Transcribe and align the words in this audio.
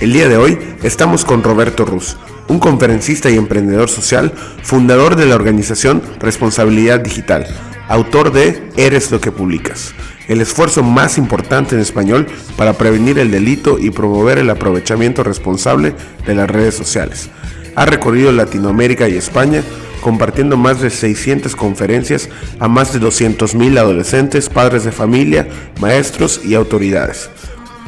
El 0.00 0.12
día 0.12 0.28
de 0.28 0.36
hoy 0.36 0.56
estamos 0.84 1.24
con 1.24 1.42
Roberto 1.42 1.84
Ruz, 1.84 2.16
un 2.46 2.60
conferencista 2.60 3.30
y 3.30 3.36
emprendedor 3.36 3.88
social, 3.88 4.32
fundador 4.62 5.16
de 5.16 5.26
la 5.26 5.34
organización 5.34 6.00
Responsabilidad 6.20 7.00
Digital, 7.00 7.48
autor 7.88 8.30
de 8.30 8.62
Eres 8.76 9.10
lo 9.10 9.20
que 9.20 9.32
publicas, 9.32 9.94
el 10.28 10.40
esfuerzo 10.40 10.84
más 10.84 11.18
importante 11.18 11.74
en 11.74 11.80
español 11.80 12.28
para 12.56 12.74
prevenir 12.74 13.18
el 13.18 13.32
delito 13.32 13.76
y 13.76 13.90
promover 13.90 14.38
el 14.38 14.50
aprovechamiento 14.50 15.24
responsable 15.24 15.94
de 16.24 16.34
las 16.36 16.48
redes 16.48 16.76
sociales. 16.76 17.28
Ha 17.74 17.84
recorrido 17.84 18.30
Latinoamérica 18.30 19.08
y 19.08 19.16
España 19.16 19.64
compartiendo 20.00 20.56
más 20.56 20.80
de 20.80 20.90
600 20.90 21.56
conferencias 21.56 22.28
a 22.60 22.68
más 22.68 22.92
de 22.92 23.00
200.000 23.00 23.76
adolescentes, 23.76 24.48
padres 24.48 24.84
de 24.84 24.92
familia, 24.92 25.48
maestros 25.80 26.40
y 26.44 26.54
autoridades. 26.54 27.30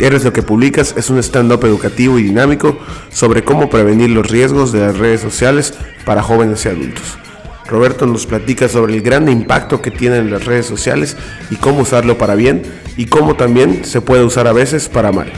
Eres 0.00 0.24
lo 0.24 0.32
que 0.32 0.42
publicas 0.42 0.94
es 0.96 1.10
un 1.10 1.18
stand-up 1.18 1.62
educativo 1.66 2.18
y 2.18 2.22
dinámico 2.22 2.78
sobre 3.10 3.44
cómo 3.44 3.68
prevenir 3.68 4.08
los 4.08 4.30
riesgos 4.30 4.72
de 4.72 4.80
las 4.80 4.96
redes 4.96 5.20
sociales 5.20 5.74
para 6.06 6.22
jóvenes 6.22 6.64
y 6.64 6.70
adultos. 6.70 7.18
Roberto 7.66 8.06
nos 8.06 8.24
platica 8.24 8.66
sobre 8.66 8.94
el 8.94 9.02
gran 9.02 9.28
impacto 9.28 9.82
que 9.82 9.90
tienen 9.90 10.30
las 10.30 10.46
redes 10.46 10.64
sociales 10.64 11.18
y 11.50 11.56
cómo 11.56 11.80
usarlo 11.80 12.16
para 12.16 12.34
bien 12.34 12.62
y 12.96 13.06
cómo 13.06 13.34
también 13.34 13.84
se 13.84 14.00
puede 14.00 14.24
usar 14.24 14.46
a 14.46 14.54
veces 14.54 14.88
para 14.88 15.12
mal. 15.12 15.30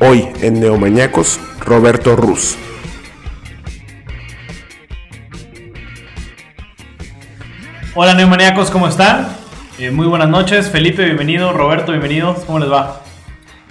Hoy 0.00 0.26
en 0.42 0.58
Neomañacos, 0.58 1.38
Roberto 1.60 2.16
Ruz. 2.16 2.56
Hola 7.94 8.14
Neomaníacos, 8.14 8.72
¿cómo 8.72 8.88
están? 8.88 9.28
Eh, 9.78 9.92
muy 9.92 10.08
buenas 10.08 10.28
noches, 10.28 10.68
Felipe, 10.70 11.04
bienvenido, 11.04 11.52
Roberto, 11.52 11.92
bienvenido, 11.92 12.34
¿cómo 12.46 12.58
les 12.58 12.70
va? 12.70 13.07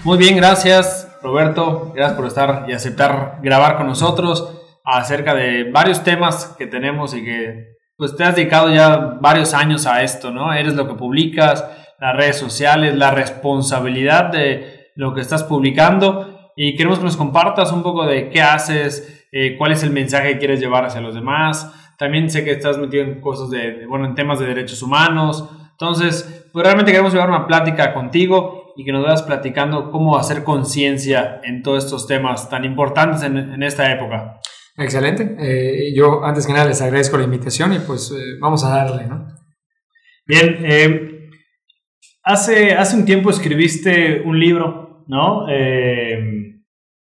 Muy 0.04 0.18
bien, 0.18 0.38
gracias 0.38 1.08
Roberto, 1.22 1.92
gracias 1.94 2.16
por 2.16 2.28
estar 2.28 2.66
y 2.68 2.74
aceptar 2.74 3.40
grabar 3.42 3.78
con 3.78 3.88
nosotros 3.88 4.62
acerca 4.86 5.34
de 5.34 5.70
varios 5.70 6.04
temas 6.04 6.56
que 6.58 6.68
tenemos 6.68 7.14
y 7.14 7.24
que 7.24 7.76
pues 7.98 8.16
te 8.16 8.24
has 8.24 8.36
dedicado 8.36 8.70
ya 8.70 9.18
varios 9.20 9.54
años 9.54 9.88
a 9.88 10.04
esto, 10.04 10.32
¿no? 10.32 10.54
Eres 10.54 10.76
lo 10.76 10.88
que 10.88 10.94
publicas, 10.94 11.66
las 12.00 12.16
redes 12.16 12.38
sociales, 12.38 12.96
la 12.96 13.12
responsabilidad 13.12 14.32
de 14.32 14.92
lo 14.96 15.14
que 15.14 15.22
estás 15.22 15.44
publicando 15.44 16.52
y 16.56 16.76
queremos 16.76 17.00
que 17.00 17.06
nos 17.06 17.18
compartas 17.18 17.72
un 17.72 17.82
poco 17.84 18.06
de 18.06 18.30
qué 18.30 18.42
haces, 18.42 19.28
eh, 19.32 19.58
cuál 19.58 19.72
es 19.72 19.84
el 19.84 19.90
mensaje 19.90 20.34
que 20.34 20.38
quieres 20.38 20.60
llevar 20.60 20.86
hacia 20.86 21.02
los 21.02 21.16
demás. 21.16 21.74
También 21.98 22.30
sé 22.30 22.46
que 22.46 22.52
estás 22.52 22.78
metido 22.78 23.04
en 23.04 23.20
cosas 23.20 23.50
de, 23.50 23.86
bueno, 23.88 24.06
en 24.06 24.16
temas 24.16 24.40
de 24.40 24.46
derechos 24.46 24.82
humanos. 24.84 25.50
Entonces, 25.72 26.48
pues 26.54 26.64
realmente 26.64 26.92
queremos 26.92 27.12
llevar 27.12 27.30
una 27.30 27.48
plática 27.48 27.94
contigo 27.94 28.67
y 28.78 28.86
que 28.86 28.92
nos 28.92 29.04
vayas 29.04 29.24
platicando 29.24 29.92
cómo 29.92 30.18
hacer 30.18 30.44
conciencia 30.44 31.42
en 31.44 31.64
todos 31.64 31.84
estos 31.84 32.08
temas 32.08 32.50
tan 32.50 32.64
importantes 32.64 33.24
en, 33.24 33.62
esta 33.64 33.92
época. 33.92 34.40
Excelente. 34.78 35.36
Eh, 35.40 35.94
yo 35.96 36.24
antes 36.24 36.46
que 36.46 36.54
nada 36.54 36.66
les 36.66 36.82
agradezco 36.82 37.18
la 37.18 37.24
invitación 37.24 37.74
y 37.74 37.80
pues 37.80 38.12
eh, 38.12 38.38
vamos 38.40 38.64
a 38.64 38.70
darle, 38.70 39.08
¿no? 39.08 39.28
Bien, 40.28 40.58
eh, 40.62 41.30
hace, 42.24 42.74
hace 42.74 42.96
un 42.96 43.06
tiempo 43.06 43.32
escribiste 43.32 44.22
un 44.22 44.40
libro, 44.40 45.06
¿no? 45.08 45.48
Eh, 45.50 46.57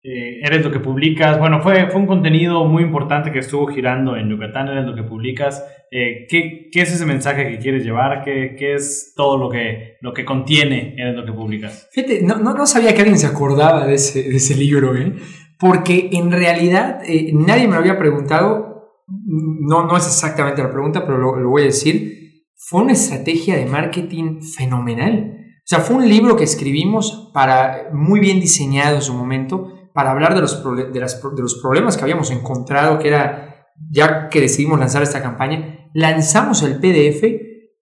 eres 0.07 0.63
lo 0.63 0.71
que 0.71 0.79
publicas. 0.79 1.39
Bueno, 1.39 1.61
fue, 1.61 1.87
fue 1.87 1.99
un 1.99 2.05
contenido 2.05 2.63
muy 2.65 2.83
importante 2.83 3.31
que 3.31 3.39
estuvo 3.39 3.65
girando 3.67 4.15
en 4.15 4.29
Yucatán, 4.29 4.67
eres 4.67 4.85
lo 4.85 4.93
que 4.93 5.03
publicas. 5.03 5.63
Eh, 5.89 6.27
¿qué, 6.29 6.69
¿qué, 6.71 6.81
es 6.81 6.93
ese 6.93 7.05
mensaje 7.05 7.49
que 7.49 7.57
quieres 7.57 7.83
llevar? 7.83 8.23
¿Qué, 8.23 8.55
qué 8.57 8.75
es 8.75 9.13
todo 9.15 9.37
lo 9.37 9.49
que, 9.49 9.97
lo 10.01 10.13
que 10.13 10.25
contiene 10.25 10.93
Eres 10.97 11.15
lo 11.15 11.25
que 11.25 11.31
publicas? 11.31 11.89
Fíjate, 11.91 12.21
no, 12.21 12.37
no, 12.37 12.53
no 12.53 12.65
sabía 12.67 12.93
que 12.93 13.01
alguien 13.01 13.17
se 13.17 13.27
acordaba 13.27 13.87
de 13.87 13.95
ese, 13.95 14.23
de 14.23 14.35
ese 14.35 14.55
libro, 14.55 14.95
¿eh? 14.95 15.13
porque 15.57 16.09
en 16.11 16.31
realidad 16.31 16.99
eh, 17.07 17.31
nadie 17.33 17.67
me 17.67 17.73
lo 17.73 17.79
había 17.79 17.97
preguntado. 17.97 19.01
No, 19.07 19.85
no 19.85 19.97
es 19.97 20.05
exactamente 20.05 20.61
la 20.61 20.71
pregunta, 20.71 21.05
pero 21.05 21.17
lo, 21.17 21.35
lo 21.37 21.49
voy 21.49 21.63
a 21.63 21.65
decir. 21.65 22.43
Fue 22.55 22.81
una 22.81 22.93
estrategia 22.93 23.55
de 23.55 23.65
marketing 23.65 24.41
fenomenal. 24.41 25.31
O 25.57 25.67
sea, 25.67 25.79
fue 25.79 25.95
un 25.95 26.07
libro 26.07 26.35
que 26.35 26.43
escribimos 26.43 27.31
para 27.33 27.89
muy 27.91 28.19
bien 28.19 28.39
diseñado 28.39 28.97
en 28.97 29.01
su 29.01 29.13
momento 29.13 29.74
para 29.95 30.11
hablar 30.11 30.35
de 30.35 30.41
los, 30.41 30.61
de, 30.91 30.99
los 30.99 31.55
problemas 31.61 31.95
que 31.95 32.03
habíamos 32.03 32.29
encontrado, 32.29 32.99
que 32.99 33.07
era, 33.07 33.65
ya 33.89 34.27
que 34.27 34.41
decidimos 34.41 34.77
lanzar 34.77 35.01
esta 35.01 35.21
campaña, 35.21 35.89
lanzamos 35.93 36.63
el 36.63 36.81
PDF 36.81 37.23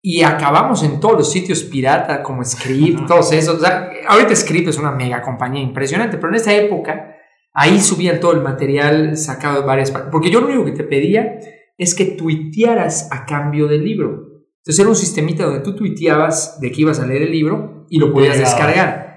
y 0.02 0.24
acabamos 0.24 0.82
en 0.82 1.00
todos 1.00 1.20
los 1.20 1.32
sitios 1.32 1.62
pirata 1.66 2.24
como 2.24 2.44
Script, 2.44 3.06
todos 3.06 3.32
esos. 3.32 3.64
ahorita 4.08 4.36
Script 4.36 4.70
es 4.70 4.80
una 4.80 4.90
mega 4.90 5.22
compañía 5.22 5.62
impresionante, 5.62 6.18
pero 6.18 6.30
en 6.30 6.36
esa 6.36 6.52
época 6.52 7.16
ahí 7.54 7.80
subían 7.80 8.20
todo 8.20 8.32
el 8.32 8.42
material 8.42 9.16
sacado 9.16 9.62
de 9.62 9.68
varias 9.68 9.92
partes. 9.92 10.10
Porque 10.12 10.32
yo 10.32 10.42
lo 10.42 10.48
único 10.48 10.66
que 10.66 10.72
te 10.72 10.86
pedía 10.86 11.38
es 11.78 11.94
que 11.94 12.06
tuitearas 12.06 13.08
a 13.12 13.28
cambio 13.28 13.68
del 13.68 13.86
libro. 13.86 14.30
Entonces 14.58 14.80
era 14.80 14.90
un 14.90 14.96
sistemita 14.96 15.46
donde 15.46 15.60
tú 15.60 15.76
tuiteabas 15.76 16.60
de 16.60 16.72
que 16.72 16.82
ibas 16.82 17.00
a 17.00 17.06
leer 17.06 17.22
el 17.22 17.32
libro 17.32 17.86
y 17.88 18.00
lo 18.00 18.12
podías 18.12 18.40
descargar 18.40 19.09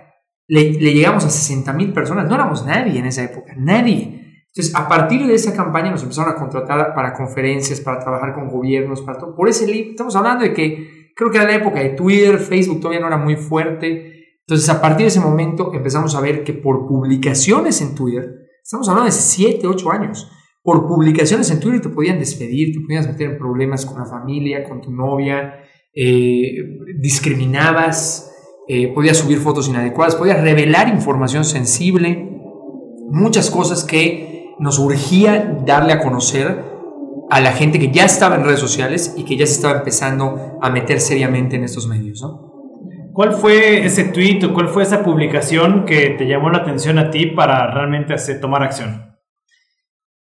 le, 0.52 0.72
llegamos 0.72 1.24
a 1.24 1.30
60 1.30 1.72
mil 1.72 1.92
personas. 1.94 2.28
No 2.28 2.34
éramos 2.34 2.66
nadie 2.66 2.98
en 2.98 3.06
esa 3.06 3.22
época, 3.22 3.54
nadie. 3.56 4.44
Entonces, 4.48 4.74
a 4.74 4.86
partir 4.86 5.26
de 5.26 5.34
esa 5.34 5.54
campaña 5.56 5.90
nos 5.90 6.02
empezaron 6.02 6.30
a 6.30 6.36
contratar 6.36 6.94
para 6.94 7.14
conferencias, 7.14 7.80
para 7.80 8.00
trabajar 8.00 8.34
con 8.34 8.48
gobiernos, 8.48 9.00
para 9.00 9.18
todo. 9.18 9.34
Por 9.34 9.48
ese 9.48 9.66
libro, 9.66 9.92
estamos 9.92 10.14
hablando 10.14 10.44
de 10.44 10.52
que 10.52 11.12
creo 11.16 11.30
que 11.30 11.38
era 11.38 11.46
la 11.46 11.54
época 11.54 11.80
de 11.80 11.90
Twitter, 11.90 12.38
Facebook 12.38 12.80
todavía 12.80 13.00
no 13.00 13.06
era 13.06 13.16
muy 13.16 13.36
fuerte. 13.36 14.36
Entonces, 14.40 14.68
a 14.68 14.78
partir 14.82 15.04
de 15.04 15.08
ese 15.08 15.20
momento 15.20 15.72
empezamos 15.72 16.14
a 16.14 16.20
ver 16.20 16.44
que 16.44 16.52
por 16.52 16.86
publicaciones 16.86 17.80
en 17.80 17.94
Twitter, 17.94 18.30
estamos 18.62 18.86
hablando 18.90 19.06
de 19.06 19.12
7, 19.12 19.66
8 19.66 19.90
años, 19.90 20.30
por 20.62 20.86
publicaciones 20.86 21.50
en 21.50 21.60
Twitter 21.60 21.80
te 21.80 21.88
podían 21.88 22.18
despedir, 22.18 22.74
te 22.74 22.80
podías 22.80 23.06
meter 23.06 23.30
en 23.30 23.38
problemas 23.38 23.86
con 23.86 23.98
la 23.98 24.04
familia, 24.04 24.64
con 24.64 24.82
tu 24.82 24.92
novia, 24.92 25.54
eh, 25.94 26.56
discriminabas, 27.00 28.31
eh, 28.72 28.88
podía 28.94 29.12
subir 29.12 29.38
fotos 29.38 29.68
inadecuadas, 29.68 30.16
podía 30.16 30.40
revelar 30.40 30.88
información 30.88 31.44
sensible, 31.44 32.40
muchas 33.10 33.50
cosas 33.50 33.84
que 33.84 34.54
nos 34.58 34.78
urgía 34.78 35.58
darle 35.66 35.92
a 35.92 36.00
conocer 36.00 36.64
a 37.28 37.40
la 37.40 37.52
gente 37.52 37.78
que 37.78 37.90
ya 37.90 38.06
estaba 38.06 38.36
en 38.36 38.44
redes 38.44 38.60
sociales 38.60 39.14
y 39.16 39.24
que 39.24 39.36
ya 39.36 39.46
se 39.46 39.52
estaba 39.52 39.78
empezando 39.78 40.58
a 40.62 40.70
meter 40.70 41.00
seriamente 41.00 41.56
en 41.56 41.64
estos 41.64 41.86
medios. 41.86 42.24
¿Cuál 43.12 43.34
fue 43.34 43.84
ese 43.84 44.04
tweet 44.04 44.42
o 44.44 44.54
cuál 44.54 44.68
fue 44.68 44.84
esa 44.84 45.02
publicación 45.02 45.84
que 45.84 46.14
te 46.16 46.26
llamó 46.26 46.48
la 46.48 46.58
atención 46.58 46.98
a 46.98 47.10
ti 47.10 47.26
para 47.26 47.70
realmente 47.70 48.14
hacer, 48.14 48.40
tomar 48.40 48.62
acción? 48.62 49.18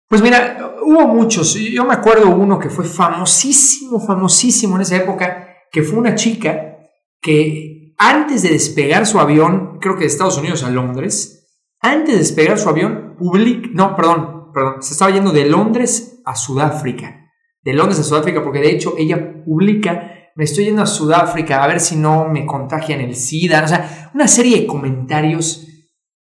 Pues 0.07 0.21
mira, 0.21 0.75
hubo 0.85 1.07
muchos. 1.09 1.55
Yo 1.55 1.85
me 1.87 1.95
acuerdo 1.95 2.29
uno 2.29 2.59
que 2.59 2.69
fue 2.69 2.85
famosísimo, 2.85 3.99
famosísimo 4.01 4.77
en 4.77 4.83
esa 4.83 4.97
época, 4.97 5.49
que 5.73 5.83
fue 5.83 5.99
una 5.99 6.15
chica 6.15 6.77
que 7.23 7.74
antes 8.05 8.43
de 8.43 8.51
despegar 8.51 9.07
su 9.07 9.19
avión, 9.19 9.79
creo 9.81 9.95
que 9.95 10.03
de 10.03 10.09
Estados 10.09 10.37
Unidos 10.37 10.63
a 10.63 10.71
Londres, 10.71 11.49
antes 11.81 12.13
de 12.13 12.19
despegar 12.19 12.59
su 12.59 12.69
avión, 12.69 13.17
public, 13.19 13.71
no, 13.73 13.97
perdón, 13.97 14.53
perdón, 14.53 14.83
se 14.83 14.93
estaba 14.93 15.11
yendo 15.11 15.33
de 15.33 15.47
Londres 15.47 16.21
a 16.27 16.37
Sudáfrica. 16.37 17.31
De 17.63 17.73
Londres 17.73 17.99
a 18.01 18.03
Sudáfrica, 18.03 18.45
porque 18.45 18.59
de 18.59 18.73
hecho 18.73 18.95
ella 18.99 19.43
publica, 19.43 20.31
me 20.37 20.45
estoy 20.45 20.67
yendo 20.67 20.83
a 20.83 20.87
Sudáfrica 20.87 21.65
a 21.65 21.67
ver 21.67 21.81
si 21.81 21.97
no 21.97 22.29
me 22.29 22.45
contagian 22.45 23.01
el 23.01 23.15
SIDA. 23.15 23.65
O 23.65 23.69
sea, 23.69 24.11
una 24.13 24.29
serie 24.29 24.61
de 24.61 24.67
comentarios 24.67 25.67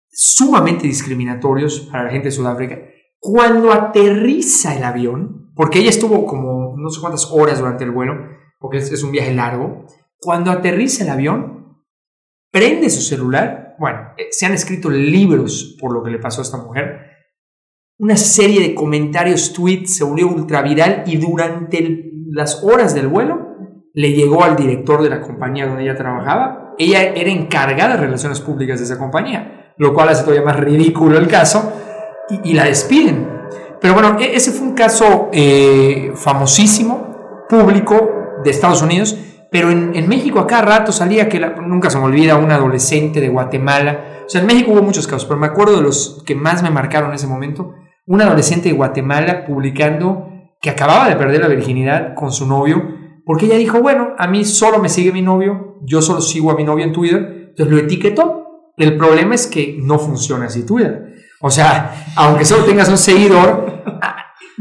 sumamente 0.08 0.86
discriminatorios 0.86 1.88
para 1.92 2.04
la 2.04 2.12
gente 2.12 2.28
de 2.28 2.32
Sudáfrica. 2.32 2.80
Cuando 3.20 3.72
aterriza 3.72 4.76
el 4.76 4.84
avión, 4.84 5.52
porque 5.56 5.80
ella 5.80 5.90
estuvo 5.90 6.28
como 6.28 6.76
no 6.78 6.90
sé 6.92 7.02
cuántas 7.02 7.32
horas 7.32 7.58
durante 7.58 7.86
el 7.86 7.92
vuelo, 7.92 8.14
porque 8.60 8.78
es 8.78 9.04
un 9.04 9.12
viaje 9.12 9.34
largo, 9.34 9.88
cuando 10.20 10.52
aterriza 10.52 11.04
el 11.04 11.10
avión, 11.10 11.61
prende 12.52 12.90
su 12.90 13.02
celular. 13.02 13.76
Bueno, 13.80 14.14
eh, 14.18 14.28
se 14.32 14.46
han 14.46 14.54
escrito 14.54 14.90
libros 14.90 15.78
por 15.80 15.94
lo 15.94 16.04
que 16.04 16.12
le 16.12 16.20
pasó 16.20 16.42
a 16.42 16.44
esta 16.44 16.58
mujer. 16.58 17.12
Una 17.98 18.18
serie 18.18 18.62
de 18.62 18.76
comentarios, 18.76 19.54
tweets, 19.54 19.98
se 19.98 20.04
volvió 20.04 20.28
ultra 20.28 20.62
viral 20.62 21.04
y 21.06 21.18
durante 21.18 22.12
las 22.30 22.64
horas 22.64 22.94
del 22.94 23.08
vuelo 23.08 23.48
le 23.94 24.14
llegó 24.14 24.44
al 24.44 24.56
director 24.56 25.02
de 25.04 25.10
la 25.10 25.22
compañía 25.22 25.68
donde 25.68 25.84
ella 25.84 25.96
trabajaba. 25.96 26.74
Ella 26.78 27.04
era 27.04 27.30
encargada 27.30 27.96
de 27.96 28.02
relaciones 28.02 28.40
públicas 28.42 28.80
de 28.80 28.86
esa 28.86 28.98
compañía, 28.98 29.74
lo 29.78 29.94
cual 29.94 30.10
hace 30.10 30.24
todavía 30.24 30.46
más 30.46 30.60
ridículo 30.60 31.18
el 31.18 31.28
caso 31.28 31.74
y, 32.44 32.54
la 32.54 32.66
despiden. 32.66 33.28
Pero 33.80 33.94
bueno, 33.94 34.18
e-, 34.20 34.36
ese 34.36 34.52
fue 34.52 34.68
un 34.68 34.74
caso 34.74 35.30
eh, 35.32 36.12
famosísimo, 36.16 37.46
público 37.50 38.40
de 38.44 38.50
Estados 38.50 38.82
Unidos 38.82 39.18
pero 39.52 39.70
en, 39.70 40.08
México 40.08 40.40
a 40.40 40.48
cada 40.48 40.62
rato 40.62 40.94
salía 40.94 41.28
que 41.28 41.38
nunca 41.68 41.90
se 41.90 41.98
me 41.98 42.06
olvida 42.06 42.38
un 42.38 42.52
adolescente 42.52 43.20
de 43.20 43.28
Guatemala. 43.28 44.24
O 44.26 44.30
sea, 44.30 44.40
en 44.40 44.48
México 44.48 44.72
hubo 44.72 44.82
muchos 44.82 45.08
casos, 45.08 45.26
pero 45.26 45.42
me 45.42 45.48
acuerdo 45.48 45.76
de 45.76 45.82
los 45.82 46.24
que 46.26 46.36
más 46.36 46.64
me 46.64 46.70
marcaron 46.70 47.10
en 47.10 47.16
ese 47.16 47.28
momento. 47.28 47.74
Un 48.06 48.22
adolescente 48.22 48.70
de 48.70 48.76
Guatemala 48.76 49.46
publicando 49.46 50.30
que 50.62 50.70
acababa 50.70 51.10
de 51.10 51.18
perder 51.18 51.42
la 51.42 51.50
virginidad 51.50 52.14
con 52.16 52.32
su 52.32 52.48
novio, 52.48 52.82
porque 53.26 53.48
ella 53.48 53.58
dijo, 53.58 53.82
bueno, 53.82 54.14
a 54.18 54.26
mí 54.26 54.46
solo 54.46 54.80
me 54.80 54.88
sigue 54.88 55.12
mi 55.12 55.22
novio, 55.22 55.80
yo 55.82 56.02
solo 56.02 56.22
sigo 56.22 56.50
a 56.50 56.56
mi 56.56 56.64
novio 56.64 56.86
en 56.86 56.94
Twitter, 56.94 57.48
entonces 57.50 57.76
lo 57.76 57.78
etiquetó. 57.78 58.72
El 58.78 58.96
problema 58.96 59.36
es 59.36 59.48
que 59.48 59.78
no 59.84 60.00
funciona 60.00 60.46
así 60.46 60.66
Twitter. 60.66 61.14
O 61.42 61.50
sea, 61.50 62.06
aunque 62.16 62.46
solo 62.46 62.64
tengas 62.64 62.88
un 62.88 62.98
seguidor, 62.98 63.84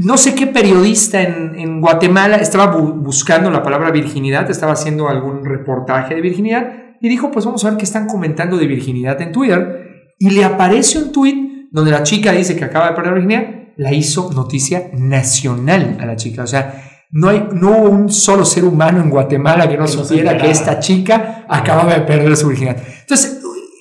no 0.03 0.17
sé 0.17 0.35
qué 0.35 0.47
periodista 0.47 1.21
en, 1.23 1.81
Guatemala 1.81 2.37
estaba 2.37 2.67
buscando 2.67 3.51
la 3.51 3.63
palabra 3.63 3.91
virginidad, 3.91 4.51
estaba 4.51 4.73
haciendo 4.73 5.09
algún 5.09 5.45
reportaje 5.45 6.15
de 6.15 6.21
virginidad 6.21 6.73
y 7.01 7.09
dijo, 7.09 7.31
pues 7.31 7.45
vamos 7.45 7.65
a 7.65 7.71
ver 7.71 7.79
qué 7.79 7.85
están 7.85 8.07
comentando 8.07 8.57
de 8.57 8.67
virginidad 8.67 9.21
en 9.21 9.33
Twitter. 9.33 10.15
Y 10.19 10.31
le 10.31 10.45
aparece 10.45 10.99
un 10.99 11.13
tweet 11.13 11.69
donde 11.71 11.91
la 11.91 12.03
chica 12.03 12.33
dice 12.33 12.57
que 12.57 12.65
acaba 12.65 12.89
de 12.89 12.95
perder 12.95 13.15
virginidad, 13.15 13.45
la 13.77 13.95
hizo 13.95 14.31
noticia 14.33 14.91
nacional 14.93 15.97
a 16.01 16.07
la 16.07 16.17
chica. 16.17 16.43
O 16.43 16.47
sea, 16.47 17.07
no, 17.11 17.29
hay, 17.29 17.49
no 17.53 17.71
hubo 17.71 17.91
un 17.91 18.11
solo 18.11 18.45
ser 18.45 18.65
humano 18.65 19.01
en 19.01 19.11
Guatemala 19.11 19.69
que 19.69 19.77
no 19.77 19.87
supiera 19.87 20.37
que 20.37 20.51
esta 20.51 20.79
chica 20.79 21.45
acababa 21.49 21.95
de 21.95 22.03
perder 22.03 22.37
su 22.37 22.49
virginidad. 22.49 22.77
Entonces, 23.01 23.40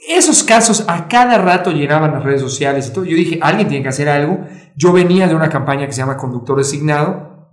esos 0.10 0.44
casos 0.44 0.86
a 0.88 1.08
cada 1.08 1.38
rato 1.38 1.72
llenaban 1.72 2.12
las 2.12 2.24
redes 2.24 2.42
sociales 2.42 2.90
y 2.90 2.94
todo. 2.94 3.06
Yo 3.06 3.16
dije, 3.16 3.40
alguien 3.42 3.68
tiene 3.68 3.84
que 3.84 3.90
hacer 3.90 4.10
algo. 4.10 4.46
Yo 4.76 4.92
venía 4.92 5.28
de 5.28 5.36
una 5.36 5.50
campaña 5.50 5.86
que 5.86 5.94
se 5.94 6.00
llama 6.00 6.18
Conductor 6.18 6.58
Designado. 6.58 7.50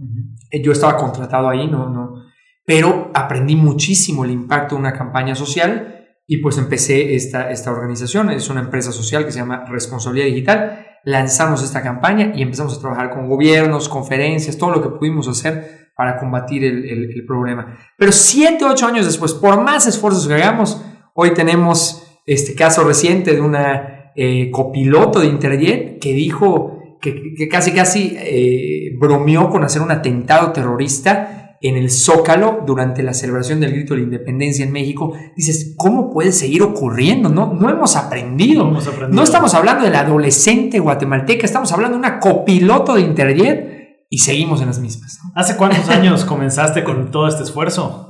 Yo 0.63 0.73
estaba 0.73 0.97
contratado 0.97 1.49
ahí, 1.49 1.69
no, 1.69 1.89
no. 1.89 2.25
Pero 2.65 3.11
aprendí 3.15 3.57
muchísimo 3.57 4.25
el 4.25 4.31
impacto 4.31 4.75
de 4.75 4.81
una 4.81 4.93
campaña 4.93 5.35
social 5.35 6.05
y 6.27 6.39
pues 6.39 6.59
empecé 6.59 7.15
esta, 7.15 7.51
esta 7.51 7.71
organización. 7.71 8.31
Es 8.31 8.49
una 8.51 8.61
empresa 8.61 8.91
social 8.91 9.25
que 9.25 9.33
se 9.33 9.39
llama 9.39 9.65
Responsabilidad 9.67 10.27
Digital 10.27 10.87
lanzamos 11.07 11.63
esta 11.63 11.83
campaña 11.83 12.33
y 12.35 12.43
empezamos 12.43 12.77
a 12.77 12.81
trabajar 12.81 13.11
con 13.11 13.29
gobiernos, 13.29 13.89
conferencias, 13.89 14.59
todo 14.59 14.73
lo 14.73 14.83
que 14.83 14.89
pudimos 14.99 15.29
hacer 15.29 15.93
para 15.95 16.19
combatir 16.19 16.65
el, 16.65 17.25
problema. 17.27 17.79
Pero 17.97 18.11
siete, 18.11 18.65
ocho 18.65 18.87
años 18.87 19.07
después, 19.07 19.33
por 19.33 19.63
más 19.63 19.87
esfuerzos 19.87 20.27
que 20.27 20.35
hagamos, 20.35 20.85
hoy 21.15 21.33
tenemos 21.33 22.06
este 22.27 22.55
caso 22.55 22.85
reciente 22.85 23.35
de 23.35 23.41
una 23.41 24.13
eh, 24.17 24.51
copiloto 24.51 25.21
de 25.21 25.27
Interjet 25.27 25.99
que 26.01 26.13
dijo 26.13 26.99
que, 27.01 27.49
casi 27.49 27.73
casi 27.73 28.17
eh, 28.19 28.97
bromeó 28.99 29.49
con 29.51 29.63
hacer 29.63 29.83
un 29.83 29.93
atentado 29.93 30.53
terrorista 30.53 31.57
en 31.63 31.77
el 31.77 31.91
Zócalo 31.91 32.63
durante 32.67 33.03
la 33.03 33.15
celebración 33.15 33.61
del 33.61 33.73
grito 33.73 33.95
de 33.95 34.01
la 34.01 34.05
independencia 34.05 34.65
en 34.65 34.73
México, 34.73 35.15
dices, 35.37 35.75
¿cómo 35.77 36.11
puede 36.11 36.33
seguir 36.33 36.63
ocurriendo? 36.63 37.29
No, 37.29 37.55
no 37.55 37.71
hemos 37.71 37.97
aprendido. 37.97 38.71
No, 39.11 39.23
estamos 39.23 39.55
hablando 39.55 39.85
del 39.85 39.95
adolescente 39.95 40.79
guatemalteca, 40.79 41.47
estamos 41.47 41.73
hablando 41.73 41.97
de 41.97 42.01
una 42.01 42.21
copiloto 42.21 42.95
de 42.95 43.03
Interjet 43.03 44.07
y 44.11 44.19
seguimos 44.19 44.61
en 44.61 44.69
las 44.69 44.79
mismas. 44.79 45.19
¿Hace 45.35 45.57
cuántos 45.57 45.89
años 45.89 46.25
comenzaste 46.27 46.85
con 46.85 47.11
todo 47.11 47.29
este 47.29 47.43
esfuerzo? 47.43 48.06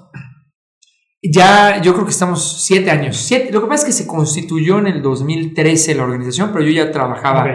Ya, 1.33 1.81
yo 1.83 1.93
creo 1.95 2.05
que 2.05 2.11
estamos 2.11 2.63
siete 2.65 2.91
años. 2.91 3.17
Siete, 3.17 3.53
lo 3.53 3.63
que 3.63 3.69
pasa 3.69 3.87
es 3.87 3.97
que 3.97 4.03
se 4.03 4.07
constituyó 4.07 4.79
en 4.79 4.87
el 4.87 5.03
2013 5.03 5.95
la 5.95 6.05
organización, 6.05 6.51
pero 6.53 6.65
yo 6.65 6.73
ya 6.73 6.91
trabajaba 6.91 7.47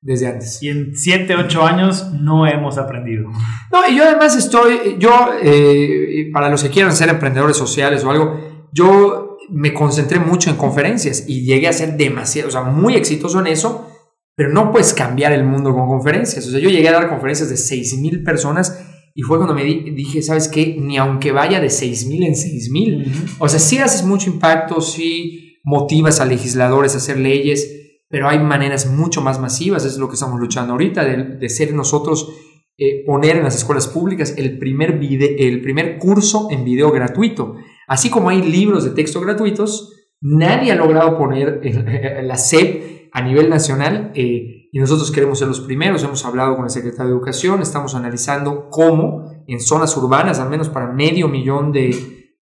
desde 0.00 0.26
antes. 0.26 0.62
Y 0.62 0.68
en 0.68 0.94
7, 0.94 1.34
8 1.34 1.66
años 1.66 2.12
no 2.12 2.46
hemos 2.46 2.78
aprendido. 2.78 3.30
No, 3.72 3.88
y 3.88 3.96
yo 3.96 4.04
además 4.04 4.36
estoy, 4.36 4.96
yo, 4.98 5.30
eh, 5.42 6.30
para 6.32 6.48
los 6.48 6.62
que 6.62 6.70
quieran 6.70 6.94
ser 6.94 7.08
emprendedores 7.08 7.56
sociales 7.56 8.04
o 8.04 8.10
algo, 8.10 8.68
yo 8.72 9.38
me 9.50 9.72
concentré 9.72 10.18
mucho 10.18 10.50
en 10.50 10.56
conferencias 10.56 11.24
y 11.26 11.44
llegué 11.44 11.68
a 11.68 11.72
ser 11.72 11.96
demasiado, 11.96 12.48
o 12.48 12.52
sea, 12.52 12.62
muy 12.62 12.94
exitoso 12.94 13.40
en 13.40 13.48
eso, 13.48 13.88
pero 14.34 14.50
no 14.50 14.70
puedes 14.70 14.94
cambiar 14.94 15.32
el 15.32 15.44
mundo 15.44 15.74
con 15.74 15.88
conferencias. 15.88 16.46
O 16.46 16.50
sea, 16.50 16.60
yo 16.60 16.70
llegué 16.70 16.88
a 16.88 16.92
dar 16.92 17.08
conferencias 17.08 17.48
de 17.48 17.56
6 17.56 17.98
mil 17.98 18.22
personas 18.22 18.78
y 19.18 19.22
fue 19.22 19.36
cuando 19.36 19.52
me 19.52 19.64
dije, 19.64 20.22
¿sabes 20.22 20.46
qué? 20.46 20.76
Ni 20.78 20.96
aunque 20.96 21.32
vaya 21.32 21.58
de 21.58 21.70
6 21.70 22.06
mil 22.06 22.22
en 22.22 22.36
6 22.36 22.70
mil. 22.70 23.12
O 23.40 23.48
sea, 23.48 23.58
sí 23.58 23.76
haces 23.78 24.04
mucho 24.04 24.30
impacto, 24.30 24.80
sí 24.80 25.58
motivas 25.64 26.20
a 26.20 26.24
legisladores 26.24 26.94
a 26.94 26.98
hacer 26.98 27.18
leyes, 27.18 27.98
pero 28.08 28.28
hay 28.28 28.38
maneras 28.38 28.88
mucho 28.88 29.20
más 29.20 29.40
masivas, 29.40 29.84
es 29.84 29.98
lo 29.98 30.06
que 30.08 30.14
estamos 30.14 30.38
luchando 30.38 30.74
ahorita, 30.74 31.04
de, 31.04 31.48
ser 31.48 31.74
nosotros, 31.74 32.32
eh, 32.76 33.02
poner 33.04 33.38
en 33.38 33.42
las 33.42 33.56
escuelas 33.56 33.88
públicas 33.88 34.34
el 34.38 34.56
primer, 34.56 35.00
el 35.02 35.62
primer 35.62 35.98
curso 35.98 36.46
en 36.52 36.64
video 36.64 36.92
gratuito. 36.92 37.56
Así 37.88 38.10
como 38.10 38.28
hay 38.28 38.40
libros 38.40 38.84
de 38.84 38.90
texto 38.90 39.20
gratuitos, 39.20 39.96
nadie 40.20 40.70
ha 40.70 40.76
logrado 40.76 41.18
poner 41.18 41.60
la 42.22 42.36
SEP 42.36 43.08
a 43.10 43.20
nivel 43.22 43.50
nacional 43.50 44.12
eh, 44.14 44.57
y 44.72 44.78
nosotros 44.78 45.10
queremos 45.10 45.38
ser 45.38 45.48
los 45.48 45.60
primeros. 45.60 46.02
Hemos 46.02 46.24
hablado 46.24 46.56
con 46.56 46.64
el 46.64 46.70
secretario 46.70 47.06
de 47.06 47.16
Educación, 47.16 47.62
estamos 47.62 47.94
analizando 47.94 48.68
cómo 48.70 49.44
en 49.46 49.60
zonas 49.60 49.96
urbanas, 49.96 50.38
al 50.38 50.50
menos 50.50 50.68
para 50.68 50.92
medio 50.92 51.28
millón 51.28 51.72
de, 51.72 52.34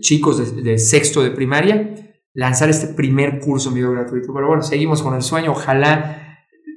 chicos 0.00 0.54
de, 0.54 0.62
de 0.62 0.78
sexto 0.78 1.22
de 1.22 1.30
primaria, 1.30 1.94
lanzar 2.32 2.68
este 2.68 2.94
primer 2.94 3.40
curso 3.40 3.68
en 3.68 3.74
video 3.74 3.92
gratuito. 3.92 4.32
Pero 4.32 4.46
bueno, 4.46 4.62
seguimos 4.62 5.02
con 5.02 5.14
el 5.14 5.22
sueño. 5.22 5.52
Ojalá 5.52 6.22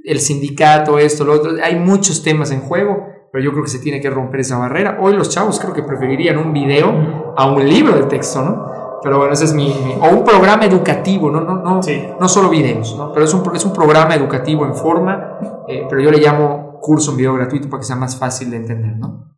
el 0.03 0.19
sindicato, 0.19 0.97
esto, 0.97 1.23
lo 1.23 1.33
otro. 1.33 1.51
Hay 1.63 1.75
muchos 1.75 2.23
temas 2.23 2.51
en 2.51 2.61
juego, 2.61 3.07
pero 3.31 3.43
yo 3.43 3.51
creo 3.51 3.63
que 3.63 3.69
se 3.69 3.79
tiene 3.79 4.01
que 4.01 4.09
romper 4.09 4.41
esa 4.41 4.57
barrera. 4.57 4.97
Hoy 4.99 5.13
los 5.13 5.29
chavos 5.29 5.59
creo 5.59 5.73
que 5.73 5.83
preferirían 5.83 6.37
un 6.37 6.53
video 6.53 7.33
a 7.37 7.51
un 7.51 7.67
libro 7.67 7.95
de 7.95 8.03
texto, 8.03 8.41
¿no? 8.41 8.68
Pero 9.01 9.17
bueno, 9.17 9.33
ese 9.33 9.45
es 9.45 9.53
mi, 9.53 9.73
o 10.01 10.09
un 10.09 10.23
programa 10.23 10.65
educativo, 10.65 11.31
no, 11.31 11.41
no, 11.41 11.55
no, 11.61 11.81
no 12.19 12.29
solo 12.29 12.49
videos, 12.49 12.95
¿no? 12.97 13.13
Pero 13.13 13.25
es 13.25 13.33
un, 13.33 13.55
es 13.55 13.65
un 13.65 13.73
programa 13.73 14.15
educativo 14.15 14.65
en 14.65 14.75
forma, 14.75 15.37
eh, 15.67 15.85
pero 15.89 16.01
yo 16.01 16.11
le 16.11 16.19
llamo 16.19 16.79
curso 16.81 17.11
en 17.11 17.17
video 17.17 17.33
gratuito 17.33 17.69
para 17.69 17.81
que 17.81 17.85
sea 17.85 17.95
más 17.95 18.17
fácil 18.17 18.51
de 18.51 18.57
entender, 18.57 18.97
¿no? 18.97 19.35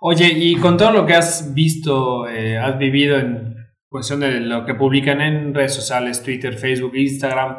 Oye, 0.00 0.32
y 0.34 0.56
con 0.56 0.76
todo 0.76 0.92
lo 0.92 1.06
que 1.06 1.14
has 1.14 1.54
visto, 1.54 2.26
eh, 2.28 2.58
has 2.58 2.76
vivido 2.78 3.18
en, 3.18 3.52
cuestión 3.92 4.20
de 4.20 4.40
lo 4.40 4.64
que 4.64 4.74
publican 4.74 5.20
en 5.20 5.54
redes 5.54 5.74
sociales, 5.74 6.22
Twitter, 6.22 6.54
Facebook, 6.54 6.96
Instagram. 6.96 7.58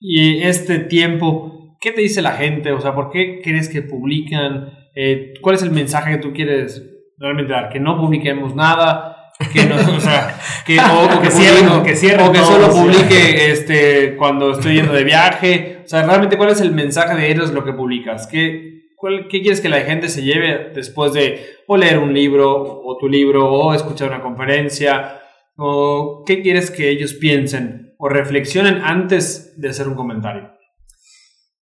Y 0.00 0.42
este 0.42 0.78
tiempo, 0.80 1.76
¿qué 1.80 1.92
te 1.92 2.00
dice 2.00 2.22
la 2.22 2.32
gente? 2.32 2.72
O 2.72 2.80
sea, 2.80 2.94
¿por 2.94 3.10
qué 3.10 3.40
crees 3.44 3.68
que 3.68 3.82
publican? 3.82 4.72
Eh, 4.96 5.34
¿Cuál 5.42 5.56
es 5.56 5.62
el 5.62 5.70
mensaje 5.70 6.12
que 6.12 6.22
tú 6.22 6.32
quieres 6.32 6.82
realmente 7.18 7.52
dar? 7.52 7.68
Que 7.68 7.78
no 7.78 7.98
publiquemos 7.98 8.56
nada, 8.56 9.17
que 9.52 9.64
no, 9.64 9.76
o 9.96 10.00
sea, 10.00 10.36
que, 10.66 10.78
o, 10.80 11.22
que, 11.22 11.30
cierren, 11.30 11.82
que, 11.84 11.94
cierren 11.94 12.26
o 12.26 12.32
que 12.32 12.40
solo 12.40 12.70
publique 12.70 13.50
este, 13.50 14.16
cuando 14.16 14.52
estoy 14.52 14.74
yendo 14.74 14.92
de 14.92 15.04
viaje. 15.04 15.82
O 15.84 15.88
sea, 15.88 16.02
realmente, 16.02 16.36
¿cuál 16.36 16.50
es 16.50 16.60
el 16.60 16.72
mensaje 16.72 17.14
de 17.14 17.30
ellos 17.30 17.52
lo 17.52 17.64
que 17.64 17.72
publicas? 17.72 18.26
¿Qué, 18.26 18.82
¿Qué 19.30 19.40
quieres 19.40 19.60
que 19.60 19.68
la 19.68 19.80
gente 19.82 20.08
se 20.08 20.22
lleve 20.22 20.72
después 20.74 21.12
de 21.12 21.46
o 21.66 21.76
leer 21.76 21.98
un 21.98 22.12
libro, 22.12 22.82
o 22.84 22.96
tu 22.98 23.08
libro, 23.08 23.48
o 23.48 23.72
escuchar 23.72 24.08
una 24.08 24.20
conferencia? 24.20 25.20
¿O 25.56 26.24
qué 26.26 26.42
quieres 26.42 26.70
que 26.70 26.90
ellos 26.90 27.14
piensen 27.14 27.94
o 27.98 28.08
reflexionen 28.08 28.80
antes 28.82 29.60
de 29.60 29.68
hacer 29.68 29.86
un 29.88 29.94
comentario? 29.94 30.52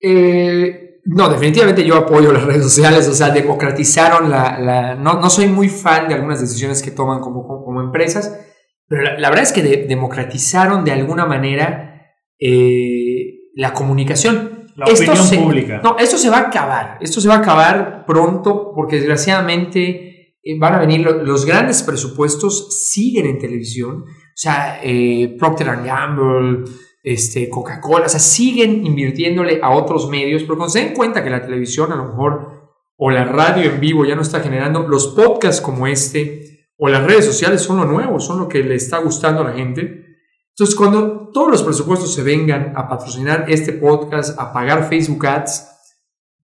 Eh, 0.02 0.89
no, 1.06 1.30
definitivamente 1.30 1.86
yo 1.86 1.96
apoyo 1.96 2.32
las 2.32 2.44
redes 2.44 2.64
sociales, 2.64 3.08
o 3.08 3.14
sea, 3.14 3.30
democratizaron 3.30 4.30
la... 4.30 4.96
no, 4.96 5.20
no, 5.20 5.30
soy 5.30 5.48
muy 5.48 5.70
fan 5.70 6.08
de 6.08 6.16
algunas 6.16 6.42
decisiones 6.42 6.82
que 6.82 6.92
toman 6.92 7.20
como, 7.20 7.46
como, 7.46 7.82
empresas, 7.82 8.40
pero 8.88 9.04
la, 9.04 9.30
verdad 9.30 9.44
es 9.44 9.52
que 9.52 9.62
democratizaron 9.88 10.84
de 10.84 10.92
alguna 10.92 11.26
manera 11.26 12.14
eh, 12.40 13.52
la 13.56 13.74
comunicación. 13.74 14.68
La 14.76 14.86
esto 14.86 15.12
opinión 15.12 15.44
pública. 15.44 15.82
No, 15.84 15.98
esto 15.98 16.18
se 16.18 16.30
va 16.30 16.38
a 16.38 16.48
acabar, 16.48 16.98
esto 17.02 17.20
se 17.20 17.28
va 17.28 17.36
a 17.36 17.40
acabar 17.40 18.06
pronto 18.08 18.72
porque 18.74 18.96
desgraciadamente 18.96 20.38
eh, 20.42 20.58
van 20.58 20.74
a 20.74 20.80
venir 20.80 21.02
los 21.02 21.46
grandes 21.46 21.84
presupuestos, 21.84 22.86
siguen 22.90 23.26
en 23.26 23.40
televisión, 23.40 24.04
o 24.04 24.42
sea, 24.42 24.80
eh, 24.82 25.36
Procter 25.38 25.68
Gamble, 25.84 26.64
este, 27.02 27.50
Coca-Cola, 27.50 28.06
o 28.06 28.10
sea, 28.10 28.20
siguen 28.20 28.86
invirtiéndole 28.86 29.60
a 29.62 29.72
otros 29.72 30.10
medios, 30.10 30.44
pero 30.44 30.58
cuando 30.58 30.72
se 30.72 30.84
den 30.84 30.94
cuenta 30.94 31.24
que 31.24 31.30
la 31.30 31.42
televisión 31.42 31.92
a 31.92 31.96
lo 31.96 32.06
mejor, 32.06 32.60
o 32.98 33.10
la 33.10 33.24
radio 33.24 33.72
en 33.72 33.80
vivo 33.80 34.06
ya 34.06 34.16
no 34.16 34.22
está 34.22 34.42
generando, 34.42 34.88
los 34.88 35.08
podcasts 35.08 35.62
como 35.62 35.88
este, 35.88 36.68
o 36.78 36.88
las 36.90 37.04
redes 37.04 37.26
sociales 37.26 37.62
son 37.62 37.78
lo 37.78 37.86
nuevo, 37.86 38.20
son 38.20 38.40
lo 38.40 38.48
que 38.48 38.64
le 38.64 38.76
está 38.76 39.00
gustando 39.00 39.42
a 39.42 39.50
la 39.50 39.54
gente. 39.54 40.06
Entonces, 40.50 40.76
cuando 40.76 41.30
todos 41.32 41.50
los 41.50 41.64
presupuestos 41.64 42.14
se 42.14 42.24
vengan 42.24 42.74
a 42.76 42.88
patrocinar 42.90 43.46
este 43.48 43.74
podcast, 43.74 44.38
a 44.40 44.52
pagar 44.52 44.90
Facebook 44.90 45.26
Ads, 45.26 45.68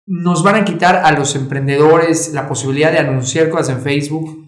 nos 0.07 0.43
van 0.43 0.55
a 0.55 0.65
quitar 0.65 0.97
a 0.97 1.11
los 1.11 1.35
emprendedores 1.35 2.33
la 2.33 2.47
posibilidad 2.47 2.91
de 2.91 2.99
anunciar 2.99 3.49
cosas 3.49 3.69
en 3.69 3.81
Facebook 3.81 4.44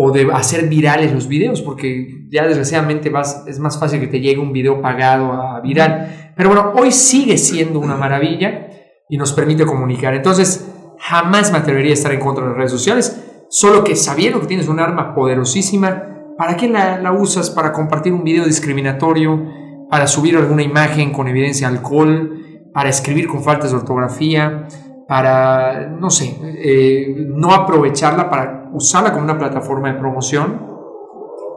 o 0.00 0.12
de 0.12 0.28
hacer 0.32 0.68
virales 0.68 1.12
los 1.12 1.26
videos, 1.26 1.60
porque 1.60 2.28
ya 2.30 2.46
desgraciadamente 2.46 3.10
es 3.48 3.58
más 3.58 3.80
fácil 3.80 3.98
que 3.98 4.06
te 4.06 4.20
llegue 4.20 4.38
un 4.38 4.52
video 4.52 4.80
pagado 4.80 5.32
a 5.32 5.60
viral. 5.60 6.32
Pero 6.36 6.50
bueno, 6.50 6.72
hoy 6.76 6.92
sigue 6.92 7.36
siendo 7.36 7.80
una 7.80 7.96
maravilla 7.96 8.68
y 9.08 9.18
nos 9.18 9.32
permite 9.32 9.66
comunicar. 9.66 10.14
Entonces, 10.14 10.70
jamás 11.00 11.50
me 11.50 11.58
atrevería 11.58 11.90
a 11.90 11.94
estar 11.94 12.12
en 12.12 12.20
contra 12.20 12.44
de 12.44 12.50
las 12.50 12.58
redes 12.58 12.70
sociales, 12.70 13.24
solo 13.50 13.82
que 13.82 13.96
sabiendo 13.96 14.40
que 14.40 14.46
tienes 14.46 14.68
un 14.68 14.78
arma 14.78 15.16
poderosísima, 15.16 16.04
¿para 16.38 16.56
qué 16.56 16.68
la, 16.68 17.10
usas? 17.10 17.50
¿Para 17.50 17.72
compartir 17.72 18.12
un 18.12 18.22
video 18.22 18.44
discriminatorio? 18.44 19.46
¿Para 19.90 20.06
subir 20.06 20.36
alguna 20.36 20.62
imagen 20.62 21.10
con 21.10 21.26
evidencia 21.26 21.68
de 21.68 21.76
alcohol? 21.76 22.70
¿Para 22.72 22.88
escribir 22.88 23.26
con 23.26 23.42
faltas 23.42 23.72
de 23.72 23.78
ortografía? 23.78 24.68
para, 25.08 25.88
no 25.88 26.10
sé, 26.10 26.36
eh, 26.62 27.14
no 27.16 27.54
aprovecharla 27.54 28.28
para 28.28 28.57
usarla 28.72 29.12
como 29.12 29.24
una 29.24 29.38
plataforma 29.38 29.92
de 29.92 29.98
promoción, 29.98 30.66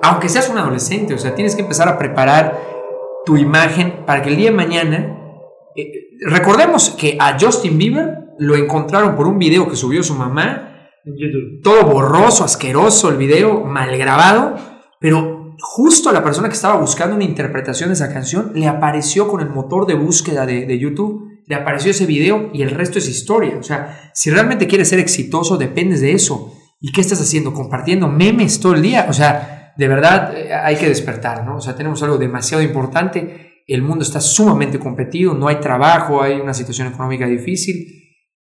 aunque 0.03 0.29
seas 0.29 0.49
un 0.49 0.57
adolescente, 0.57 1.13
o 1.13 1.17
sea, 1.17 1.35
tienes 1.35 1.55
que 1.55 1.61
empezar 1.61 1.87
a 1.87 1.97
preparar 1.97 2.59
tu 3.25 3.37
imagen 3.37 4.03
para 4.05 4.21
que 4.21 4.29
el 4.29 4.37
día 4.37 4.49
de 4.49 4.55
mañana 4.55 5.17
Eh, 5.73 6.19
recordemos 6.27 6.89
que 6.99 7.15
a 7.17 7.37
Justin 7.39 7.77
Bieber 7.77 8.35
lo 8.39 8.55
encontraron 8.57 9.15
por 9.15 9.25
un 9.25 9.39
video 9.39 9.69
que 9.69 9.77
subió 9.77 10.03
su 10.03 10.13
mamá, 10.15 10.89
todo 11.63 11.85
borroso, 11.85 12.43
asqueroso 12.43 13.07
el 13.09 13.15
video, 13.15 13.63
mal 13.63 13.97
grabado, 13.97 14.55
pero 14.99 15.55
justo 15.61 16.09
a 16.09 16.13
la 16.13 16.23
persona 16.23 16.49
que 16.49 16.55
estaba 16.55 16.75
buscando 16.75 17.15
una 17.15 17.23
interpretación 17.23 17.87
de 17.89 17.93
esa 17.93 18.11
canción 18.11 18.51
le 18.53 18.67
apareció 18.67 19.29
con 19.29 19.39
el 19.39 19.49
motor 19.49 19.85
de 19.85 19.95
búsqueda 19.95 20.45
de, 20.45 20.65
de 20.65 20.77
YouTube, 20.77 21.39
le 21.47 21.55
apareció 21.55 21.91
ese 21.91 22.05
video 22.05 22.49
y 22.51 22.63
el 22.63 22.71
resto 22.71 22.99
es 22.99 23.07
historia. 23.07 23.55
O 23.57 23.63
sea, 23.63 24.11
si 24.13 24.29
realmente 24.29 24.67
quieres 24.67 24.89
ser 24.89 24.99
exitoso, 24.99 25.57
dependes 25.57 26.01
de 26.01 26.11
eso. 26.11 26.51
¿Y 26.81 26.91
qué 26.91 26.99
estás 26.99 27.21
haciendo? 27.21 27.53
Compartiendo 27.53 28.09
memes 28.09 28.59
todo 28.59 28.73
el 28.73 28.81
día. 28.81 29.05
O 29.07 29.13
sea, 29.13 29.73
de 29.77 29.87
verdad 29.87 30.35
eh, 30.35 30.53
hay 30.53 30.75
que 30.75 30.89
despertar, 30.89 31.45
¿no? 31.45 31.55
O 31.57 31.61
sea, 31.61 31.75
tenemos 31.75 32.03
algo 32.03 32.17
demasiado 32.17 32.61
importante 32.61 33.51
el 33.73 33.81
mundo 33.81 34.03
está 34.03 34.19
sumamente 34.19 34.79
competido, 34.79 35.33
no 35.33 35.47
hay 35.47 35.57
trabajo, 35.57 36.21
hay 36.21 36.39
una 36.39 36.53
situación 36.53 36.87
económica 36.87 37.25
difícil. 37.25 37.85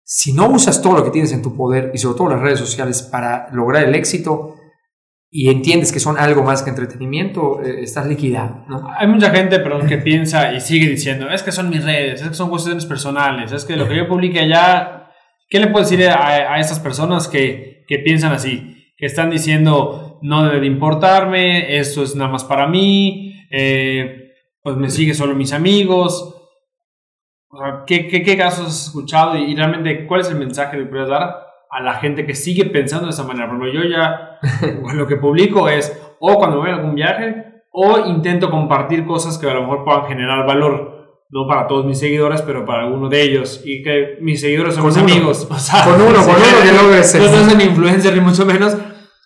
Si 0.02 0.32
no 0.32 0.48
usas 0.48 0.80
todo 0.80 0.96
lo 0.96 1.04
que 1.04 1.10
tienes 1.10 1.32
en 1.32 1.42
tu 1.42 1.54
poder 1.54 1.90
y 1.92 1.98
sobre 1.98 2.16
todo 2.16 2.30
las 2.30 2.40
redes 2.40 2.58
sociales 2.58 3.02
para 3.02 3.48
lograr 3.52 3.84
el 3.84 3.94
éxito 3.94 4.54
y 5.30 5.50
entiendes 5.50 5.92
que 5.92 6.00
son 6.00 6.16
algo 6.16 6.42
más 6.42 6.62
que 6.62 6.70
entretenimiento, 6.70 7.62
eh, 7.62 7.82
estás 7.82 8.06
liquidado. 8.06 8.64
Hay 8.98 9.06
mucha 9.06 9.30
gente 9.30 9.58
perdón, 9.58 9.86
que 9.86 9.98
piensa 9.98 10.54
y 10.54 10.60
sigue 10.60 10.88
diciendo, 10.88 11.28
es 11.28 11.42
que 11.42 11.52
son 11.52 11.68
mis 11.68 11.84
redes, 11.84 12.22
es 12.22 12.28
que 12.28 12.34
son 12.34 12.48
cuestiones 12.48 12.86
personales, 12.86 13.52
es 13.52 13.66
que 13.66 13.76
lo 13.76 13.86
que 13.86 13.96
yo 13.96 14.08
publique 14.08 14.40
allá, 14.40 14.97
¿qué 15.48 15.60
le 15.60 15.68
puedo 15.68 15.84
decir 15.84 16.06
a, 16.08 16.54
a 16.54 16.60
esas 16.60 16.80
personas 16.80 17.28
que, 17.28 17.84
que 17.86 17.98
piensan 17.98 18.32
así? 18.32 18.92
Que 18.96 19.06
están 19.06 19.30
diciendo, 19.30 20.18
no 20.22 20.44
debe 20.44 20.60
de 20.60 20.66
importarme, 20.66 21.78
esto 21.78 22.02
es 22.02 22.14
nada 22.16 22.30
más 22.30 22.44
para 22.44 22.66
mí, 22.66 23.34
eh, 23.50 24.32
pues 24.62 24.76
me 24.76 24.90
sigue 24.90 25.14
solo 25.14 25.34
mis 25.34 25.52
amigos. 25.52 26.34
¿qué, 27.86 28.08
qué, 28.08 28.36
casos 28.36 28.66
has 28.66 28.86
escuchado 28.86 29.36
y, 29.36 29.54
realmente 29.56 30.06
cuál 30.06 30.20
es 30.20 30.28
el 30.28 30.36
mensaje 30.36 30.72
que 30.72 30.82
le 30.82 30.86
puedes 30.86 31.08
dar 31.08 31.46
a 31.70 31.82
la 31.82 31.94
gente 31.94 32.26
que 32.26 32.34
sigue 32.34 32.66
pensando 32.66 33.06
de 33.06 33.12
esa 33.12 33.24
manera? 33.24 33.48
Porque 33.48 33.72
yo 33.72 33.82
ya 33.84 34.38
lo 34.94 35.06
que 35.06 35.16
publico 35.16 35.68
es 35.68 35.98
o 36.20 36.34
cuando 36.36 36.58
voy 36.58 36.70
a 36.70 36.74
algún 36.74 36.94
viaje 36.94 37.46
o 37.70 38.06
intento 38.06 38.50
compartir 38.50 39.06
cosas 39.06 39.38
que 39.38 39.48
a 39.48 39.54
lo 39.54 39.62
mejor 39.62 39.84
puedan 39.84 40.06
generar 40.06 40.46
valor. 40.46 40.97
No 41.30 41.46
para 41.46 41.66
todos 41.66 41.84
mis 41.84 41.98
seguidores, 41.98 42.42
pero 42.42 42.64
para 42.64 42.84
alguno 42.84 43.08
de 43.08 43.22
ellos. 43.22 43.62
Y 43.64 43.82
que 43.82 44.16
mis 44.20 44.40
seguidores 44.40 44.74
son 44.74 44.86
mis 44.86 44.96
amigos. 44.96 45.46
con 45.46 46.00
uno, 46.00 46.18
con 46.24 46.36
uno 46.36 46.62
que 46.62 46.72
logres. 46.72 47.14
No 47.14 47.50
son 47.50 47.60
influencer 47.60 48.14
ni 48.14 48.20
mucho 48.20 48.46
menos, 48.46 48.76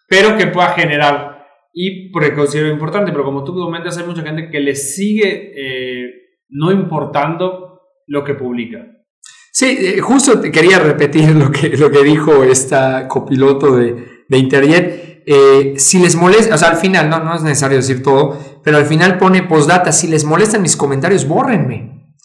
pero 0.08 0.36
que 0.36 0.48
pueda 0.48 0.70
generar 0.70 1.32
y 1.74 2.10
porque 2.10 2.34
considero 2.34 2.68
importante, 2.68 3.12
pero 3.12 3.24
como 3.24 3.44
tú 3.44 3.54
comentas, 3.54 3.96
hay 3.96 4.04
mucha 4.04 4.22
gente 4.22 4.50
que 4.50 4.60
le 4.60 4.74
sigue 4.74 5.52
eh, 5.56 6.10
no 6.50 6.70
importando 6.70 7.80
lo 8.06 8.22
que 8.24 8.34
publica. 8.34 8.86
Sí, 9.52 9.78
eh, 9.80 10.00
justo 10.00 10.40
quería 10.40 10.78
repetir 10.78 11.30
lo 11.30 11.50
que, 11.50 11.76
lo 11.76 11.90
que 11.90 12.02
dijo 12.02 12.44
esta 12.44 13.08
copiloto 13.08 13.76
de, 13.76 14.24
de 14.28 14.38
Internet. 14.38 15.22
Eh, 15.24 15.74
si 15.76 15.98
les 15.98 16.16
molesta, 16.16 16.54
o 16.54 16.58
sea, 16.58 16.70
al 16.70 16.76
final, 16.76 17.08
no, 17.08 17.20
no 17.20 17.34
es 17.34 17.42
necesario 17.42 17.78
decir 17.78 18.02
todo, 18.02 18.38
pero 18.62 18.78
al 18.78 18.86
final 18.86 19.18
pone 19.18 19.42
postdata, 19.42 19.92
si 19.92 20.08
les 20.08 20.24
molestan 20.24 20.62
mis 20.62 20.76
comentarios, 20.76 21.26
bórrenme. 21.26 22.16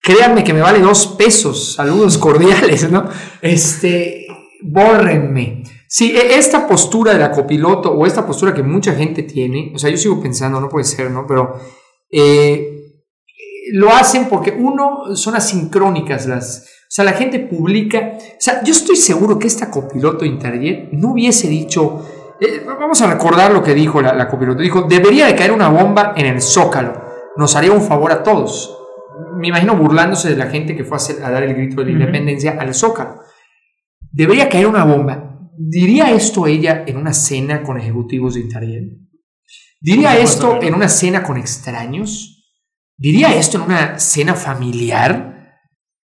Créanme 0.00 0.44
que 0.44 0.54
me 0.54 0.60
vale 0.60 0.78
dos 0.78 1.06
pesos, 1.18 1.74
saludos 1.74 2.16
cordiales, 2.18 2.90
¿no? 2.90 3.08
Este, 3.42 4.26
bórrenme. 4.62 5.64
Sí, 5.88 6.12
e, 6.16 6.36
esta 6.36 6.68
postura 6.68 7.12
de 7.12 7.18
la 7.18 7.30
copiloto 7.30 7.90
o 7.90 8.06
esta 8.06 8.26
postura 8.26 8.54
que 8.54 8.62
mucha 8.62 8.94
gente 8.94 9.24
tiene, 9.24 9.72
o 9.74 9.78
sea, 9.78 9.90
yo 9.90 9.96
sigo 9.96 10.20
pensando, 10.20 10.60
no 10.60 10.68
puede 10.68 10.84
ser, 10.84 11.10
¿no? 11.10 11.26
Pero 11.26 11.58
eh, 12.10 12.76
lo 13.72 13.92
hacen 13.92 14.28
porque 14.28 14.52
uno, 14.52 15.16
son 15.16 15.34
asincrónicas 15.34 16.26
las... 16.26 16.68
O 16.88 16.90
sea, 16.96 17.04
la 17.04 17.14
gente 17.14 17.40
publica... 17.40 18.16
O 18.16 18.40
sea, 18.40 18.62
yo 18.62 18.72
estoy 18.72 18.94
seguro 18.96 19.38
que 19.38 19.48
esta 19.48 19.70
copiloto 19.70 20.24
Interjet 20.24 20.90
no 20.92 21.12
hubiese 21.12 21.48
dicho... 21.48 22.04
Eh, 22.40 22.62
vamos 22.64 23.00
a 23.02 23.12
recordar 23.12 23.52
lo 23.52 23.62
que 23.62 23.74
dijo 23.74 24.00
la, 24.02 24.28
copiloto. 24.28 24.60
Dijo, 24.60 24.82
debería 24.82 25.26
de 25.26 25.34
caer 25.34 25.52
una 25.52 25.68
bomba 25.68 26.12
en 26.16 26.26
el 26.26 26.40
zócalo. 26.40 27.04
Nos 27.36 27.56
haría 27.56 27.72
un 27.72 27.82
favor 27.82 28.12
a 28.12 28.22
todos. 28.22 28.76
Me 29.36 29.48
imagino 29.48 29.76
burlándose 29.76 30.30
de 30.30 30.36
la 30.36 30.46
gente 30.46 30.76
que 30.76 30.84
fue 30.84 30.98
a, 31.22 31.30
dar 31.30 31.42
el 31.42 31.54
grito 31.54 31.76
de 31.76 31.86
la 31.86 31.92
independencia 31.92 32.56
al 32.58 32.74
zócalo. 32.74 33.20
Debería 34.12 34.48
caer 34.48 34.66
una 34.66 34.84
bomba 34.84 35.26
¿Diría 35.58 36.12
esto 36.12 36.46
ella 36.46 36.84
en 36.86 36.98
una 36.98 37.14
cena 37.14 37.62
con 37.62 37.78
ejecutivos 37.78 38.34
de 38.34 38.40
Internet? 38.40 38.84
¿Diría 39.80 40.18
esto 40.18 40.60
en 40.60 40.74
una 40.74 40.88
cena 40.88 41.22
con 41.22 41.38
extraños? 41.38 42.44
¿Diría 42.98 43.34
esto 43.34 43.56
en 43.56 43.64
una 43.64 43.98
cena 43.98 44.34
familiar? 44.34 45.54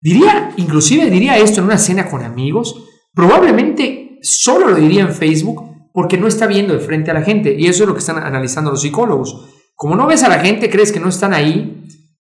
¿Diría, 0.01 0.53
inclusive 0.57 1.09
diría 1.09 1.37
esto 1.37 1.61
en 1.61 1.67
una 1.67 1.79
cena 1.79 2.09
con 2.09 2.23
amigos? 2.25 2.85
Probablemente 3.15 4.19
solo 4.23 4.69
lo 4.69 4.77
diría 4.77 5.03
en 5.03 5.13
Facebook 5.13 5.68
porque 5.99 6.17
no 6.17 6.29
está 6.29 6.47
viendo 6.47 6.75
de 6.75 6.79
frente 6.79 7.11
a 7.11 7.15
la 7.15 7.23
gente. 7.23 7.57
Y 7.59 7.67
eso 7.67 7.83
es 7.83 7.89
lo 7.89 7.93
que 7.93 7.99
están 7.99 8.19
analizando 8.19 8.71
los 8.71 8.83
psicólogos. 8.83 9.49
Como 9.75 9.97
no 9.97 10.07
ves 10.07 10.23
a 10.23 10.29
la 10.29 10.39
gente, 10.39 10.71
crees 10.71 10.93
que 10.93 11.01
no 11.01 11.09
están 11.09 11.35
ahí, 11.35 11.83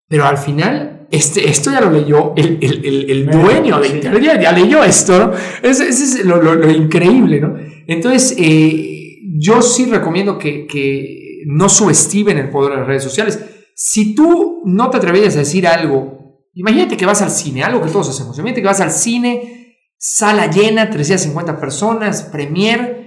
pero 0.08 0.25
al 0.25 0.39
final 0.39 1.06
este, 1.12 1.48
esto 1.48 1.70
ya 1.70 1.80
lo 1.80 1.91
leyó 1.91 2.34
el, 2.36 2.58
el, 2.60 3.06
el, 3.08 3.27
dueño 3.27 3.80
de 3.80 3.89
Internet, 3.89 4.41
ya, 4.41 4.51
leyó 4.51 4.84
esto, 4.84 5.27
¿no? 5.27 5.34
Ese, 5.62 5.89
es 5.89 6.25
lo, 6.25 6.41
lo, 6.41 6.72
increíble, 6.72 7.39
¿no? 7.39 7.56
Entonces, 7.86 8.34
eh, 8.39 9.20
yo 9.38 9.62
sí 9.62 9.86
recomiendo 9.86 10.39
que, 10.39 10.65
que 10.65 11.44
no 11.46 11.70
subestimen 11.70 12.39
el 12.39 12.50
poder 12.50 12.72
de 12.72 12.77
las 12.77 12.88
redes 12.88 13.03
sociales. 13.03 13.46
Si 13.75 14.15
tú 14.15 14.63
no 14.65 14.89
te 14.89 14.98
atreverías 14.98 15.36
a 15.36 15.39
decir 15.39 15.68
algo, 15.68 16.48
imagínate 16.56 16.98
que 16.98 17.06
vas 17.06 17.22
al 17.22 17.30
cine, 17.30 17.63
algo 17.63 17.80
que 17.84 17.91
todos 17.91 18.10
hacemos, 18.10 18.36
imagínate 18.39 18.62
que 18.62 18.68
vas 18.68 18.82
al 18.82 18.89
cine, 18.89 19.77
sala 20.00 20.50
llena, 20.50 20.89
350 20.89 21.60
personas, 21.60 22.24
premier, 22.24 23.00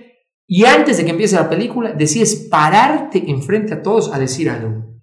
y 0.46 0.64
antes 0.64 0.96
de 0.96 1.04
que 1.04 1.10
empiece 1.12 1.36
la 1.36 1.48
película, 1.48 1.92
decides 1.92 2.34
pararte 2.50 3.30
enfrente 3.30 3.74
a 3.74 3.82
todos 3.82 4.12
a 4.12 4.18
decir 4.18 4.50
algo 4.50 4.94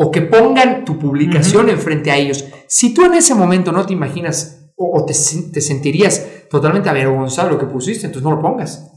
o 0.00 0.10
que 0.10 0.22
pongan 0.22 0.84
tu 0.84 0.98
publicación 0.98 1.68
enfrente 1.68 2.10
a 2.10 2.16
ellos. 2.16 2.44
Si 2.68 2.94
tú 2.94 3.04
en 3.04 3.14
ese 3.14 3.34
momento 3.34 3.72
no 3.72 3.84
te 3.84 3.92
imaginas 3.92 4.72
o, 4.76 5.04
te, 5.04 5.12
te, 5.52 5.60
sentirías 5.60 6.24
totalmente 6.48 6.88
avergonzado 6.88 7.48
de 7.48 7.54
lo 7.54 7.60
que 7.60 7.66
pusiste, 7.66 8.06
entonces 8.06 8.22
no 8.22 8.36
lo 8.36 8.40
pongas. 8.40 8.92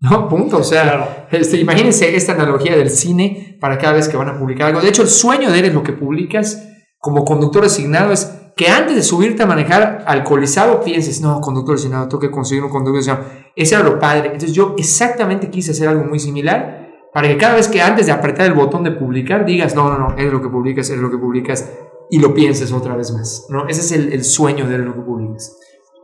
No, 0.00 0.28
punto. 0.28 0.58
O 0.58 0.64
sea, 0.64 1.28
este, 1.30 1.58
imagínense 1.58 2.16
esta 2.16 2.32
analogía 2.32 2.74
del 2.74 2.88
cine 2.88 3.58
para 3.60 3.76
cada 3.76 3.94
vez 3.94 4.08
que 4.08 4.16
van 4.16 4.30
a 4.30 4.38
publicar 4.38 4.68
algo. 4.68 4.80
De 4.80 4.88
hecho, 4.88 5.02
el 5.02 5.08
sueño 5.08 5.50
de 5.50 5.58
él 5.58 5.64
es 5.66 5.74
lo 5.74 5.82
que 5.82 5.92
publicas 5.92 6.66
como 7.06 7.24
conductor 7.24 7.64
asignado 7.64 8.10
es 8.10 8.36
que 8.56 8.66
antes 8.66 8.96
de 8.96 9.02
subirte 9.04 9.44
a 9.44 9.46
manejar 9.46 10.02
alcoholizado 10.08 10.80
pienses, 10.80 11.20
no, 11.20 11.40
conductor 11.40 11.76
asignado, 11.76 12.08
tengo 12.08 12.18
que 12.18 12.32
conseguir 12.32 12.64
un 12.64 12.70
conductor 12.70 12.98
asignado. 12.98 13.24
Ese 13.54 13.76
era 13.76 13.84
lo 13.84 14.00
padre. 14.00 14.26
Entonces 14.26 14.52
yo 14.52 14.74
exactamente 14.76 15.48
quise 15.48 15.70
hacer 15.70 15.86
algo 15.86 16.02
muy 16.02 16.18
similar 16.18 16.88
para 17.14 17.28
que 17.28 17.36
cada 17.36 17.54
vez 17.54 17.68
que 17.68 17.80
antes 17.80 18.06
de 18.06 18.12
apretar 18.12 18.46
el 18.46 18.54
botón 18.54 18.82
de 18.82 18.90
publicar 18.90 19.44
digas, 19.44 19.76
no, 19.76 19.88
no, 19.88 19.98
no, 19.98 20.16
es 20.16 20.32
lo 20.32 20.42
que 20.42 20.48
publicas, 20.48 20.90
es 20.90 20.98
lo 20.98 21.08
que 21.12 21.16
publicas, 21.16 21.70
y 22.10 22.18
lo 22.18 22.34
pienses 22.34 22.72
otra 22.72 22.96
vez 22.96 23.12
más. 23.12 23.46
¿no? 23.50 23.68
Ese 23.68 23.82
es 23.82 23.92
el, 23.92 24.12
el 24.12 24.24
sueño 24.24 24.66
de 24.66 24.78
lo 24.78 24.94
que 24.94 25.02
publicas. 25.02 25.56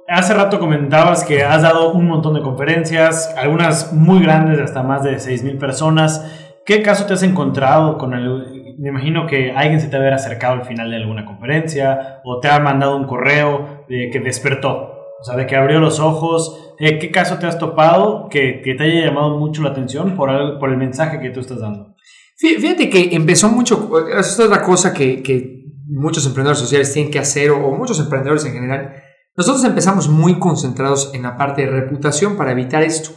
Hace 0.06 0.34
rato 0.34 0.60
comentabas 0.60 1.24
que 1.24 1.42
has 1.42 1.62
dado 1.62 1.92
un 1.94 2.06
montón 2.06 2.34
de 2.34 2.42
conferencias, 2.42 3.34
algunas 3.36 3.92
muy 3.92 4.22
grandes, 4.22 4.60
hasta 4.60 4.84
más 4.84 5.02
de 5.02 5.16
6.000 5.16 5.58
personas. 5.58 6.24
¿Qué 6.64 6.80
caso 6.80 7.06
te 7.06 7.14
has 7.14 7.24
encontrado 7.24 7.98
con 7.98 8.14
el, 8.14 8.51
me 8.78 8.90
imagino 8.90 9.26
que 9.26 9.52
alguien 9.52 9.80
se 9.80 9.88
te 9.88 9.96
haber 9.96 10.12
acercado 10.12 10.54
al 10.54 10.64
final 10.64 10.90
de 10.90 10.96
alguna 10.96 11.24
conferencia 11.24 12.20
o 12.24 12.40
te 12.40 12.48
ha 12.48 12.58
mandado 12.60 12.96
un 12.96 13.04
correo 13.04 13.84
de 13.88 14.10
que 14.10 14.20
despertó? 14.20 14.92
O 15.20 15.24
sea, 15.24 15.36
de 15.36 15.46
que 15.46 15.54
abrió 15.54 15.78
los 15.78 16.00
ojos. 16.00 16.74
Eh, 16.80 16.98
¿Qué 16.98 17.10
caso 17.10 17.38
te 17.38 17.46
has 17.46 17.58
topado 17.58 18.28
que, 18.28 18.60
que, 18.60 18.74
te 18.74 18.84
haya 18.84 19.06
llamado 19.06 19.38
mucho 19.38 19.62
la 19.62 19.70
atención 19.70 20.16
por, 20.16 20.58
por 20.58 20.70
el 20.70 20.76
mensaje 20.76 21.20
que 21.20 21.30
tú 21.30 21.40
estás 21.40 21.60
dando? 21.60 21.94
Fíjate 22.36 22.90
que 22.90 23.14
empezó 23.14 23.48
mucho, 23.48 24.08
esa 24.08 24.20
es 24.20 24.40
otra 24.40 24.62
cosa 24.62 24.92
que, 24.92 25.22
que 25.22 25.62
muchos 25.86 26.26
emprendedores 26.26 26.58
sociales 26.58 26.92
tienen 26.92 27.12
que 27.12 27.20
hacer, 27.20 27.50
o, 27.50 27.70
muchos 27.70 28.00
emprendedores 28.00 28.44
en 28.44 28.54
general. 28.54 28.94
Nosotros 29.36 29.64
empezamos 29.64 30.08
muy 30.08 30.38
concentrados 30.38 31.12
en 31.14 31.22
la 31.22 31.36
parte 31.36 31.62
de 31.62 31.70
reputación 31.70 32.36
para 32.36 32.52
evitar 32.52 32.82
esto. 32.82 33.10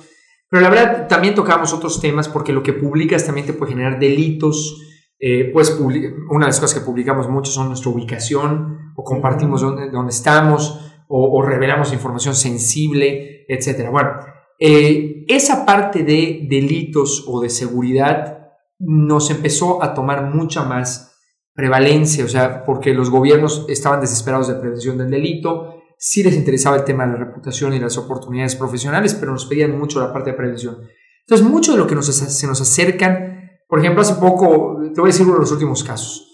Pero 0.49 0.61
la 0.61 0.69
verdad, 0.69 1.07
también 1.07 1.33
tocamos 1.33 1.73
otros 1.73 1.99
temas 1.99 2.29
porque 2.29 2.53
lo 2.53 2.61
que 2.61 2.73
publicas 2.73 3.25
también 3.25 3.47
te 3.47 3.53
puede 3.53 3.71
generar 3.71 3.99
delitos. 3.99 4.79
Eh, 5.19 5.49
pues 5.53 5.79
una 5.79 6.45
de 6.45 6.49
las 6.49 6.59
cosas 6.59 6.79
que 6.79 6.85
publicamos 6.85 7.29
mucho 7.29 7.51
son 7.51 7.69
nuestra 7.69 7.89
ubicación 7.89 8.93
o 8.95 9.03
compartimos 9.03 9.61
dónde, 9.61 9.89
dónde 9.89 10.11
estamos 10.11 10.81
o, 11.07 11.41
revelamos 11.41 11.93
información 11.93 12.35
sensible, 12.35 13.45
etc. 13.47 13.89
Bueno, 13.91 14.11
eh, 14.59 15.23
esa 15.27 15.65
parte 15.65 16.03
de 16.03 16.47
delitos 16.49 17.25
o 17.27 17.41
de 17.41 17.49
seguridad 17.49 18.39
nos 18.79 19.29
empezó 19.29 19.83
a 19.83 19.93
tomar 19.93 20.33
mucha 20.33 20.63
más 20.63 21.15
prevalencia, 21.53 22.25
o 22.25 22.27
sea, 22.27 22.65
porque 22.65 22.93
los 22.93 23.09
gobiernos 23.09 23.65
estaban 23.69 24.01
desesperados 24.01 24.47
de 24.47 24.55
prevención 24.55 24.97
del 24.97 25.11
delito, 25.11 25.75
sí 25.97 26.23
les 26.23 26.35
interesaba 26.35 26.75
el 26.75 26.83
tema 26.83 27.05
de 27.05 27.13
la 27.13 27.25
reputación 27.25 27.73
y 27.73 27.79
las 27.79 27.97
oportunidades 27.97 28.55
profesionales, 28.55 29.13
pero 29.13 29.31
nos 29.31 29.45
pedían 29.45 29.77
mucho 29.77 29.99
la 29.99 30.11
parte 30.11 30.31
de 30.31 30.37
prevención. 30.37 30.77
Entonces, 31.21 31.47
mucho 31.47 31.71
de 31.71 31.77
lo 31.77 31.87
que 31.87 31.95
nos, 31.95 32.07
se 32.07 32.47
nos 32.47 32.61
acercan, 32.61 33.34
por 33.75 33.83
ejemplo, 33.83 34.01
hace 34.01 34.15
poco, 34.15 34.77
te 34.93 35.01
voy 35.01 35.09
a 35.09 35.11
decir 35.11 35.25
uno 35.25 35.35
de 35.35 35.41
los 35.41 35.51
últimos 35.51 35.83
casos 35.83 36.25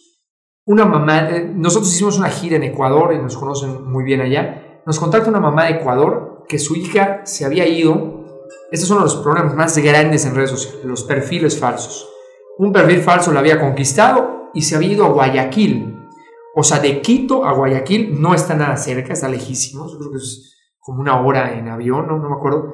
una 0.65 0.85
mamá, 0.85 1.29
eh, 1.29 1.51
nosotros 1.53 1.93
hicimos 1.93 2.17
una 2.17 2.29
gira 2.29 2.55
en 2.55 2.63
Ecuador 2.63 3.13
y 3.13 3.17
nos 3.17 3.35
conocen 3.35 3.89
muy 3.89 4.03
bien 4.03 4.21
allá, 4.21 4.81
nos 4.85 4.99
contacta 4.99 5.29
una 5.29 5.39
mamá 5.39 5.65
de 5.65 5.71
Ecuador 5.71 6.43
que 6.47 6.59
su 6.59 6.75
hija 6.75 7.21
se 7.25 7.45
había 7.45 7.67
ido, 7.67 8.47
estos 8.71 8.87
son 8.87 9.01
los 9.01 9.15
problemas 9.17 9.55
más 9.55 9.77
grandes 9.77 10.25
en 10.25 10.35
redes 10.35 10.51
sociales, 10.51 10.85
los 10.85 11.03
perfiles 11.03 11.59
falsos. 11.59 12.07
Un 12.57 12.71
perfil 12.71 13.01
falso 13.01 13.31
la 13.31 13.39
había 13.39 13.59
conquistado 13.59 14.49
y 14.53 14.61
se 14.61 14.75
había 14.75 14.93
ido 14.93 15.05
a 15.05 15.09
Guayaquil. 15.09 15.97
O 16.55 16.63
sea, 16.63 16.79
de 16.79 17.01
Quito 17.01 17.45
a 17.45 17.53
Guayaquil 17.53 18.21
no 18.21 18.33
está 18.33 18.55
nada 18.55 18.75
cerca, 18.77 19.13
está 19.13 19.29
lejísimo, 19.29 19.87
creo 19.97 20.11
que 20.11 20.17
es 20.17 20.57
como 20.79 21.01
una 21.01 21.21
hora 21.21 21.57
en 21.57 21.69
avión, 21.69 22.07
no, 22.07 22.17
no 22.17 22.29
me 22.29 22.35
acuerdo. 22.35 22.73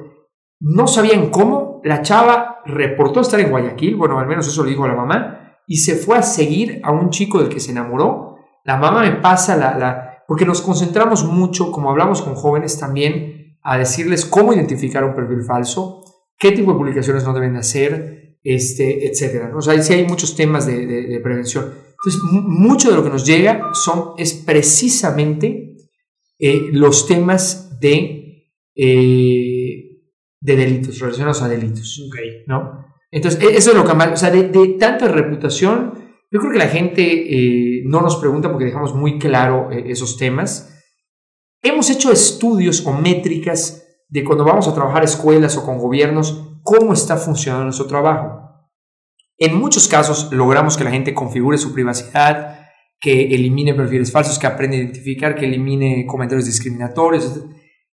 No 0.60 0.88
sabían 0.88 1.30
cómo, 1.30 1.67
la 1.84 2.02
chava 2.02 2.60
reportó 2.64 3.20
estar 3.20 3.40
en 3.40 3.50
Guayaquil, 3.50 3.96
bueno, 3.96 4.18
al 4.18 4.26
menos 4.26 4.46
eso 4.46 4.64
le 4.64 4.70
dijo 4.70 4.86
la 4.86 4.94
mamá, 4.94 5.60
y 5.66 5.76
se 5.76 5.96
fue 5.96 6.16
a 6.16 6.22
seguir 6.22 6.80
a 6.82 6.92
un 6.92 7.10
chico 7.10 7.38
del 7.40 7.48
que 7.48 7.60
se 7.60 7.72
enamoró. 7.72 8.36
La 8.64 8.76
mamá 8.76 9.02
me 9.02 9.12
pasa 9.16 9.56
la, 9.56 9.76
la... 9.78 10.24
porque 10.26 10.46
nos 10.46 10.60
concentramos 10.60 11.24
mucho, 11.24 11.70
como 11.70 11.90
hablamos 11.90 12.22
con 12.22 12.34
jóvenes 12.34 12.78
también, 12.78 13.58
a 13.62 13.76
decirles 13.76 14.24
cómo 14.24 14.52
identificar 14.52 15.04
un 15.04 15.14
perfil 15.14 15.42
falso, 15.42 16.02
qué 16.38 16.52
tipo 16.52 16.72
de 16.72 16.78
publicaciones 16.78 17.24
no 17.24 17.34
deben 17.34 17.56
hacer, 17.56 18.38
este, 18.42 19.08
etcétera. 19.08 19.52
O 19.54 19.60
sea, 19.60 19.80
sí 19.82 19.92
hay 19.92 20.06
muchos 20.06 20.34
temas 20.36 20.66
de, 20.66 20.86
de, 20.86 21.20
prevención. 21.20 21.66
Entonces, 21.90 22.20
mucho 22.32 22.90
de 22.90 22.96
lo 22.96 23.04
que 23.04 23.10
nos 23.10 23.26
llega 23.26 23.70
son, 23.72 24.12
es 24.16 24.32
precisamente 24.34 25.76
eh, 26.38 26.68
los 26.72 27.06
temas 27.06 27.78
de, 27.80 28.48
eh, 28.74 29.57
de 30.48 30.56
delitos, 30.56 30.98
relacionados 30.98 31.42
a 31.42 31.48
delitos. 31.48 32.02
Okay. 32.08 32.44
¿no? 32.46 32.86
Entonces, 33.10 33.42
e-, 33.42 33.56
eso 33.56 33.70
es 33.70 33.76
lo 33.76 33.84
que 33.84 33.94
mal, 33.94 34.12
o 34.12 34.16
sea, 34.16 34.30
de, 34.30 34.76
tanta 34.80 35.06
reputación, 35.08 35.92
yo 36.30 36.40
creo 36.40 36.52
que 36.52 36.58
la 36.58 36.68
gente 36.68 37.02
eh, 37.02 37.82
no 37.84 38.00
nos 38.00 38.16
pregunta 38.16 38.50
porque 38.50 38.64
dejamos 38.64 38.94
muy 38.94 39.18
claro 39.18 39.70
eh, 39.70 39.84
esos 39.88 40.16
temas. 40.16 40.74
Hemos 41.62 41.90
hecho 41.90 42.10
estudios 42.10 42.84
o 42.86 42.92
métricas 42.92 43.84
de 44.08 44.24
cuando 44.24 44.44
vamos 44.44 44.66
a 44.68 44.74
trabajar 44.74 45.04
escuelas 45.04 45.56
o 45.58 45.64
con 45.64 45.78
gobiernos, 45.78 46.58
cómo 46.62 46.94
está 46.94 47.16
funcionando 47.16 47.64
nuestro 47.64 47.86
trabajo. 47.86 48.40
En 49.36 49.58
muchos 49.58 49.86
casos 49.86 50.32
logramos 50.32 50.76
que 50.76 50.84
la 50.84 50.90
gente 50.90 51.14
configure 51.14 51.58
su 51.58 51.74
privacidad, 51.74 52.58
que 53.00 53.34
elimine 53.34 53.74
perfiles 53.74 54.10
falsos, 54.10 54.38
que 54.38 54.46
aprenda 54.46 54.76
a 54.76 54.80
identificar, 54.80 55.34
que 55.34 55.44
elimine 55.44 56.06
comentarios 56.06 56.46
discriminatorios, 56.46 57.44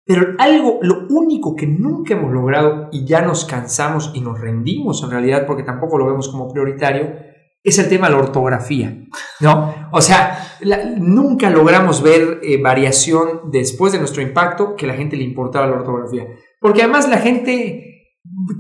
pero 0.06 0.36
algo, 0.40 0.80
lo 0.82 1.06
único 1.10 1.56
que 1.56 1.68
nunca 1.68 2.16
hemos 2.16 2.34
logrado 2.34 2.90
y 2.92 3.06
ya 3.06 3.22
nos 3.22 3.46
cansamos 3.46 4.12
y 4.14 4.22
nos 4.22 4.40
rendimos 4.40 5.04
en 5.04 5.12
realidad 5.12 5.46
porque 5.46 5.64
tampoco 5.64 5.98
lo 5.98 6.08
vemos 6.08 6.30
como 6.30 6.52
prioritario, 6.52 7.14
es 7.64 7.78
el 7.78 7.88
tema 7.88 8.08
de 8.08 8.14
la 8.14 8.20
ortografía, 8.20 9.06
¿no? 9.40 9.74
O 9.92 10.02
sea, 10.02 10.58
nunca 10.98 11.50
logramos 11.52 12.02
ver 12.02 12.40
eh, 12.42 12.60
variación 12.60 13.52
después 13.52 13.94
de 13.94 14.00
nuestro 14.00 14.24
impacto 14.24 14.76
que 14.76 14.88
la 14.88 14.96
gente 14.96 15.16
le 15.16 15.24
importara 15.24 15.68
la 15.68 15.76
ortografía. 15.76 16.26
Porque 16.60 16.82
además 16.82 17.08
la 17.08 17.18
gente 17.18 17.92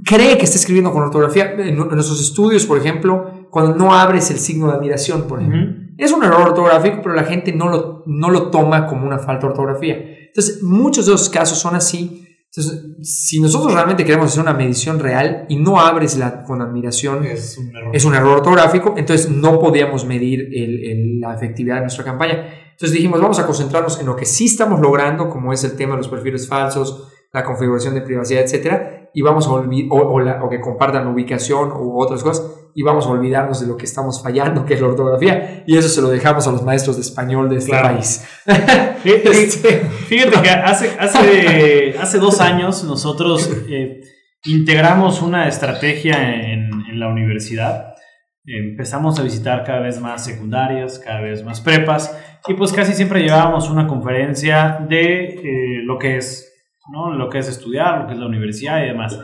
cree 0.05 0.37
que 0.37 0.43
está 0.43 0.57
escribiendo 0.57 0.91
con 0.91 1.03
ortografía. 1.03 1.51
En, 1.57 1.77
nuestros 1.77 2.21
estudios, 2.21 2.65
por 2.65 2.77
ejemplo, 2.77 3.47
cuando 3.49 3.75
no 3.75 3.93
abres 3.93 4.29
el 4.29 4.37
signo 4.37 4.67
de 4.67 4.73
admiración, 4.77 5.23
por 5.23 5.39
ejemplo, 5.39 5.81
es 5.97 6.11
un 6.11 6.23
error 6.23 6.49
ortográfico, 6.49 6.99
pero 7.01 7.15
la 7.15 7.23
gente 7.23 7.53
no 7.53 7.69
lo, 7.69 8.03
no 8.05 8.29
lo 8.29 8.49
toma 8.51 8.85
como 8.85 9.07
una 9.07 9.17
falta 9.19 9.47
de 9.47 9.51
ortografía. 9.51 10.10
Entonces, 10.31 10.63
muchos 10.63 11.05
de 11.05 11.13
esos 11.13 11.29
casos 11.29 11.57
son 11.59 11.75
así. 11.75 12.25
Entonces, 12.53 12.83
si 13.01 13.39
nosotros 13.39 13.73
realmente 13.73 14.03
queremos 14.03 14.27
hacer 14.27 14.41
una 14.41 14.53
medición 14.53 14.99
real 14.99 15.45
y 15.49 15.57
no 15.57 15.79
abres 15.79 16.17
la, 16.17 16.43
con 16.43 16.61
admiración, 16.61 17.23
es 17.25 17.57
un, 17.57 17.75
error. 17.75 17.95
es 17.95 18.05
un 18.05 18.15
error 18.15 18.37
ortográfico, 18.37 18.95
entonces 18.97 19.29
no 19.29 19.59
podíamos 19.59 20.05
medir 20.05 20.49
la 21.21 21.33
efectividad 21.33 21.75
de 21.75 21.81
nuestra 21.81 22.03
campaña. 22.03 22.71
Entonces 22.71 22.91
dijimos, 22.91 23.21
vamos 23.21 23.39
a 23.39 23.45
concentrarnos 23.45 23.99
en 23.99 24.05
lo 24.05 24.15
que 24.15 24.25
sí 24.25 24.45
estamos 24.45 24.81
logrando, 24.81 25.29
como 25.29 25.53
es 25.53 25.63
el 25.63 25.75
tema 25.77 25.91
de 25.91 25.99
los 25.99 26.09
perfiles 26.09 26.47
falsos, 26.47 27.09
la 27.31 27.43
configuración 27.43 27.93
de 27.93 28.01
privacidad, 28.01 28.41
etcétera, 28.43 29.00
y 29.13 29.21
vamos 29.21 29.47
a 29.47 29.51
olvidar, 29.51 29.89
o, 29.91 30.45
o, 30.45 30.49
que 30.49 30.59
compartan 30.59 31.07
ubicación 31.07 31.71
u 31.71 31.99
otras 31.99 32.23
cosas, 32.23 32.49
y 32.73 32.83
vamos 32.83 33.05
a 33.05 33.09
olvidarnos 33.09 33.59
de 33.59 33.67
lo 33.67 33.75
que 33.75 33.85
estamos 33.85 34.21
fallando, 34.23 34.65
que 34.65 34.75
es 34.75 34.81
la 34.81 34.87
ortografía, 34.87 35.63
y 35.67 35.77
eso 35.77 35.89
se 35.89 36.01
lo 36.01 36.09
dejamos 36.09 36.47
a 36.47 36.51
los 36.51 36.63
maestros 36.63 36.95
de 36.95 37.01
español 37.01 37.49
de 37.49 37.57
este 37.57 37.71
país. 37.71 38.25
Este, 39.03 39.79
fíjate, 39.79 40.41
que 40.43 40.49
hace, 40.49 40.91
hace, 40.99 41.95
hace 41.99 42.19
dos 42.19 42.39
años 42.39 42.83
nosotros 42.83 43.49
eh, 43.67 44.01
integramos 44.45 45.23
una 45.23 45.47
estrategia 45.47 46.35
en, 46.35 46.69
en 46.87 46.99
la 46.99 47.07
universidad. 47.07 47.95
Empezamos 48.45 49.19
a 49.19 49.23
visitar 49.23 49.63
cada 49.63 49.79
vez 49.79 49.99
más 49.99 50.23
secundarias, 50.23 50.99
cada 50.99 51.21
vez 51.21 51.43
más 51.43 51.61
prepas, 51.61 52.15
y 52.47 52.53
pues 52.53 52.73
casi 52.73 52.93
siempre 52.93 53.21
llevábamos 53.21 53.69
una 53.69 53.87
conferencia 53.87 54.85
de 54.87 55.35
eh, 55.35 55.81
lo 55.83 55.97
que 55.97 56.17
es 56.17 56.50
¿no? 56.91 57.13
Lo 57.13 57.29
que 57.29 57.39
es 57.39 57.47
estudiar, 57.47 58.01
lo 58.01 58.07
que 58.07 58.13
es 58.13 58.19
la 58.19 58.27
universidad 58.27 58.83
y 58.83 58.87
demás. 58.87 59.19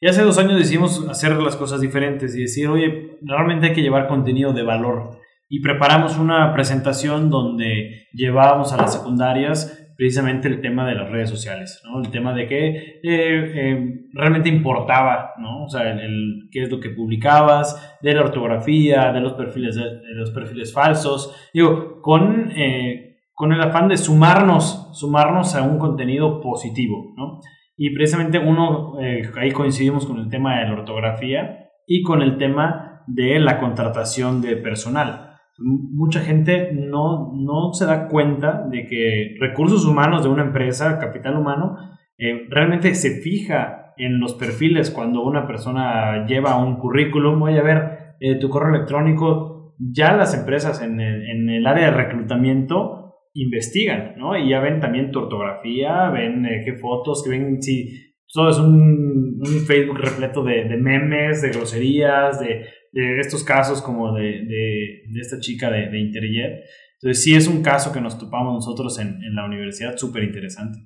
Y 0.00 0.08
hace 0.08 0.22
dos 0.22 0.38
años 0.38 0.58
decidimos 0.58 1.08
hacer 1.08 1.36
las 1.36 1.56
cosas 1.56 1.80
diferentes 1.80 2.34
y 2.34 2.42
decir, 2.42 2.68
oye, 2.68 3.18
realmente 3.22 3.68
hay 3.68 3.72
que 3.72 3.82
llevar 3.82 4.08
contenido 4.08 4.52
de 4.52 4.62
valor. 4.62 5.18
Y 5.48 5.60
preparamos 5.60 6.18
una 6.18 6.52
presentación 6.52 7.30
donde 7.30 8.08
llevábamos 8.12 8.72
a 8.72 8.78
las 8.78 8.94
secundarias 8.94 9.78
precisamente 9.96 10.48
el 10.48 10.60
tema 10.60 10.88
de 10.88 10.96
las 10.96 11.10
redes 11.10 11.30
sociales, 11.30 11.80
¿no? 11.84 12.00
El 12.00 12.10
tema 12.10 12.34
de 12.34 12.46
qué 12.48 12.68
eh, 12.68 13.02
eh, 13.04 14.06
realmente 14.12 14.48
importaba, 14.48 15.34
¿no? 15.38 15.64
O 15.64 15.68
sea, 15.68 15.92
el, 15.92 16.48
qué 16.50 16.64
es 16.64 16.70
lo 16.70 16.80
que 16.80 16.90
publicabas, 16.90 17.98
de 18.02 18.14
la 18.14 18.22
ortografía, 18.22 19.12
de 19.12 19.20
los 19.20 19.34
perfiles, 19.34 19.76
de, 19.76 20.00
los 20.14 20.32
perfiles 20.32 20.72
falsos. 20.72 21.50
Digo, 21.54 22.00
con... 22.02 22.50
Eh, 22.50 23.11
con 23.34 23.52
el 23.52 23.60
afán 23.60 23.88
de 23.88 23.96
sumarnos, 23.96 24.90
sumarnos 24.92 25.54
a 25.54 25.62
un 25.62 25.78
contenido 25.78 26.40
positivo, 26.40 27.14
¿no? 27.16 27.40
Y 27.76 27.94
precisamente 27.94 28.38
uno, 28.38 29.00
eh, 29.00 29.22
ahí 29.40 29.50
coincidimos 29.50 30.06
con 30.06 30.18
el 30.18 30.28
tema 30.28 30.60
de 30.60 30.66
la 30.66 30.74
ortografía 30.74 31.70
y 31.86 32.02
con 32.02 32.22
el 32.22 32.36
tema 32.36 33.02
de 33.06 33.40
la 33.40 33.58
contratación 33.58 34.40
de 34.42 34.56
personal. 34.56 35.30
Mucha 35.58 36.20
gente 36.20 36.72
no, 36.72 37.32
no 37.34 37.72
se 37.72 37.86
da 37.86 38.08
cuenta 38.08 38.66
de 38.68 38.86
que 38.86 39.36
recursos 39.40 39.86
humanos 39.86 40.22
de 40.22 40.28
una 40.28 40.44
empresa, 40.44 40.98
capital 40.98 41.36
humano, 41.36 41.76
eh, 42.18 42.46
realmente 42.50 42.94
se 42.94 43.20
fija 43.20 43.94
en 43.96 44.20
los 44.20 44.34
perfiles 44.34 44.90
cuando 44.90 45.22
una 45.22 45.46
persona 45.46 46.26
lleva 46.26 46.56
un 46.56 46.76
currículum, 46.76 47.38
voy 47.38 47.56
a 47.58 47.62
ver 47.62 48.16
eh, 48.20 48.38
tu 48.38 48.48
correo 48.48 48.74
electrónico, 48.74 49.74
ya 49.78 50.12
las 50.12 50.34
empresas 50.38 50.82
en 50.82 51.00
el, 51.00 51.28
en 51.28 51.50
el 51.50 51.66
área 51.66 51.90
de 51.90 51.96
reclutamiento 51.96 53.01
investigan, 53.34 54.14
¿no? 54.16 54.36
Y 54.36 54.50
ya 54.50 54.60
ven 54.60 54.80
también 54.80 55.10
tu 55.10 55.20
ortografía, 55.20 56.10
ven 56.10 56.44
eh, 56.46 56.62
qué 56.64 56.74
fotos, 56.74 57.22
que 57.22 57.30
ven 57.30 57.62
si 57.62 58.14
todo 58.32 58.50
es 58.50 58.58
un, 58.58 59.40
un 59.40 59.66
Facebook 59.66 59.98
repleto 59.98 60.42
de, 60.42 60.64
de, 60.64 60.76
memes, 60.76 61.42
de 61.42 61.50
groserías, 61.50 62.40
de, 62.40 62.66
de 62.92 63.20
estos 63.20 63.44
casos 63.44 63.82
como 63.82 64.14
de, 64.14 64.22
de 64.22 65.20
esta 65.20 65.38
chica 65.40 65.70
de, 65.70 65.98
Interjet. 65.98 66.64
Entonces 67.00 67.22
sí 67.22 67.34
es 67.34 67.48
un 67.48 67.62
caso 67.62 67.92
que 67.92 68.00
nos 68.00 68.18
topamos 68.18 68.54
nosotros 68.54 68.98
en, 68.98 69.22
en 69.22 69.34
la 69.34 69.44
universidad, 69.44 69.96
súper 69.96 70.24
interesante. 70.24 70.78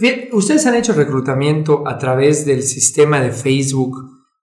Bien, 0.00 0.28
ustedes 0.32 0.66
han 0.66 0.74
hecho 0.76 0.92
reclutamiento 0.92 1.86
a 1.86 1.98
través 1.98 2.44
del 2.44 2.62
sistema 2.62 3.20
de 3.20 3.30
Facebook 3.30 3.96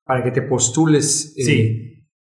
para 0.04 0.24
que 0.24 0.32
te 0.32 0.42
postules. 0.42 1.36
Eh, 1.38 1.44
sí 1.44 1.97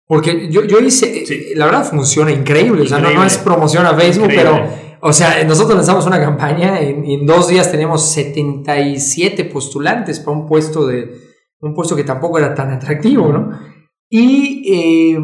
porque 0.09 0.49
yo, 0.49 0.63
yo 0.63 0.79
hice, 0.79 1.53
la 1.55 1.67
verdad 1.67 1.87
funciona 1.87 2.31
increíble, 2.31 2.81
o 2.81 2.87
sea, 2.87 2.97
no, 2.97 3.23
es 3.23 3.37
promoción 3.37 3.85
a 3.85 3.93
Facebook, 3.93 4.29
pero, 4.29 4.59
o 5.01 5.13
sea, 5.13 5.43
nosotros 5.43 5.77
lanzamos 5.77 6.07
una 6.07 6.19
campaña 6.19 6.81
y 6.81 7.13
en, 7.13 7.27
dos 7.27 7.47
días 7.47 7.69
tenemos 7.69 8.09
77 8.11 9.45
postulantes 9.45 10.19
para 10.19 10.35
un 10.35 10.47
puesto 10.47 10.87
de, 10.87 11.11
un 11.59 11.75
puesto 11.75 11.95
que 11.95 12.03
tampoco 12.03 12.39
era 12.39 12.55
tan 12.55 12.71
atractivo, 12.71 13.31
¿no? 13.31 13.51
Y, 14.09 15.13
eh, 15.13 15.19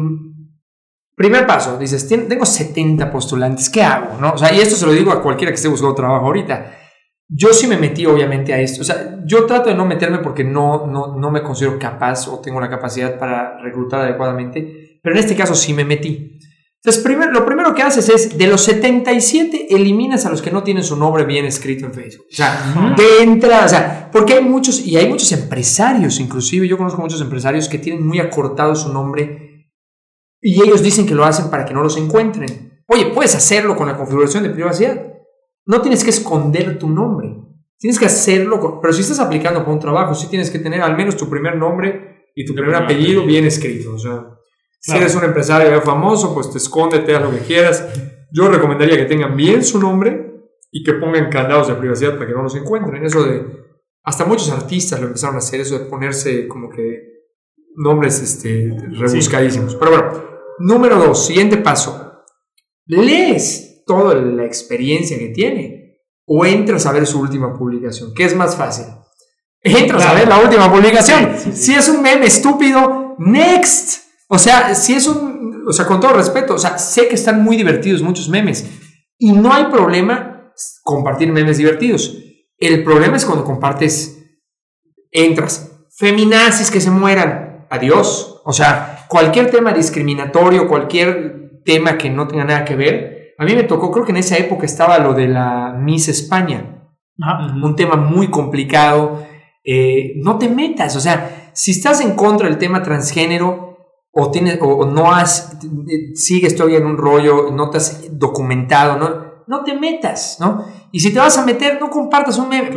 primer 1.16 1.48
paso, 1.48 1.76
dices, 1.76 2.06
tengo 2.06 2.46
70 2.46 3.10
postulantes, 3.10 3.68
¿qué 3.68 3.82
hago, 3.82 4.20
no? 4.20 4.34
O 4.34 4.38
sea, 4.38 4.54
y 4.54 4.60
esto 4.60 4.76
se 4.76 4.86
lo 4.86 4.92
digo 4.92 5.10
a 5.10 5.20
cualquiera 5.20 5.50
que 5.50 5.56
esté 5.56 5.66
buscando 5.66 5.96
trabajo 5.96 6.26
ahorita. 6.26 6.85
Yo 7.28 7.52
sí 7.52 7.66
me 7.66 7.76
metí 7.76 8.06
obviamente 8.06 8.52
a 8.52 8.60
esto. 8.60 8.82
O 8.82 8.84
sea, 8.84 9.18
yo 9.24 9.46
trato 9.46 9.68
de 9.68 9.74
no 9.74 9.84
meterme 9.84 10.18
porque 10.18 10.44
no, 10.44 10.86
no, 10.86 11.16
no 11.16 11.30
me 11.30 11.42
considero 11.42 11.78
capaz 11.78 12.28
o 12.28 12.40
tengo 12.40 12.60
la 12.60 12.70
capacidad 12.70 13.18
para 13.18 13.58
reclutar 13.58 14.00
adecuadamente, 14.00 15.00
pero 15.02 15.16
en 15.16 15.20
este 15.20 15.34
caso 15.34 15.54
sí 15.54 15.72
me 15.72 15.84
metí. 15.84 16.38
Entonces, 16.86 17.02
primero, 17.02 17.32
lo 17.32 17.44
primero 17.44 17.74
que 17.74 17.82
haces 17.82 18.08
es, 18.08 18.38
de 18.38 18.46
los 18.46 18.60
77, 18.62 19.74
eliminas 19.74 20.24
a 20.24 20.30
los 20.30 20.40
que 20.40 20.52
no 20.52 20.62
tienen 20.62 20.84
su 20.84 20.96
nombre 20.96 21.24
bien 21.24 21.44
escrito 21.44 21.84
en 21.84 21.92
Facebook. 21.92 22.26
O 22.30 22.34
sea, 22.34 22.94
de 22.96 23.24
entrada, 23.24 23.64
o 23.64 23.68
sea, 23.68 24.08
porque 24.12 24.34
hay 24.34 24.44
muchos, 24.44 24.86
y 24.86 24.96
hay 24.96 25.08
muchos 25.08 25.32
empresarios, 25.32 26.20
inclusive, 26.20 26.68
yo 26.68 26.78
conozco 26.78 27.02
muchos 27.02 27.20
empresarios 27.20 27.68
que 27.68 27.78
tienen 27.78 28.06
muy 28.06 28.20
acortado 28.20 28.76
su 28.76 28.92
nombre 28.92 29.46
y 30.40 30.62
ellos 30.62 30.80
dicen 30.80 31.06
que 31.06 31.14
lo 31.16 31.24
hacen 31.24 31.50
para 31.50 31.64
que 31.64 31.74
no 31.74 31.82
los 31.82 31.96
encuentren. 31.96 32.84
Oye, 32.86 33.06
puedes 33.06 33.34
hacerlo 33.34 33.74
con 33.74 33.88
la 33.88 33.96
configuración 33.96 34.44
de 34.44 34.50
privacidad, 34.50 35.15
no 35.66 35.82
tienes 35.82 36.04
que 36.04 36.10
esconder 36.10 36.78
tu 36.78 36.88
nombre. 36.88 37.36
Tienes 37.78 37.98
que 37.98 38.06
hacerlo, 38.06 38.80
pero 38.80 38.92
si 38.92 39.02
estás 39.02 39.20
aplicando 39.20 39.60
para 39.60 39.72
un 39.72 39.80
trabajo, 39.80 40.14
sí 40.14 40.28
tienes 40.28 40.50
que 40.50 40.58
tener 40.58 40.80
al 40.80 40.96
menos 40.96 41.16
tu 41.16 41.28
primer 41.28 41.56
nombre 41.56 42.30
y 42.34 42.44
tu 42.44 42.54
primer 42.54 42.74
apellido 42.74 43.26
bien 43.26 43.44
escrito. 43.44 43.94
O 43.94 43.98
sea, 43.98 44.26
Si 44.80 44.96
eres 44.96 45.14
un 45.14 45.24
empresario 45.24 45.80
famoso, 45.82 46.32
pues 46.32 46.50
te 46.50 46.58
escóndete, 46.58 47.14
haz 47.14 47.22
lo 47.22 47.30
que 47.30 47.40
quieras. 47.40 47.86
Yo 48.32 48.48
recomendaría 48.48 48.96
que 48.96 49.04
tengan 49.04 49.36
bien 49.36 49.62
su 49.62 49.78
nombre 49.78 50.32
y 50.70 50.84
que 50.84 50.94
pongan 50.94 51.28
candados 51.28 51.68
de 51.68 51.74
privacidad 51.74 52.14
para 52.14 52.26
que 52.26 52.32
no 52.32 52.42
los 52.42 52.54
encuentren. 52.54 53.04
Eso 53.04 53.24
de. 53.24 53.44
Hasta 54.04 54.24
muchos 54.24 54.50
artistas 54.50 55.00
lo 55.00 55.08
empezaron 55.08 55.34
a 55.34 55.38
hacer, 55.38 55.60
eso 55.60 55.78
de 55.78 55.86
ponerse 55.86 56.46
como 56.46 56.70
que 56.70 57.16
nombres 57.74 58.20
este, 58.22 58.72
rebuscadísimos. 58.92 59.74
Pero 59.74 59.90
bueno, 59.90 60.24
número 60.60 60.96
dos, 60.96 61.26
siguiente 61.26 61.56
paso. 61.56 62.22
Lees 62.86 63.65
toda 63.86 64.14
la 64.14 64.44
experiencia 64.44 65.18
que 65.18 65.28
tiene 65.28 66.02
o 66.26 66.44
entras 66.44 66.84
a 66.84 66.92
ver 66.92 67.06
su 67.06 67.20
última 67.20 67.56
publicación. 67.56 68.12
¿Qué 68.14 68.24
es 68.24 68.34
más 68.34 68.56
fácil? 68.56 68.86
Entras 69.62 70.04
a 70.04 70.14
ver 70.14 70.28
la 70.28 70.40
última 70.40 70.70
publicación. 70.70 71.34
si 71.54 71.72
es 71.72 71.88
un 71.88 72.02
meme 72.02 72.26
estúpido, 72.26 73.14
next. 73.18 74.02
O 74.28 74.38
sea, 74.38 74.74
si 74.74 74.94
es 74.94 75.06
un, 75.06 75.64
o 75.66 75.72
sea, 75.72 75.86
con 75.86 76.00
todo 76.00 76.12
respeto, 76.12 76.54
o 76.54 76.58
sea, 76.58 76.78
sé 76.78 77.08
que 77.08 77.14
están 77.14 77.42
muy 77.42 77.56
divertidos 77.56 78.02
muchos 78.02 78.28
memes 78.28 78.68
y 79.18 79.32
no 79.32 79.52
hay 79.52 79.66
problema 79.66 80.52
compartir 80.82 81.32
memes 81.32 81.58
divertidos. 81.58 82.18
El 82.58 82.82
problema 82.84 83.16
es 83.16 83.24
cuando 83.24 83.44
compartes, 83.44 84.18
entras, 85.10 85.70
feminazis 85.96 86.70
que 86.70 86.80
se 86.80 86.90
mueran, 86.90 87.66
adiós. 87.70 88.40
O 88.44 88.52
sea, 88.52 89.06
cualquier 89.08 89.50
tema 89.50 89.72
discriminatorio, 89.72 90.68
cualquier 90.68 91.62
tema 91.64 91.98
que 91.98 92.10
no 92.10 92.26
tenga 92.26 92.44
nada 92.44 92.64
que 92.64 92.76
ver. 92.76 93.15
A 93.38 93.44
mí 93.44 93.54
me 93.54 93.64
tocó, 93.64 93.90
creo 93.90 94.04
que 94.04 94.12
en 94.12 94.18
esa 94.18 94.36
época 94.36 94.66
estaba 94.66 94.98
lo 94.98 95.14
de 95.14 95.28
la 95.28 95.74
Miss 95.78 96.08
España, 96.08 96.88
un 97.62 97.76
tema 97.76 97.96
muy 97.96 98.28
complicado. 98.28 99.26
Eh, 99.64 100.14
no 100.22 100.38
te 100.38 100.48
metas, 100.48 100.96
o 100.96 101.00
sea, 101.00 101.50
si 101.52 101.72
estás 101.72 102.00
en 102.00 102.14
contra 102.14 102.48
del 102.48 102.58
tema 102.58 102.82
transgénero, 102.82 103.76
o, 104.12 104.30
tienes, 104.30 104.58
o 104.62 104.86
no 104.86 105.12
has, 105.12 105.58
sigues 106.14 106.56
todavía 106.56 106.78
en 106.78 106.86
un 106.86 106.96
rollo, 106.96 107.50
no 107.52 107.68
te 107.68 107.78
has 107.78 108.18
documentado, 108.18 108.96
¿no? 108.96 109.26
no 109.46 109.62
te 109.62 109.74
metas, 109.74 110.38
¿no? 110.40 110.64
Y 110.92 111.00
si 111.00 111.12
te 111.12 111.18
vas 111.18 111.38
a 111.38 111.44
meter, 111.44 111.78
no 111.80 111.90
compartas 111.90 112.38
un 112.38 112.48
meme. 112.48 112.70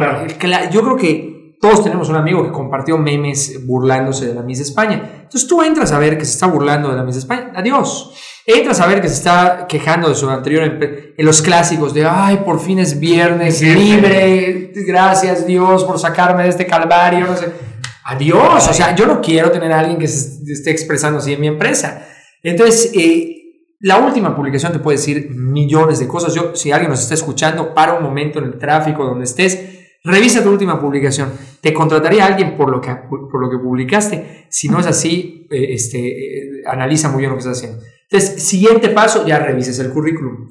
Yo 0.72 0.84
creo 0.84 0.96
que 0.96 1.58
todos 1.60 1.84
tenemos 1.84 2.10
un 2.10 2.16
amigo 2.16 2.44
que 2.44 2.52
compartió 2.52 2.98
memes 2.98 3.66
burlándose 3.66 4.28
de 4.28 4.36
la 4.36 4.44
Miss 4.44 4.60
España. 4.60 5.22
Entonces 5.24 5.48
tú 5.48 5.62
entras 5.62 5.92
a 5.92 6.00
ver 6.00 6.18
que 6.18 6.26
se 6.26 6.34
está 6.34 6.48
burlando 6.48 6.90
de 6.90 6.96
la 6.96 7.04
Miss 7.04 7.18
España, 7.18 7.52
adiós. 7.56 8.14
Entras 8.52 8.80
a 8.80 8.88
ver 8.88 9.02
que 9.02 9.08
se 9.08 9.16
está 9.16 9.68
quejando 9.68 10.10
de 10.10 10.16
su 10.16 10.30
anterior 10.30 10.64
en 10.64 11.26
los 11.26 11.42
clásicos 11.42 11.94
de, 11.94 12.06
ay, 12.06 12.38
por 12.44 12.60
fin 12.60 12.80
es 12.80 13.00
viernes, 13.00 13.62
libre, 13.62 14.72
gracias 14.88 15.46
Dios 15.46 15.84
por 15.84 16.00
sacarme 16.00 16.44
de 16.44 16.50
este 16.50 16.66
calvario, 16.66 17.28
no 17.28 17.38
sé 17.38 17.46
adiós. 18.10 18.68
O 18.68 18.74
sea, 18.74 18.96
yo 18.96 19.06
no 19.06 19.22
quiero 19.22 19.52
tener 19.52 19.72
a 19.72 19.80
alguien 19.80 19.98
que 19.98 20.08
se 20.08 20.52
esté 20.52 20.72
expresando 20.72 21.20
así 21.20 21.34
en 21.34 21.42
mi 21.42 21.48
empresa. 21.48 22.08
Entonces, 22.44 22.92
eh, 22.96 23.36
la 23.80 23.98
última 23.98 24.36
publicación 24.36 24.74
te 24.74 24.80
puede 24.80 24.98
decir 24.98 25.30
millones 25.32 26.00
de 26.00 26.08
cosas. 26.08 26.34
Yo, 26.34 26.56
si 26.56 26.72
alguien 26.72 26.90
nos 26.90 27.02
está 27.02 27.14
escuchando, 27.14 27.74
para 27.74 27.94
un 27.94 28.04
momento 28.04 28.40
en 28.40 28.46
el 28.46 28.58
tráfico 28.58 29.06
donde 29.06 29.26
estés, 29.26 29.80
revisa 30.04 30.44
tu 30.44 30.50
última 30.50 30.80
publicación. 30.80 31.32
Te 31.62 31.74
contrataría 31.74 32.24
a 32.24 32.28
alguien 32.28 32.58
por 32.58 32.70
lo 32.70 32.82
que, 32.82 32.90
por 33.10 33.42
lo 33.42 33.50
que 33.50 33.58
publicaste. 33.58 34.48
Si 34.50 34.68
no 34.70 34.80
es 34.80 34.88
así, 34.88 35.48
eh, 35.52 35.74
este, 35.74 36.00
eh, 36.00 36.64
analiza 36.66 37.10
muy 37.10 37.20
bien 37.20 37.30
lo 37.30 37.36
que 37.36 37.42
estás 37.42 37.58
haciendo. 37.58 37.84
Entonces, 38.10 38.44
siguiente 38.44 38.90
paso, 38.90 39.26
ya 39.26 39.40
revises 39.40 39.80
el 39.80 39.92
currículum. 39.92 40.50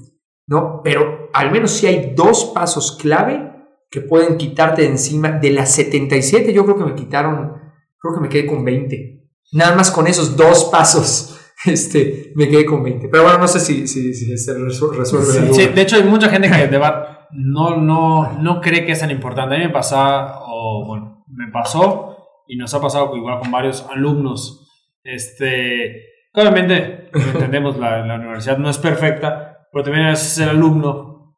¿no? 0.49 0.81
Pero 0.83 1.29
al 1.33 1.53
menos 1.53 1.71
si 1.71 1.87
hay 1.87 2.15
dos 2.17 2.47
pasos 2.55 2.97
clave 3.01 3.53
que 3.91 4.01
pueden 4.01 4.37
quitarte 4.37 4.83
de 4.83 4.89
encima. 4.89 5.33
De 5.33 5.51
las 5.51 5.73
77 5.73 6.53
yo 6.53 6.65
creo 6.65 6.77
que 6.77 6.85
me 6.85 6.95
quitaron, 6.95 7.53
creo 7.99 8.15
que 8.15 8.21
me 8.21 8.29
quedé 8.29 8.47
con 8.47 8.65
20. 8.65 9.29
Nada 9.53 9.77
más 9.77 9.91
con 9.91 10.07
esos 10.07 10.37
dos 10.37 10.65
pasos 10.65 11.39
este, 11.65 12.33
me 12.35 12.49
quedé 12.49 12.65
con 12.65 12.83
20. 12.83 13.09
Pero 13.09 13.23
bueno, 13.23 13.39
no 13.39 13.49
sé 13.49 13.61
si, 13.61 13.87
si, 13.87 14.15
se 14.15 14.55
resuelve. 14.55 15.05
Sí, 15.05 15.67
de 15.67 15.81
hecho 15.81 15.97
hay 15.97 16.05
mucha 16.05 16.29
gente 16.29 16.51
que 16.51 16.79
no, 17.33 17.77
no, 17.77 18.39
no 18.41 18.61
cree 18.61 18.85
que 18.85 18.93
es 18.93 19.01
tan 19.01 19.11
importante. 19.11 19.55
A 19.55 19.59
mí 19.59 19.65
me 19.65 19.71
pasa, 19.73 20.41
o 20.47 20.85
bueno, 20.87 21.25
me 21.29 21.51
pasó 21.53 22.17
y 22.47 22.57
nos 22.57 22.73
ha 22.73 22.81
pasado 22.81 23.15
igual 23.17 23.39
con 23.41 23.51
varios 23.51 23.87
alumnos. 23.91 24.67
Este, 25.05 26.05
obviamente 26.39 27.11
entendemos 27.13 27.79
la, 27.79 28.05
la 28.05 28.17
universidad 28.17 28.59
no 28.59 28.71
es 28.71 28.79
perfecta, 28.79 29.67
pero 29.73 29.85
también 29.85 30.07
a 30.07 30.11
veces 30.11 30.39
el 30.39 30.51
alumno 30.51 31.37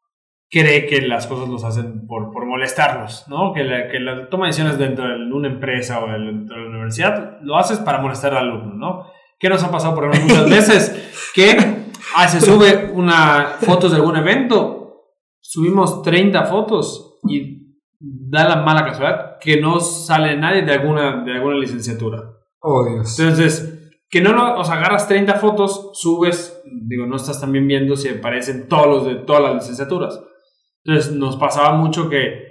cree 0.51 0.85
que 0.85 1.01
las 1.01 1.27
cosas 1.27 1.47
los 1.47 1.63
hacen 1.63 2.05
por, 2.05 2.31
por 2.31 2.45
molestarlos, 2.45 3.25
¿no? 3.29 3.53
Que 3.53 3.63
la, 3.63 3.87
que 3.87 3.99
la 3.99 4.29
toma 4.29 4.45
de 4.45 4.49
decisiones 4.49 4.77
dentro 4.77 5.07
de 5.07 5.33
una 5.33 5.47
empresa 5.47 6.03
o 6.03 6.07
dentro 6.07 6.57
de 6.57 6.63
la 6.63 6.69
universidad 6.69 7.37
lo 7.41 7.57
haces 7.57 7.79
para 7.79 7.99
molestar 7.99 8.33
al 8.35 8.49
alumno, 8.49 8.73
¿no? 8.75 9.07
¿Qué 9.39 9.49
nos 9.49 9.63
ha 9.63 9.71
pasado 9.71 9.95
por 9.95 10.05
ejemplo 10.05 10.35
muchas 10.35 10.49
veces? 10.49 11.31
Que 11.33 11.57
ah, 12.15 12.27
se 12.27 12.41
sube 12.41 12.91
una 12.93 13.55
fotos 13.61 13.91
de 13.91 13.97
algún 13.97 14.17
evento, 14.17 15.05
subimos 15.39 16.01
30 16.03 16.43
fotos 16.45 17.19
y 17.23 17.77
da 17.99 18.49
la 18.49 18.57
mala 18.57 18.83
casualidad 18.83 19.37
que 19.39 19.61
no 19.61 19.79
sale 19.79 20.37
nadie 20.37 20.63
de 20.63 20.73
alguna, 20.73 21.23
de 21.23 21.33
alguna 21.33 21.55
licenciatura. 21.55 22.23
Oh, 22.59 22.85
Dios. 22.85 23.17
Entonces, 23.17 23.80
que 24.11 24.21
no, 24.21 24.33
no, 24.33 24.59
o 24.59 24.63
sea, 24.63 24.75
agarras 24.75 25.07
30 25.07 25.33
fotos, 25.35 25.91
subes, 25.93 26.61
digo, 26.65 27.07
no 27.07 27.15
estás 27.15 27.41
también 27.41 27.67
viendo 27.67 27.95
si 27.95 28.09
aparecen 28.09 28.67
todos 28.67 28.87
los 28.87 29.05
de 29.07 29.15
todas 29.15 29.41
las 29.41 29.55
licenciaturas 29.55 30.21
entonces 30.83 31.13
nos 31.13 31.37
pasaba 31.37 31.77
mucho 31.77 32.09
que 32.09 32.49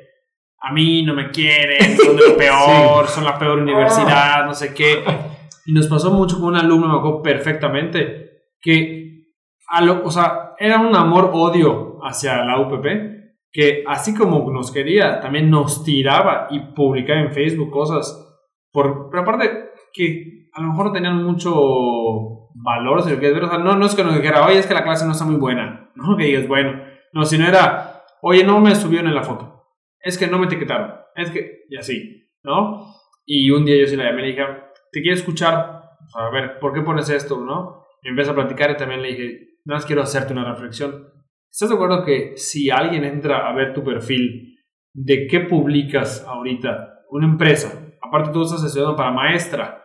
a 0.61 0.73
mí 0.73 1.03
no 1.03 1.15
me 1.15 1.31
quieren, 1.31 1.97
son 1.97 2.17
de 2.17 2.29
lo 2.29 2.37
peor, 2.37 3.07
son 3.09 3.25
la 3.25 3.39
peor 3.39 3.59
universidad, 3.59 4.45
no 4.45 4.55
sé 4.55 4.75
qué. 4.75 5.03
Y 5.67 5.73
nos 5.73 5.89
pasó 5.89 6.13
mucho 6.13 6.39
con 6.39 6.51
un 6.51 6.57
alumno, 6.57 6.89
me 6.89 6.99
acuerdo 6.99 7.23
perfectamente, 7.23 8.45
que, 8.61 9.25
a 9.69 9.81
lo, 9.81 10.05
o 10.05 10.11
sea, 10.11 10.55
era 10.59 10.79
un 10.79 10.95
amor-odio 10.95 11.99
hacia 12.03 12.45
la 12.45 12.61
UPP, 12.61 12.87
que 13.51 13.83
así 13.87 14.15
como 14.15 14.51
nos 14.53 14.71
quería, 14.71 15.21
también 15.21 15.51
nos 15.51 15.83
tiraba 15.83 16.47
y 16.51 16.61
publicaba 16.61 17.21
en 17.21 17.33
Facebook 17.33 17.71
cosas. 17.71 18.27
Por, 18.71 19.09
pero 19.11 19.23
aparte, 19.23 19.71
que 19.93 20.40
a 20.53 20.61
lo 20.61 20.69
mejor 20.69 20.87
no 20.87 20.93
tenían 20.93 21.23
mucho 21.23 22.51
valor, 22.55 23.03
si 23.03 23.11
lo 23.11 23.19
quieres 23.19 23.35
ver. 23.35 23.45
O 23.45 23.49
sea, 23.49 23.59
no, 23.59 23.77
no 23.77 23.87
es 23.87 23.95
que 23.95 24.05
nos 24.05 24.15
dijera, 24.15 24.47
oye, 24.47 24.59
es 24.59 24.67
que 24.67 24.75
la 24.75 24.85
clase 24.85 25.07
no 25.07 25.13
está 25.13 25.25
muy 25.25 25.37
buena. 25.37 25.87
No 25.97 26.17
que 26.17 26.25
digas, 26.25 26.49
bueno. 26.49 26.83
No, 27.13 27.25
sino 27.25 27.47
era, 27.47 27.91
Oye, 28.23 28.45
no 28.45 28.61
me 28.61 28.75
subieron 28.75 29.09
en 29.09 29.15
la 29.15 29.23
foto. 29.23 29.65
Es 30.01 30.19
que 30.19 30.27
no 30.27 30.39
me 30.39 30.47
etiquetaron. 30.47 30.93
Es 31.15 31.31
que, 31.31 31.65
y 31.69 31.77
así, 31.77 32.31
¿no? 32.43 32.87
Y 33.27 33.51
un 33.51 33.65
día 33.65 33.79
yo 33.79 33.87
sí 33.87 33.97
la 33.97 34.05
llamé 34.05 34.21
y 34.21 34.23
le 34.23 34.29
dije, 34.31 34.43
¿te 34.93 35.01
quiero 35.01 35.17
escuchar? 35.17 35.81
a 36.15 36.31
ver, 36.31 36.59
¿por 36.59 36.73
qué 36.73 36.81
pones 36.81 37.09
esto, 37.09 37.39
no? 37.41 37.85
Y 38.03 38.09
empecé 38.09 38.31
a 38.31 38.35
platicar 38.35 38.71
y 38.71 38.77
también 38.77 39.03
le 39.03 39.09
dije, 39.09 39.39
nada 39.65 39.79
más 39.79 39.87
quiero 39.87 40.03
hacerte 40.03 40.33
una 40.33 40.51
reflexión. 40.51 41.09
¿Estás 41.51 41.69
de 41.69 41.75
acuerdo 41.75 42.05
que 42.05 42.33
si 42.37 42.71
alguien 42.71 43.05
entra 43.05 43.49
a 43.49 43.55
ver 43.55 43.73
tu 43.73 43.85
perfil 43.85 44.57
de 44.93 45.27
qué 45.29 45.41
publicas 45.41 46.25
ahorita, 46.27 47.05
una 47.11 47.27
empresa, 47.27 47.95
aparte 48.03 48.31
tú 48.33 48.43
estás 48.43 48.65
estudiando 48.65 48.97
para 48.97 49.13
maestra, 49.13 49.80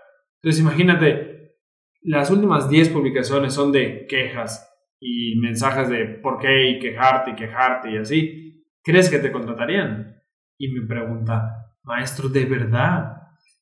entonces 0.46 0.62
imagínate, 0.62 1.56
las 2.04 2.30
últimas 2.30 2.70
10 2.70 2.90
publicaciones 2.90 3.52
son 3.52 3.72
de 3.72 4.06
quejas, 4.08 4.72
y 5.00 5.40
mensajes 5.40 5.90
de 5.90 6.06
por 6.06 6.38
qué 6.40 6.70
y 6.70 6.80
quejarte 6.80 7.32
y 7.32 7.36
quejarte 7.36 7.92
y 7.92 7.98
así, 7.98 8.66
¿crees 8.84 9.10
que 9.10 9.18
te 9.18 9.32
contratarían? 9.32 10.22
Y 10.60 10.70
me 10.70 10.86
pregunta, 10.86 11.74
maestro, 11.84 12.30
¿de 12.30 12.46
verdad? 12.46 13.14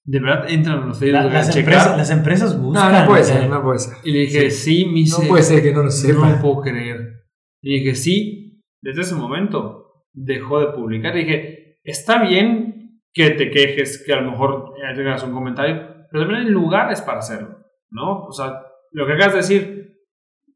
¿De 0.03 0.19
verdad 0.19 0.49
entran 0.49 0.85
los 0.85 0.99
Facebook 0.99 1.31
las, 1.31 1.55
empresas, 1.55 1.97
las 1.97 2.11
empresas 2.11 2.61
buscan. 2.61 2.91
No, 2.91 2.99
no 2.99 3.07
puede 3.07 3.23
ser, 3.23 3.49
no 3.49 3.63
puede 3.63 3.79
ser. 3.79 3.93
Y 4.03 4.11
le 4.11 4.19
dije, 4.19 4.51
sí, 4.51 4.85
mi 4.85 5.05
No 5.05 5.19
puede 5.27 5.43
ser 5.43 5.63
que 5.63 5.71
no 5.71 5.83
lo 5.83 5.89
sepa. 5.89 6.29
No 6.29 6.41
puedo 6.41 6.61
creer. 6.61 7.23
Y 7.61 7.79
dije, 7.79 7.95
sí, 7.95 8.61
desde 8.81 9.03
ese 9.03 9.15
momento 9.15 10.03
dejó 10.11 10.59
de 10.59 10.73
publicar. 10.73 11.15
Y 11.15 11.23
dije, 11.23 11.79
está 11.85 12.21
bien 12.21 13.01
que 13.13 13.29
te 13.29 13.49
quejes, 13.49 14.03
que 14.05 14.11
a 14.11 14.21
lo 14.21 14.31
mejor 14.31 14.73
tengas 14.93 15.23
un 15.23 15.31
comentario, 15.31 15.92
pero 16.13 16.25
también 16.25 16.45
hay 16.45 16.51
lugares 16.51 17.01
para 17.01 17.17
hacerlo, 17.17 17.57
¿no? 17.89 18.25
O 18.25 18.31
sea, 18.31 18.61
lo 18.91 19.07
que 19.07 19.13
acabas 19.13 19.33
de 19.33 19.37
decir, 19.37 19.97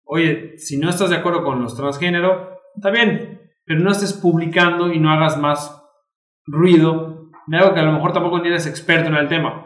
oye, 0.04 0.54
si 0.60 0.78
no 0.78 0.88
estás 0.88 1.10
de 1.10 1.16
acuerdo 1.16 1.44
con 1.44 1.64
los 1.64 1.76
transgénero, 1.76 2.60
está 2.76 2.92
bien, 2.92 3.42
pero 3.66 3.80
no 3.80 3.92
estés 3.92 4.14
publicando 4.14 4.94
y 4.94 5.00
no 5.00 5.12
hagas 5.12 5.36
más 5.40 5.84
ruido 6.46 7.32
de 7.48 7.58
algo 7.58 7.74
que 7.74 7.80
a 7.80 7.86
lo 7.86 7.92
mejor 7.94 8.14
tampoco 8.14 8.38
eres 8.38 8.68
experto 8.68 9.08
en 9.08 9.16
el 9.16 9.28
tema. 9.28 9.66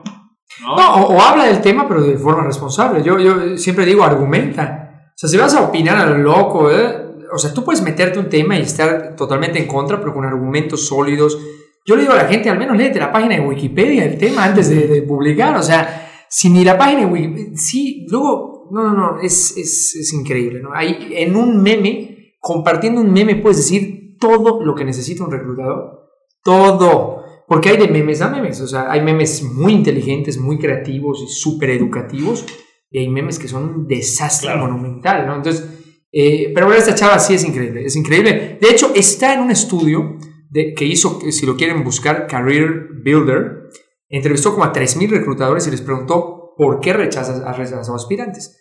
No, 0.62 0.76
o, 1.08 1.20
habla 1.20 1.48
del 1.48 1.60
tema, 1.60 1.86
pero 1.90 2.02
de 2.02 2.18
forma 2.18 2.46
responsable. 2.46 3.04
Yo, 3.04 3.20
yo 3.20 3.58
siempre 3.58 3.86
digo, 3.86 4.06
argumenta. 4.06 5.10
O 5.10 5.14
sea, 5.14 5.30
si 5.30 5.36
vas 5.36 5.54
a 5.56 5.62
opinar 5.62 5.98
a 5.98 6.06
lo 6.06 6.20
loco, 6.20 6.72
¿eh? 6.72 7.18
o 7.34 7.38
sea, 7.38 7.54
tú 7.54 7.66
puedes 7.66 7.82
meterte 7.82 8.18
un 8.18 8.30
tema 8.30 8.58
y 8.58 8.62
estar 8.62 9.18
totalmente 9.18 9.60
en 9.60 9.68
contra, 9.68 10.00
pero 10.00 10.14
con 10.14 10.24
argumentos 10.24 10.88
sólidos. 10.88 11.38
Yo 11.86 11.96
le 11.96 12.04
digo 12.04 12.14
a 12.14 12.18
la 12.18 12.26
gente, 12.26 12.50
al 12.50 12.60
menos 12.60 12.78
léete 12.78 13.00
la 13.00 13.12
página 13.12 13.36
de 13.36 13.42
Wikipedia 13.42 14.04
del 14.04 14.18
tema 14.18 14.46
antes 14.46 14.70
de, 14.70 14.88
de 14.88 15.02
publicar. 15.02 15.56
O 15.58 15.64
sea, 15.64 16.10
si 16.30 16.50
ni 16.50 16.64
la 16.64 16.78
página 16.78 17.02
de 17.02 17.08
Wikipedia. 17.08 17.52
Sí, 17.56 18.06
luego 18.10 18.70
no, 18.72 18.84
no, 18.84 18.94
no, 18.94 19.22
es, 19.22 19.58
es, 19.58 19.96
es 19.96 20.14
increíble, 20.14 20.62
¿no? 20.62 20.70
Hay, 20.74 21.12
en 21.12 21.36
un 21.36 21.62
meme, 21.62 22.36
compartiendo 22.40 23.02
un 23.02 23.12
meme, 23.12 23.36
puedes 23.36 23.58
decir 23.58 24.18
todo 24.18 24.64
lo 24.64 24.74
que 24.76 24.86
necesita 24.86 25.24
un 25.24 25.32
reclutador. 25.32 26.10
Todo. 26.44 27.24
Porque 27.48 27.70
hay 27.70 27.78
de 27.78 27.90
memes 27.90 28.22
a 28.22 28.30
memes. 28.30 28.62
O 28.62 28.68
sea, 28.68 28.90
hay 28.90 29.02
memes 29.02 29.44
muy 29.44 29.74
inteligentes, 29.74 30.38
muy 30.38 30.58
creativos 30.58 31.22
y 31.22 31.28
súper 31.28 31.72
educativos. 31.72 32.46
y 32.90 33.00
hay 33.00 33.10
memes 33.10 33.40
que 33.40 33.48
son 33.48 33.64
un 33.64 33.88
desastre 33.88 34.56
monumental, 34.56 35.26
¿no? 35.26 35.36
Entonces, 35.36 35.68
eh, 36.12 36.52
pero 36.54 36.68
bueno, 36.68 36.80
esta 36.80 36.96
chava 36.96 37.20
sí 37.20 37.34
es 37.34 37.44
increíble, 37.44 37.86
es 37.86 37.96
increíble. 37.96 38.58
De 38.62 38.70
hecho, 38.70 38.92
está 38.94 39.34
en 39.34 39.42
un 39.42 39.52
estudio 39.52 40.18
de, 40.52 40.74
que 40.74 40.86
hizo, 40.86 41.20
si 41.32 41.46
lo 41.46 41.56
quieren 41.56 41.84
buscar, 41.84 42.28
Career 42.28 42.90
Builder, 43.04 43.70
entrevistó 44.10 44.52
como 44.52 44.66
a 44.66 44.74
3.000 44.74 45.10
reclutadores 45.10 45.66
y 45.68 45.72
les 45.72 45.82
preguntó 45.82 46.54
por 46.58 46.82
qué 46.82 46.94
rechazas 46.94 47.42
a 47.42 47.54
rechazado 47.54 47.96
aspirantes. 47.96 48.58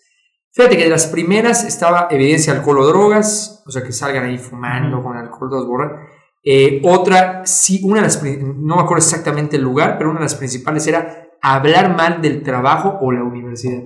Fíjate 0.52 0.76
que 0.76 0.84
de 0.84 0.90
las 0.90 1.06
primeras 1.06 1.64
estaba 1.64 2.08
evidencia 2.10 2.52
alcohol 2.52 2.78
o 2.78 2.86
drogas, 2.86 3.62
o 3.66 3.70
sea, 3.70 3.82
que 3.82 3.92
salgan 3.92 4.24
ahí 4.24 4.38
fumando 4.38 5.02
con 5.02 5.16
alcohol, 5.16 5.50
dos 5.50 5.66
borras. 5.66 6.08
Eh, 6.42 6.80
otra, 6.84 7.44
sí, 7.44 7.80
una 7.84 7.96
de 7.96 8.02
las, 8.02 8.22
no 8.22 8.76
me 8.76 8.82
acuerdo 8.82 9.04
exactamente 9.04 9.56
el 9.56 9.62
lugar, 9.62 9.98
pero 9.98 10.10
una 10.10 10.20
de 10.20 10.24
las 10.24 10.36
principales 10.36 10.86
era 10.86 11.28
hablar 11.42 11.96
mal 11.96 12.22
del 12.22 12.42
trabajo 12.42 12.98
o 13.00 13.12
la 13.12 13.22
universidad. 13.22 13.82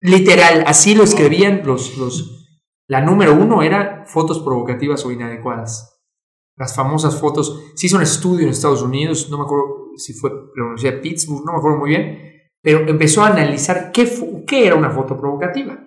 Literal, 0.00 0.64
así 0.66 0.94
lo 0.94 1.04
escribían 1.04 1.62
los, 1.64 1.96
los, 1.96 2.62
la 2.86 3.00
número 3.00 3.34
uno 3.34 3.62
era 3.62 4.04
fotos 4.06 4.40
provocativas 4.40 5.04
o 5.04 5.12
inadecuadas. 5.12 5.95
Las 6.56 6.74
famosas 6.74 7.20
fotos, 7.20 7.72
se 7.74 7.86
hizo 7.86 7.96
un 7.96 8.02
estudio 8.02 8.44
en 8.44 8.50
Estados 8.50 8.82
Unidos, 8.82 9.28
no 9.30 9.38
me 9.38 9.44
acuerdo 9.44 9.90
si 9.96 10.14
fue 10.14 10.30
la 10.54 11.00
Pittsburgh, 11.00 11.44
no 11.44 11.52
me 11.52 11.58
acuerdo 11.58 11.78
muy 11.78 11.90
bien, 11.90 12.18
pero 12.62 12.88
empezó 12.88 13.22
a 13.22 13.28
analizar 13.28 13.92
qué, 13.92 14.10
qué 14.46 14.66
era 14.66 14.76
una 14.76 14.90
foto 14.90 15.16
provocativa. 15.16 15.78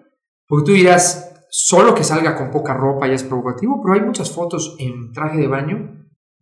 Porque 0.48 0.66
tú 0.66 0.72
dirás, 0.72 1.46
solo 1.50 1.96
que 1.96 2.04
salga 2.04 2.36
con 2.36 2.52
poca 2.52 2.74
ropa 2.74 3.08
ya 3.08 3.14
es 3.14 3.24
provocativo, 3.24 3.82
pero 3.82 3.96
hay 3.96 4.02
muchas 4.02 4.32
fotos 4.32 4.76
en 4.80 5.12
traje 5.12 5.40
de 5.40 5.48
baño 5.48 6.00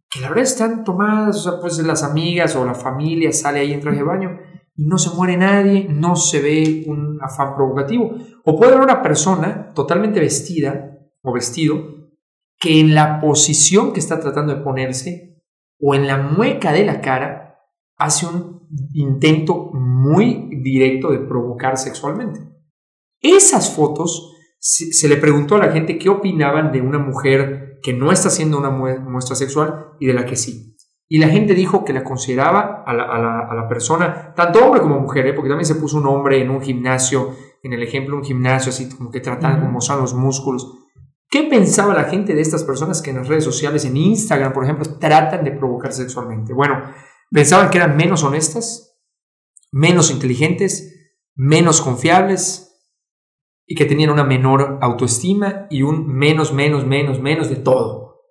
que 0.09 0.21
la 0.21 0.29
verdad 0.29 0.43
están 0.43 0.83
tomadas, 0.83 1.37
o 1.37 1.51
sea, 1.51 1.59
pues 1.59 1.77
las 1.79 2.03
amigas 2.03 2.55
o 2.55 2.65
la 2.65 2.73
familia 2.73 3.31
sale 3.31 3.59
ahí 3.59 3.73
en 3.73 3.81
traje 3.81 3.97
de 3.97 4.03
baño 4.03 4.39
y 4.75 4.85
no 4.85 4.97
se 4.97 5.09
muere 5.09 5.35
nadie, 5.37 5.87
no 5.89 6.15
se 6.15 6.39
ve 6.39 6.83
un 6.87 7.19
afán 7.21 7.55
provocativo. 7.55 8.15
O 8.45 8.57
puede 8.57 8.73
haber 8.73 8.83
una 8.83 9.01
persona 9.01 9.73
totalmente 9.73 10.19
vestida 10.19 10.97
o 11.21 11.33
vestido 11.33 11.96
que 12.59 12.79
en 12.79 12.95
la 12.95 13.19
posición 13.19 13.93
que 13.93 13.99
está 13.99 14.19
tratando 14.19 14.55
de 14.55 14.61
ponerse 14.61 15.43
o 15.79 15.95
en 15.95 16.07
la 16.07 16.17
mueca 16.17 16.71
de 16.71 16.85
la 16.85 17.01
cara 17.01 17.59
hace 17.97 18.25
un 18.25 18.67
intento 18.93 19.71
muy 19.73 20.49
directo 20.61 21.11
de 21.11 21.19
provocar 21.19 21.77
sexualmente. 21.77 22.39
Esas 23.21 23.75
fotos 23.75 24.33
se, 24.59 25.07
le 25.07 25.17
preguntó 25.17 25.55
a 25.55 25.59
la 25.59 25.71
gente 25.71 25.97
qué 25.97 26.09
opinaban 26.09 26.71
de 26.71 26.81
una 26.81 26.99
mujer 26.99 27.79
que 27.81 27.93
no 27.93 28.11
está 28.11 28.27
haciendo 28.27 28.57
una 28.57 28.69
muestra 28.69 29.35
sexual 29.35 29.93
y 29.99 30.07
de 30.07 30.13
la 30.13 30.25
que 30.25 30.35
sí. 30.35 30.75
Y 31.09 31.19
la 31.19 31.29
gente 31.29 31.53
dijo 31.53 31.85
que 31.85 31.93
la 31.93 32.03
consideraba 32.03 32.83
a 32.85 32.93
la, 32.93 33.67
persona, 33.69 34.33
tanto 34.35 34.63
hombre 34.63 34.81
como 34.81 34.99
mujer, 34.99 35.25
¿eh? 35.27 35.33
porque 35.33 35.49
también 35.49 35.65
se 35.65 35.75
puso 35.75 35.97
un 35.97 36.07
hombre 36.07 36.41
en 36.41 36.49
un 36.49 36.61
gimnasio, 36.61 37.33
en 37.63 37.73
el 37.73 37.81
ejemplo 37.81 38.17
un 38.17 38.23
gimnasio 38.23 38.71
así 38.71 38.89
como 38.89 39.09
que 39.09 39.21
trataba 39.21 39.59
como 39.59 39.71
mostrar 39.71 39.99
los 39.99 40.13
músculos. 40.13 40.86
¿Qué 41.29 41.43
pensaba 41.43 41.93
la 41.93 42.05
gente 42.05 42.33
de 42.33 42.41
estas 42.41 42.63
personas 42.63 43.01
que 43.01 43.09
en 43.09 43.17
las 43.17 43.27
redes 43.27 43.43
sociales, 43.43 43.83
en 43.85 43.97
Instagram, 43.97 44.53
por 44.53 44.63
ejemplo, 44.63 44.97
tratan 44.97 45.43
de 45.43 45.51
provocar 45.51 45.91
sexualmente? 45.91 46.53
Bueno, 46.53 46.81
pensaban 47.29 47.69
que 47.69 47.77
eran 47.77 47.97
menos 47.97 48.23
honestas, 48.23 48.97
menos 49.71 50.09
inteligentes, 50.09 51.11
menos 51.35 51.81
confiables, 51.81 52.67
y 53.67 53.75
que 53.75 53.85
tenían 53.85 54.11
una 54.11 54.23
menor 54.23 54.79
autoestima 54.81 55.67
y 55.69 55.81
un 55.81 56.07
menos, 56.07 56.53
menos, 56.53 56.85
menos, 56.85 57.21
menos 57.21 57.49
de 57.49 57.57
todo. 57.57 58.21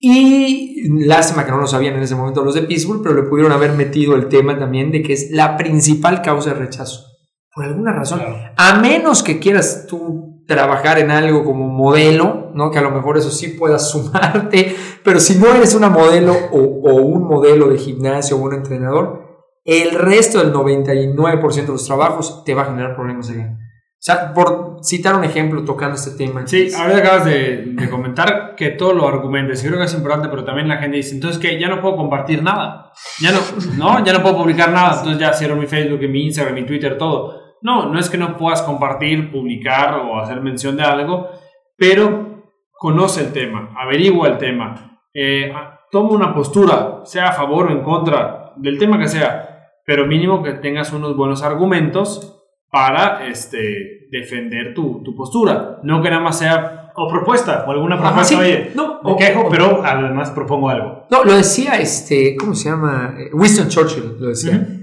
Y 0.00 1.06
lástima 1.06 1.44
que 1.44 1.52
no 1.52 1.58
lo 1.58 1.66
sabían 1.66 1.94
en 1.94 2.02
ese 2.02 2.16
momento 2.16 2.42
los 2.42 2.54
de 2.54 2.62
Pittsburgh, 2.62 3.02
pero 3.02 3.14
le 3.14 3.28
pudieron 3.28 3.52
haber 3.52 3.72
metido 3.74 4.16
el 4.16 4.28
tema 4.28 4.58
también 4.58 4.90
de 4.90 5.02
que 5.02 5.12
es 5.12 5.30
la 5.30 5.56
principal 5.56 6.22
causa 6.22 6.50
de 6.50 6.56
rechazo. 6.56 7.06
Por 7.54 7.64
alguna 7.64 7.92
razón. 7.92 8.20
A 8.56 8.80
menos 8.80 9.22
que 9.22 9.38
quieras 9.38 9.86
tú 9.88 10.29
trabajar 10.50 10.98
en 10.98 11.12
algo 11.12 11.44
como 11.44 11.68
modelo, 11.68 12.50
¿no? 12.54 12.72
que 12.72 12.80
a 12.80 12.82
lo 12.82 12.90
mejor 12.90 13.16
eso 13.16 13.30
sí 13.30 13.50
puedas 13.50 13.88
sumarte, 13.88 14.74
pero 15.04 15.20
si 15.20 15.38
no 15.38 15.46
eres 15.54 15.76
una 15.76 15.88
modelo 15.88 16.34
o, 16.50 16.58
o 16.58 16.94
un 16.96 17.28
modelo 17.28 17.68
de 17.68 17.78
gimnasio 17.78 18.36
o 18.36 18.40
un 18.40 18.54
entrenador, 18.54 19.46
el 19.64 19.92
resto 19.92 20.38
del 20.38 20.52
99% 20.52 21.54
de 21.54 21.66
los 21.68 21.86
trabajos 21.86 22.42
te 22.44 22.54
va 22.54 22.62
a 22.62 22.64
generar 22.64 22.96
problemas 22.96 23.28
de 23.28 23.60
o 24.00 24.02
sea, 24.02 24.32
por 24.32 24.78
citar 24.82 25.14
un 25.14 25.24
ejemplo 25.24 25.62
tocando 25.62 25.96
este 25.96 26.12
tema. 26.12 26.46
Sí, 26.46 26.70
ahora 26.74 26.96
acabas 26.96 27.26
de, 27.26 27.76
comentar 27.90 28.54
que 28.56 28.70
todo 28.70 28.94
lo 28.94 29.06
argumentes. 29.06 29.62
Yo 29.62 29.68
creo 29.68 29.78
que 29.78 29.84
es 29.84 29.94
importante, 29.94 30.30
pero 30.30 30.42
también 30.42 30.68
la 30.68 30.78
gente 30.78 30.96
dice, 30.96 31.14
entonces 31.14 31.38
que 31.38 31.60
ya 31.60 31.68
no 31.68 31.82
puedo 31.82 31.96
compartir 31.96 32.42
nada. 32.42 32.92
Ya 33.20 33.30
no, 33.30 33.40
no, 33.76 34.02
ya 34.02 34.14
no 34.14 34.22
puedo 34.22 34.38
publicar 34.38 34.72
nada. 34.72 35.00
Entonces 35.00 35.20
ya 35.20 35.34
cierro 35.34 35.54
mi 35.54 35.66
Facebook, 35.66 36.00
mi 36.08 36.24
Instagram, 36.24 36.54
mi 36.54 36.64
Twitter, 36.64 36.96
todo. 36.96 37.39
No, 37.62 37.92
no 37.92 37.98
es 37.98 38.08
que 38.08 38.18
no 38.18 38.36
puedas 38.36 38.62
compartir, 38.62 39.30
publicar 39.30 39.94
o 39.96 40.18
hacer 40.18 40.40
mención 40.40 40.76
de 40.76 40.82
algo, 40.82 41.28
pero 41.76 42.44
conoce 42.72 43.22
el 43.22 43.32
tema, 43.32 43.74
averigua 43.76 44.28
el 44.28 44.38
tema, 44.38 44.98
eh, 45.12 45.52
toma 45.90 46.10
una 46.10 46.34
postura, 46.34 47.00
sea 47.04 47.28
a 47.28 47.32
favor 47.32 47.66
o 47.66 47.70
en 47.70 47.82
contra 47.82 48.52
del 48.56 48.78
tema 48.78 48.98
que 48.98 49.08
sea, 49.08 49.70
pero 49.84 50.06
mínimo 50.06 50.42
que 50.42 50.52
tengas 50.52 50.92
unos 50.92 51.16
buenos 51.16 51.42
argumentos 51.42 52.40
para 52.70 53.26
este, 53.26 54.08
defender 54.10 54.72
tu, 54.74 55.02
tu, 55.02 55.14
postura. 55.14 55.80
No 55.82 56.00
que 56.00 56.10
nada 56.10 56.22
más 56.22 56.38
sea 56.38 56.92
o 56.94 57.08
propuesta 57.08 57.64
o 57.66 57.70
alguna 57.70 58.00
propuesta, 58.00 58.38
oye, 58.38 58.70
no, 58.74 59.00
me 59.02 59.16
quejo, 59.16 59.48
pero 59.50 59.82
además 59.84 60.30
propongo 60.30 60.68
algo. 60.68 61.06
No, 61.10 61.24
lo 61.24 61.34
decía, 61.34 61.74
este, 61.80 62.36
¿cómo 62.36 62.54
se 62.54 62.68
llama? 62.68 63.14
Eh, 63.18 63.30
Winston 63.32 63.68
Churchill 63.68 64.16
lo 64.18 64.28
decía. 64.28 64.79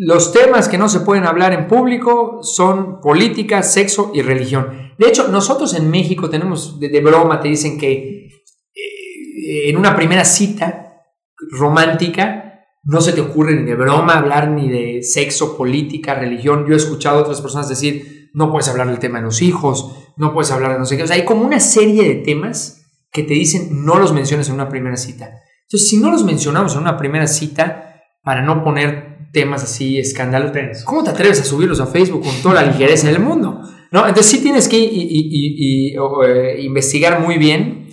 Los 0.00 0.32
temas 0.32 0.68
que 0.68 0.78
no 0.78 0.88
se 0.88 1.00
pueden 1.00 1.24
hablar 1.24 1.52
en 1.52 1.66
público 1.66 2.38
son 2.42 3.00
política, 3.00 3.64
sexo 3.64 4.12
y 4.14 4.22
religión. 4.22 4.92
De 4.96 5.08
hecho, 5.08 5.26
nosotros 5.26 5.74
en 5.74 5.90
México 5.90 6.30
tenemos, 6.30 6.78
de, 6.78 7.00
broma, 7.00 7.40
te 7.40 7.48
dicen 7.48 7.78
que 7.78 8.28
eh, 8.74 9.68
en 9.68 9.76
una 9.76 9.96
primera 9.96 10.24
cita 10.24 11.02
romántica, 11.50 12.60
no 12.84 13.00
se 13.00 13.12
te 13.12 13.20
ocurre 13.20 13.56
ni 13.56 13.64
de 13.64 13.74
broma 13.74 14.18
hablar 14.18 14.50
ni 14.50 14.68
de 14.68 15.02
sexo, 15.02 15.56
política, 15.56 16.14
religión. 16.14 16.64
Yo 16.68 16.74
he 16.74 16.76
escuchado 16.76 17.18
a 17.18 17.22
otras 17.22 17.40
personas 17.40 17.68
decir, 17.68 18.30
no 18.34 18.52
puedes 18.52 18.68
hablar 18.68 18.86
del 18.86 19.00
tema 19.00 19.18
de 19.18 19.24
los 19.24 19.42
hijos, 19.42 19.96
no 20.16 20.32
puedes 20.32 20.52
hablar 20.52 20.74
de 20.74 20.78
no 20.78 20.86
sé 20.86 20.96
qué. 20.96 21.02
O 21.02 21.06
sea, 21.08 21.16
hay 21.16 21.24
como 21.24 21.44
una 21.44 21.58
serie 21.58 22.06
de 22.06 22.22
temas 22.22 22.86
que 23.10 23.24
te 23.24 23.34
dicen 23.34 23.84
no 23.84 23.98
los 23.98 24.12
menciones 24.12 24.48
en 24.48 24.54
una 24.54 24.68
primera 24.68 24.96
cita. 24.96 25.40
Entonces, 25.62 25.88
si 25.88 25.98
no 25.98 26.12
los 26.12 26.24
mencionamos 26.24 26.74
en 26.74 26.82
una 26.82 26.96
primera 26.96 27.26
cita, 27.26 27.84
para 28.22 28.42
no 28.42 28.62
poner 28.62 29.07
temas 29.32 29.62
así 29.62 29.98
escandalosos, 29.98 30.84
¿cómo 30.84 31.04
te 31.04 31.10
atreves 31.10 31.40
a 31.40 31.44
subirlos 31.44 31.80
a 31.80 31.86
Facebook 31.86 32.24
con 32.24 32.42
toda 32.42 32.62
la 32.62 32.70
ligereza 32.70 33.08
del 33.08 33.20
mundo? 33.20 33.60
¿No? 33.90 34.06
Entonces 34.06 34.26
sí 34.26 34.42
tienes 34.42 34.68
que 34.68 34.78
eh, 34.78 36.60
investigar 36.60 37.20
muy 37.20 37.38
bien 37.38 37.88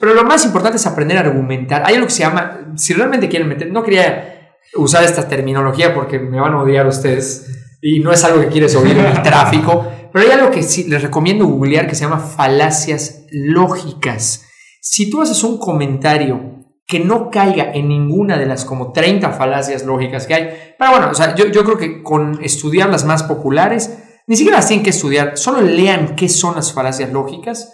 pero 0.00 0.14
lo 0.14 0.24
más 0.24 0.44
importante 0.44 0.76
es 0.76 0.86
aprender 0.86 1.16
a 1.16 1.20
argumentar. 1.20 1.82
Hay 1.84 1.94
algo 1.94 2.06
que 2.06 2.12
se 2.12 2.22
llama, 2.22 2.72
si 2.76 2.92
realmente 2.94 3.28
quieren 3.28 3.48
meter, 3.48 3.70
no 3.70 3.82
quería 3.82 4.56
usar 4.74 5.04
esta 5.04 5.28
terminología 5.28 5.94
porque 5.94 6.18
me 6.18 6.40
van 6.40 6.54
a 6.54 6.62
odiar 6.62 6.86
ustedes 6.86 7.78
y 7.80 8.00
no 8.00 8.12
es 8.12 8.24
algo 8.24 8.40
que 8.40 8.48
quieres 8.48 8.74
oír 8.74 8.96
en 8.98 9.06
el 9.06 9.22
tráfico, 9.22 9.86
pero 10.12 10.24
hay 10.24 10.32
algo 10.32 10.50
que 10.50 10.62
sí, 10.62 10.84
les 10.84 11.02
recomiendo 11.02 11.46
googlear 11.46 11.86
que 11.86 11.94
se 11.94 12.04
llama 12.04 12.18
falacias 12.18 13.26
lógicas. 13.30 14.46
Si 14.80 15.10
tú 15.10 15.22
haces 15.22 15.42
un 15.44 15.58
comentario 15.58 16.65
que 16.86 17.00
no 17.00 17.30
caiga 17.30 17.72
en 17.72 17.88
ninguna 17.88 18.38
de 18.38 18.46
las 18.46 18.64
como 18.64 18.92
30 18.92 19.32
falacias 19.32 19.84
lógicas 19.84 20.26
que 20.26 20.34
hay, 20.34 20.48
pero 20.78 20.92
bueno, 20.92 21.10
o 21.10 21.14
sea, 21.14 21.34
yo, 21.34 21.46
yo 21.46 21.64
creo 21.64 21.76
que 21.76 22.02
con 22.02 22.38
estudiar 22.44 22.88
las 22.88 23.04
más 23.04 23.24
populares, 23.24 24.22
ni 24.28 24.36
siquiera 24.36 24.58
las 24.58 24.68
tienen 24.68 24.84
que 24.84 24.90
estudiar, 24.90 25.36
solo 25.36 25.60
lean 25.62 26.14
qué 26.14 26.28
son 26.28 26.54
las 26.54 26.72
falacias 26.72 27.12
lógicas. 27.12 27.72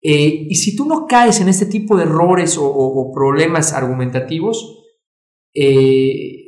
Eh, 0.00 0.46
y 0.48 0.54
si 0.54 0.76
tú 0.76 0.86
no 0.86 1.06
caes 1.06 1.40
en 1.40 1.48
este 1.48 1.66
tipo 1.66 1.96
de 1.96 2.04
errores 2.04 2.56
o, 2.60 3.10
problemas 3.12 3.72
argumentativos, 3.72 4.84
eh, 5.54 6.44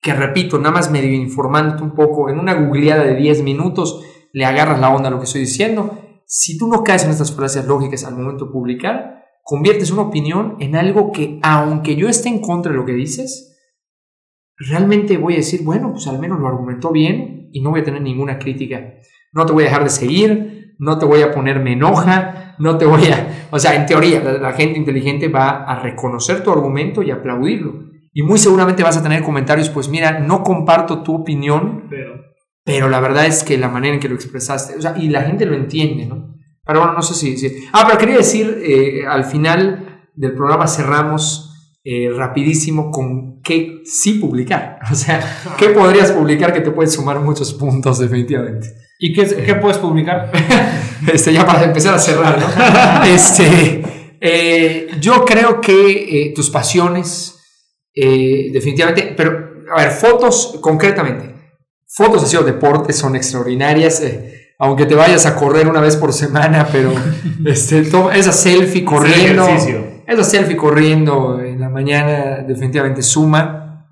que 0.00 0.14
repito, 0.14 0.58
nada 0.58 0.72
más 0.72 0.90
medio 0.90 1.12
informándote 1.12 1.84
un 1.84 1.94
poco, 1.94 2.28
en 2.28 2.38
una 2.38 2.54
googleada 2.54 3.04
de 3.04 3.14
10 3.14 3.42
minutos 3.42 4.00
le 4.32 4.44
agarras 4.44 4.80
la 4.80 4.90
onda 4.90 5.08
a 5.08 5.10
lo 5.12 5.18
que 5.18 5.26
estoy 5.26 5.42
diciendo, 5.42 5.98
si 6.26 6.58
tú 6.58 6.66
no 6.66 6.82
caes 6.82 7.04
en 7.04 7.10
estas 7.10 7.32
frases 7.32 7.66
lógicas 7.66 8.04
al 8.04 8.16
momento 8.16 8.46
de 8.46 8.52
publicar, 8.52 9.21
conviertes 9.42 9.90
una 9.90 10.02
opinión 10.02 10.56
en 10.60 10.76
algo 10.76 11.12
que, 11.12 11.38
aunque 11.42 11.96
yo 11.96 12.08
esté 12.08 12.28
en 12.28 12.40
contra 12.40 12.72
de 12.72 12.78
lo 12.78 12.86
que 12.86 12.92
dices, 12.92 13.58
realmente 14.56 15.18
voy 15.18 15.34
a 15.34 15.38
decir, 15.38 15.62
bueno, 15.64 15.92
pues 15.92 16.06
al 16.06 16.18
menos 16.18 16.38
lo 16.38 16.48
argumentó 16.48 16.92
bien 16.92 17.48
y 17.52 17.60
no 17.60 17.70
voy 17.70 17.80
a 17.80 17.84
tener 17.84 18.00
ninguna 18.00 18.38
crítica. 18.38 18.94
No 19.32 19.44
te 19.44 19.52
voy 19.52 19.64
a 19.64 19.66
dejar 19.66 19.84
de 19.84 19.90
seguir, 19.90 20.74
no 20.78 20.98
te 20.98 21.06
voy 21.06 21.22
a 21.22 21.32
poner 21.32 21.60
me 21.60 21.72
enoja, 21.72 22.54
no 22.58 22.78
te 22.78 22.86
voy 22.86 23.06
a... 23.06 23.38
O 23.50 23.58
sea, 23.58 23.74
en 23.74 23.84
teoría, 23.84 24.20
la, 24.20 24.52
gente 24.52 24.78
inteligente 24.78 25.28
va 25.28 25.64
a 25.64 25.78
reconocer 25.78 26.42
tu 26.42 26.50
argumento 26.50 27.02
y 27.02 27.10
aplaudirlo. 27.10 27.90
Y 28.14 28.22
muy 28.22 28.38
seguramente 28.38 28.82
vas 28.82 28.96
a 28.96 29.02
tener 29.02 29.22
comentarios, 29.22 29.68
pues 29.68 29.90
mira, 29.90 30.20
no 30.20 30.42
comparto 30.42 31.02
tu 31.02 31.16
opinión, 31.16 31.84
pero, 31.90 32.14
pero 32.64 32.88
la 32.88 33.00
verdad 33.00 33.26
es 33.26 33.44
que 33.44 33.58
la 33.58 33.68
manera 33.68 33.92
en 33.92 34.00
que 34.00 34.08
lo 34.08 34.14
expresaste, 34.14 34.78
o 34.78 34.80
sea, 34.80 34.94
y 34.96 35.10
la 35.10 35.20
gente 35.22 35.44
lo 35.44 35.54
entiende, 35.54 36.06
¿no? 36.06 36.31
Pero 36.64 36.80
bueno, 36.80 36.94
no 36.94 37.02
sé 37.02 37.14
si... 37.14 37.68
Ah, 37.72 37.84
pero 37.86 37.98
quería 37.98 38.16
decir, 38.18 38.62
eh, 38.64 39.04
al 39.06 39.24
final 39.24 40.10
del 40.14 40.34
programa 40.34 40.66
cerramos 40.66 41.52
eh, 41.84 42.10
rapidísimo 42.14 42.92
con 42.92 43.40
qué 43.42 43.80
sí 43.84 44.14
publicar. 44.14 44.78
O 44.92 44.94
sea, 44.94 45.20
qué 45.58 45.70
podrías 45.70 46.12
publicar 46.12 46.52
que 46.52 46.60
te 46.60 46.70
puede 46.70 46.88
sumar 46.88 47.18
muchos 47.20 47.54
puntos 47.54 47.98
definitivamente. 47.98 48.68
¿Y 49.00 49.12
qué, 49.12 49.26
qué 49.44 49.56
puedes 49.56 49.78
publicar? 49.78 50.30
este, 51.12 51.32
ya 51.32 51.44
para 51.44 51.64
empezar 51.64 51.94
a 51.94 51.98
cerrar, 51.98 52.38
¿no? 52.38 53.04
este, 53.12 53.82
eh, 54.20 54.90
yo 55.00 55.24
creo 55.24 55.60
que 55.60 56.26
eh, 56.26 56.32
tus 56.34 56.50
pasiones, 56.50 57.36
definitivamente, 57.94 59.12
pero 59.16 59.50
a 59.74 59.82
ver, 59.82 59.90
fotos 59.90 60.58
concretamente. 60.60 61.34
Fotos 61.88 62.30
de 62.30 62.44
deportes 62.44 62.96
son 62.96 63.16
extraordinarias 63.16 64.02
aunque 64.62 64.86
te 64.86 64.94
vayas 64.94 65.26
a 65.26 65.34
correr 65.34 65.66
una 65.66 65.80
vez 65.80 65.96
por 65.96 66.12
semana, 66.12 66.68
pero 66.70 66.92
este, 67.44 67.80
esa 67.80 68.32
selfie 68.32 68.84
corriendo, 68.84 69.44
esa 70.06 70.22
selfie 70.22 70.56
corriendo 70.56 71.40
en 71.40 71.58
la 71.58 71.68
mañana 71.68 72.44
definitivamente 72.46 73.02
suma. 73.02 73.88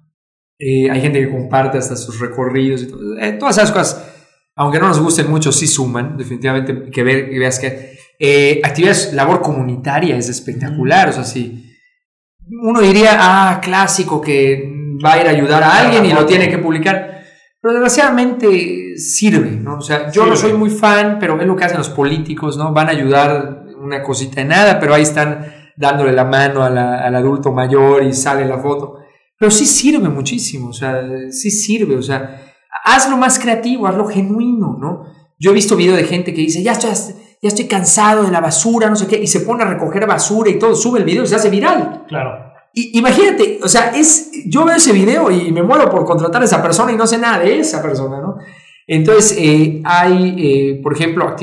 Eh, 0.56 0.88
hay 0.88 1.00
gente 1.00 1.18
que 1.18 1.28
comparte 1.28 1.76
hasta 1.76 1.96
sus 1.96 2.20
recorridos 2.20 2.82
y 2.82 2.86
todo. 2.86 3.18
Eh, 3.18 3.32
todas 3.32 3.58
esas 3.58 3.72
cosas, 3.72 4.12
aunque 4.54 4.78
no 4.78 4.86
nos 4.86 5.00
gusten 5.00 5.28
mucho, 5.28 5.50
sí 5.50 5.66
suman, 5.66 6.16
definitivamente, 6.16 6.88
que, 6.88 7.02
ver, 7.02 7.30
veas 7.30 7.58
que 7.58 7.96
eh, 8.20 8.60
actividades, 8.62 9.12
labor 9.12 9.40
comunitaria 9.40 10.16
es 10.16 10.28
espectacular, 10.28 11.08
o 11.08 11.12
sea, 11.12 11.24
sí. 11.24 11.66
Uno 12.62 12.80
diría, 12.80 13.16
ah, 13.18 13.60
clásico, 13.60 14.20
que 14.20 14.72
va 15.04 15.14
a 15.14 15.20
ir 15.20 15.26
a 15.26 15.30
ayudar 15.30 15.64
a 15.64 15.78
alguien 15.78 16.06
y 16.06 16.12
lo 16.12 16.26
tiene 16.26 16.48
que 16.48 16.58
publicar. 16.58 17.19
Pero 17.60 17.74
desgraciadamente 17.74 18.96
sirve, 18.96 19.50
¿no? 19.50 19.76
O 19.76 19.80
sea, 19.82 20.10
yo 20.10 20.24
no 20.24 20.34
soy 20.34 20.54
muy 20.54 20.70
fan, 20.70 21.18
pero 21.20 21.38
es 21.38 21.46
lo 21.46 21.56
que 21.56 21.64
hacen 21.64 21.78
los 21.78 21.90
políticos, 21.90 22.56
¿no? 22.56 22.72
Van 22.72 22.88
a 22.88 22.92
ayudar 22.92 23.66
una 23.78 24.02
cosita 24.02 24.40
de 24.40 24.46
nada, 24.46 24.80
pero 24.80 24.94
ahí 24.94 25.02
están 25.02 25.52
dándole 25.76 26.12
la 26.12 26.24
mano 26.24 26.62
al 26.62 27.14
adulto 27.14 27.52
mayor 27.52 28.02
y 28.02 28.14
sale 28.14 28.46
la 28.46 28.58
foto. 28.58 29.00
Pero 29.38 29.50
sí 29.50 29.66
sirve 29.66 30.08
muchísimo, 30.08 30.68
o 30.68 30.72
sea, 30.72 31.02
sí 31.30 31.50
sirve, 31.50 31.96
o 31.96 32.02
sea, 32.02 32.52
hazlo 32.84 33.16
más 33.16 33.38
creativo, 33.38 33.86
hazlo 33.86 34.06
genuino, 34.06 34.76
¿no? 34.78 35.04
Yo 35.38 35.50
he 35.50 35.54
visto 35.54 35.76
videos 35.76 35.96
de 35.96 36.04
gente 36.04 36.32
que 36.34 36.42
dice, 36.42 36.62
ya 36.62 36.72
estoy, 36.72 36.90
ya 37.42 37.48
estoy 37.48 37.66
cansado 37.66 38.22
de 38.22 38.30
la 38.30 38.40
basura, 38.40 38.88
no 38.88 38.96
sé 38.96 39.06
qué, 39.06 39.18
y 39.18 39.26
se 39.26 39.40
pone 39.40 39.64
a 39.64 39.66
recoger 39.66 40.06
basura 40.06 40.50
y 40.50 40.58
todo, 40.58 40.74
sube 40.74 40.98
el 40.98 41.04
video 41.04 41.24
y 41.24 41.26
se 41.26 41.36
hace 41.36 41.50
viral. 41.50 42.04
Claro 42.08 42.49
imagínate, 42.74 43.60
o 43.62 43.68
sea, 43.68 43.90
es, 43.94 44.30
yo 44.46 44.64
veo 44.64 44.76
ese 44.76 44.92
video 44.92 45.30
y 45.30 45.50
me 45.52 45.62
muero 45.62 45.90
por 45.90 46.04
contratar 46.04 46.42
a 46.42 46.44
esa 46.44 46.62
persona 46.62 46.92
y 46.92 46.96
no 46.96 47.06
sé 47.06 47.18
nada 47.18 47.38
de 47.40 47.58
esa 47.58 47.82
persona, 47.82 48.20
¿no? 48.20 48.36
Entonces, 48.86 49.36
eh, 49.38 49.80
hay, 49.84 50.34
eh, 50.38 50.80
por 50.82 50.94
ejemplo, 50.94 51.36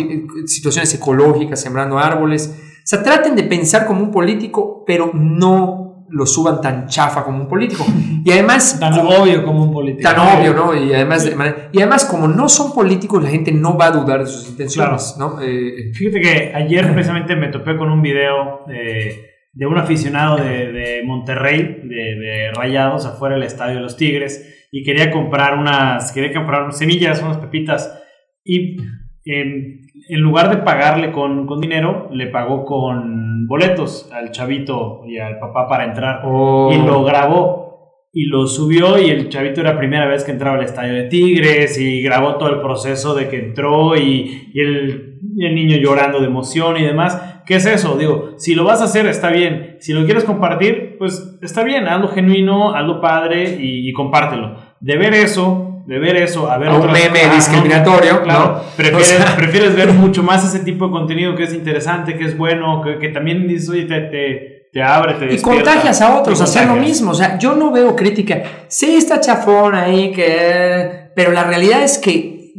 situaciones 0.46 0.94
ecológicas, 0.94 1.62
sembrando 1.62 1.98
árboles. 1.98 2.54
O 2.60 2.82
sea, 2.84 3.02
traten 3.02 3.36
de 3.36 3.44
pensar 3.44 3.86
como 3.86 4.02
un 4.02 4.12
político, 4.12 4.84
pero 4.86 5.12
no 5.14 6.06
lo 6.10 6.26
suban 6.26 6.62
tan 6.62 6.88
chafa 6.88 7.24
como 7.24 7.40
un 7.40 7.48
político. 7.48 7.86
Y 8.28 8.32
además... 8.32 8.78
tan 8.78 8.94
obvio 9.00 9.46
como 9.46 9.64
un 9.64 9.72
político. 9.72 10.10
Tan 10.10 10.20
obvio, 10.20 10.54
¿no? 10.54 10.76
Y 10.76 10.94
además, 10.94 11.32
y 11.72 11.78
además, 11.78 12.04
como 12.04 12.28
no 12.28 12.50
son 12.50 12.74
políticos, 12.74 13.24
la 13.24 13.30
gente 13.30 13.54
no 13.54 13.78
va 13.78 13.86
a 13.86 13.92
dudar 13.92 14.20
de 14.20 14.26
sus 14.26 14.50
intenciones, 14.50 15.16
¿no? 15.18 15.40
Eh, 15.42 15.94
Fíjate 15.94 16.20
que 16.20 16.52
ayer 16.54 16.92
precisamente 16.94 17.38
me 17.38 17.48
topé 17.48 17.78
con 17.78 17.90
un 17.90 18.02
video 18.02 18.66
de 18.68 19.27
un 19.66 19.78
aficionado 19.78 20.38
de, 20.38 21.02
Monterrey, 21.06 21.82
de, 21.84 22.52
Rayados, 22.54 23.06
afuera 23.06 23.36
del 23.36 23.44
estadio 23.44 23.76
de 23.76 23.82
los 23.82 23.98
Tigres, 23.98 24.68
y 24.72 24.84
quería 24.84 25.10
comprar 25.12 25.58
unas, 25.58 26.12
quería 26.12 26.34
comprar 26.34 26.72
semillas, 26.74 27.24
unas 27.24 27.38
pepitas, 27.38 28.04
y 28.44 28.78
em, 29.26 29.82
en 30.10 30.20
lugar 30.22 30.50
de 30.50 30.58
pagarle 30.58 31.12
con, 31.12 31.48
dinero, 31.60 32.10
le 32.12 32.28
pagó 32.28 32.66
con 32.66 33.48
boletos 33.48 34.12
al 34.14 34.32
chavito 34.32 35.02
y 35.08 35.18
al 35.18 35.40
papá 35.40 35.68
para 35.68 35.86
entrar, 35.86 36.22
oh. 36.24 36.72
y 36.72 36.78
lo 36.86 37.04
grabó. 37.04 37.66
Y 38.14 38.26
lo 38.26 38.48
subió 38.48 38.98
y 38.98 39.12
el 39.12 39.30
chavito 39.30 39.62
era 39.62 39.74
la 39.74 39.78
primera 39.78 40.08
vez 40.08 40.24
que 40.24 40.32
entraba 40.32 40.58
al 40.58 40.64
estadio 40.64 40.94
de 40.94 41.04
Tigres 41.04 41.78
y 41.78 42.02
grabó 42.02 42.38
todo 42.38 42.50
el 42.50 42.62
proceso 42.62 43.14
de 43.14 43.28
que 43.28 43.38
entró 43.38 43.96
y, 43.96 44.50
el, 44.56 45.20
el 45.38 45.54
niño 45.54 45.78
llorando 45.78 46.20
de 46.20 46.26
emoción 46.26 46.78
y 46.78 46.84
demás 46.84 47.37
¿Qué 47.48 47.56
es 47.56 47.66
eso? 47.66 47.96
Digo, 47.98 48.34
si 48.38 48.56
lo 48.56 48.66
vas 48.66 48.82
a 48.82 48.84
hacer, 48.84 49.08
está 49.08 49.30
bien. 49.30 49.78
Si 49.80 49.94
lo 49.94 50.04
quieres 50.04 50.26
compartir, 50.26 50.98
pues 51.00 51.38
está 51.42 51.64
bien. 51.64 51.88
Hazlo 51.88 52.10
genuino, 52.10 52.76
hazlo 52.76 53.00
padre 53.00 53.56
y, 53.58 53.92
compártelo. 53.94 54.58
De 54.82 54.98
ver 54.98 55.14
eso, 55.14 55.82
de 55.88 55.98
ver 55.98 56.18
eso, 56.18 56.52
a 56.52 56.58
ver... 56.58 56.70
un 56.70 56.92
meme 56.92 57.34
discriminatorio, 57.34 58.22
claro. 58.22 58.62
Prefieres, 58.76 59.76
ver 59.78 59.94
mucho 59.94 60.24
más 60.24 60.44
ese 60.44 60.66
tipo 60.66 60.88
de 60.88 60.92
contenido 60.92 61.36
que 61.36 61.44
es 61.44 61.54
interesante, 61.54 62.18
que 62.18 62.26
es 62.26 62.38
bueno, 62.38 62.82
que, 63.00 63.08
también 63.10 63.48
dices, 63.48 63.70
oye, 63.70 63.86
te, 63.86 64.70
te, 64.74 64.84
abre, 64.84 65.14
te 65.14 65.34
Y 65.34 65.40
contagias 65.40 66.02
a 66.02 66.20
otros 66.20 66.42
a 66.42 66.44
hacer 66.44 66.68
lo 66.68 66.76
mismo. 66.76 67.12
O 67.12 67.16
sea, 67.16 67.40
yo 67.40 67.56
no 67.56 67.72
veo 67.72 67.96
crítica. 67.96 68.44
Sí, 68.68 68.98
está 68.98 69.22
chafón 69.22 69.74
ahí, 69.74 70.12
que... 70.12 71.12
Pero 71.16 71.32
la 71.32 71.46
realidad 71.46 71.82
es 71.82 71.98
que 71.98 72.52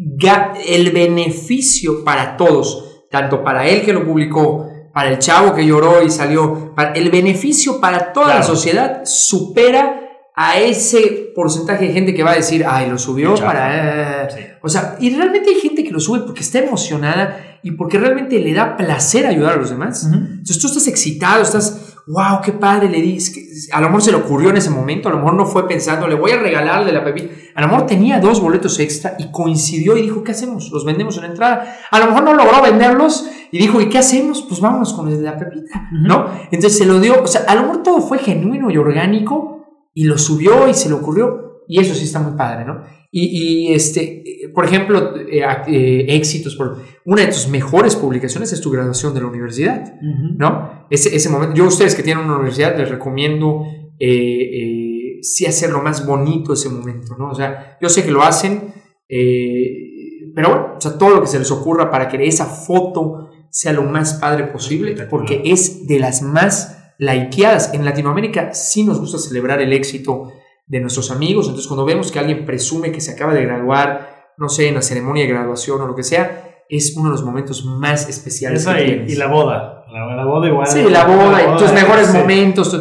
el 0.66 0.90
beneficio 0.92 2.04
para 2.04 2.38
todos, 2.38 3.04
tanto 3.10 3.44
para 3.44 3.68
él 3.68 3.82
que 3.82 3.92
lo 3.92 4.04
publicó, 4.06 4.67
para 4.98 5.10
el 5.10 5.20
chavo 5.20 5.54
que 5.54 5.64
lloró 5.64 6.02
y 6.02 6.10
salió, 6.10 6.74
el 6.96 7.08
beneficio 7.08 7.80
para 7.80 8.12
toda 8.12 8.34
la 8.34 8.42
sociedad 8.42 9.02
supera 9.04 10.00
a 10.34 10.58
ese 10.58 11.30
porcentaje 11.36 11.86
de 11.86 11.92
gente 11.92 12.12
que 12.12 12.24
va 12.24 12.32
a 12.32 12.34
decir, 12.34 12.64
ay, 12.68 12.90
lo 12.90 12.98
subió 12.98 13.36
para... 13.36 14.28
O 14.60 14.68
sea, 14.68 14.96
y 14.98 15.14
realmente 15.14 15.50
hay 15.50 15.60
gente 15.60 15.84
que 15.84 15.92
lo 15.92 16.00
sube 16.00 16.22
porque 16.26 16.40
está 16.40 16.58
emocionada 16.58 17.60
y 17.62 17.70
porque 17.70 17.96
realmente 17.96 18.40
le 18.40 18.52
da 18.52 18.76
placer 18.76 19.24
ayudar 19.24 19.52
a 19.52 19.56
los 19.58 19.70
demás. 19.70 20.04
Entonces 20.12 20.58
tú 20.58 20.66
estás 20.66 20.88
excitado, 20.88 21.44
estás, 21.44 21.87
wow, 22.08 22.40
qué 22.42 22.52
padre, 22.52 22.88
le 22.88 23.02
dices, 23.02 23.68
a 23.70 23.80
lo 23.80 23.88
mejor 23.88 24.02
se 24.02 24.10
le 24.10 24.16
ocurrió 24.16 24.50
en 24.50 24.56
ese 24.56 24.70
momento, 24.70 25.08
a 25.08 25.12
lo 25.12 25.18
mejor 25.18 25.34
no 25.34 25.44
fue 25.44 25.68
pensando, 25.68 26.08
le 26.08 26.14
voy 26.14 26.30
a 26.30 26.38
regalarle 26.38 26.90
la 26.90 27.04
pepita. 27.04 27.34
A 27.54 27.60
lo 27.60 27.68
mejor 27.68 27.86
tenía 27.86 28.18
dos 28.18 28.40
boletos 28.40 28.78
extra 28.78 29.14
y 29.18 29.30
coincidió 29.30 29.96
y 29.96 30.02
dijo, 30.02 30.24
¿qué 30.24 30.32
hacemos? 30.32 30.70
¿Los 30.72 30.84
vendemos 30.84 31.16
en 31.16 31.22
la 31.24 31.28
entrada? 31.28 31.76
A 31.90 31.98
lo 31.98 32.06
mejor 32.06 32.22
no 32.22 32.34
logró 32.34 32.62
venderlos 32.62 33.28
y 33.50 33.58
dijo, 33.58 33.80
¿y 33.80 33.88
qué 33.88 33.98
hacemos? 33.98 34.42
Pues 34.42 34.60
vámonos 34.60 34.94
con 34.94 35.22
la 35.22 35.36
pepita, 35.36 35.88
¿no? 35.92 36.26
Entonces 36.50 36.78
se 36.78 36.86
lo 36.86 36.98
dio, 36.98 37.22
o 37.22 37.26
sea, 37.26 37.42
a 37.46 37.54
lo 37.54 37.62
mejor 37.62 37.82
todo 37.82 38.00
fue 38.00 38.18
genuino 38.18 38.70
y 38.70 38.78
orgánico 38.78 39.66
y 39.92 40.04
lo 40.04 40.16
subió 40.16 40.66
y 40.68 40.74
se 40.74 40.88
le 40.88 40.94
ocurrió 40.94 41.64
y 41.68 41.80
eso 41.80 41.94
sí 41.94 42.04
está 42.04 42.20
muy 42.20 42.36
padre, 42.36 42.64
¿no? 42.64 42.82
Y, 43.10 43.72
este, 43.72 44.22
por 44.54 44.66
ejemplo, 44.66 45.16
eh, 45.16 45.42
eh, 45.66 46.06
éxitos, 46.08 46.56
por 46.56 46.82
una 47.06 47.22
de 47.22 47.28
tus 47.28 47.48
mejores 47.48 47.96
publicaciones 47.96 48.52
es 48.52 48.60
tu 48.60 48.70
graduación 48.70 49.14
de 49.14 49.20
la 49.20 49.26
universidad, 49.26 49.94
¿no? 50.36 50.86
Ese, 50.90 51.16
ese 51.16 51.30
momento, 51.30 51.54
yo 51.56 51.64
a 51.64 51.68
ustedes 51.68 51.94
que 51.94 52.02
tienen 52.02 52.24
una 52.24 52.34
universidad 52.34 52.76
les 52.76 52.90
recomiendo 52.90 53.64
eh, 53.98 55.18
sí 55.22 55.46
hacerlo 55.46 55.82
más 55.82 56.06
bonito 56.06 56.52
ese 56.52 56.68
momento, 56.68 57.16
¿no? 57.18 57.30
O 57.30 57.34
sea, 57.34 57.78
yo 57.80 57.88
sé 57.88 58.04
que 58.04 58.10
lo 58.10 58.22
hacen, 58.22 58.74
pero 59.08 60.48
bueno, 60.50 60.74
o 60.76 60.80
sea, 60.80 60.98
todo 60.98 61.10
lo 61.10 61.22
que 61.22 61.28
se 61.28 61.38
les 61.38 61.50
ocurra 61.50 61.90
para 61.90 62.08
que 62.08 62.26
esa 62.26 62.44
foto 62.44 63.30
sea 63.50 63.72
lo 63.72 63.84
más 63.84 64.14
padre 64.14 64.44
posible, 64.48 64.94
porque 65.08 65.40
es 65.46 65.86
de 65.86 65.98
las 65.98 66.20
más 66.20 66.92
likeadas. 66.98 67.72
En 67.72 67.86
Latinoamérica 67.86 68.52
sí 68.52 68.84
nos 68.84 69.00
gusta 69.00 69.16
celebrar 69.16 69.62
el 69.62 69.72
éxito 69.72 70.30
de 70.68 70.80
nuestros 70.80 71.10
amigos, 71.10 71.46
entonces 71.46 71.66
cuando 71.66 71.84
vemos 71.84 72.12
que 72.12 72.18
alguien 72.18 72.44
presume 72.44 72.92
que 72.92 73.00
se 73.00 73.12
acaba 73.12 73.34
de 73.34 73.42
graduar, 73.44 74.32
no 74.36 74.48
sé, 74.48 74.68
en 74.68 74.74
la 74.74 74.82
ceremonia 74.82 75.24
de 75.24 75.30
graduación 75.30 75.80
o 75.80 75.86
lo 75.86 75.96
que 75.96 76.02
sea, 76.02 76.62
es 76.68 76.94
uno 76.96 77.08
de 77.08 77.12
los 77.12 77.24
momentos 77.24 77.64
más 77.64 78.08
especiales. 78.08 78.66
y 79.06 79.16
la 79.16 79.26
boda. 79.26 79.74
La, 79.90 80.26
boda 80.26 80.48
igual. 80.48 80.66
Sí, 80.66 80.82
la 80.82 81.06
boda, 81.06 81.56
tus 81.56 81.72
mejores 81.72 82.12
momentos. 82.12 82.78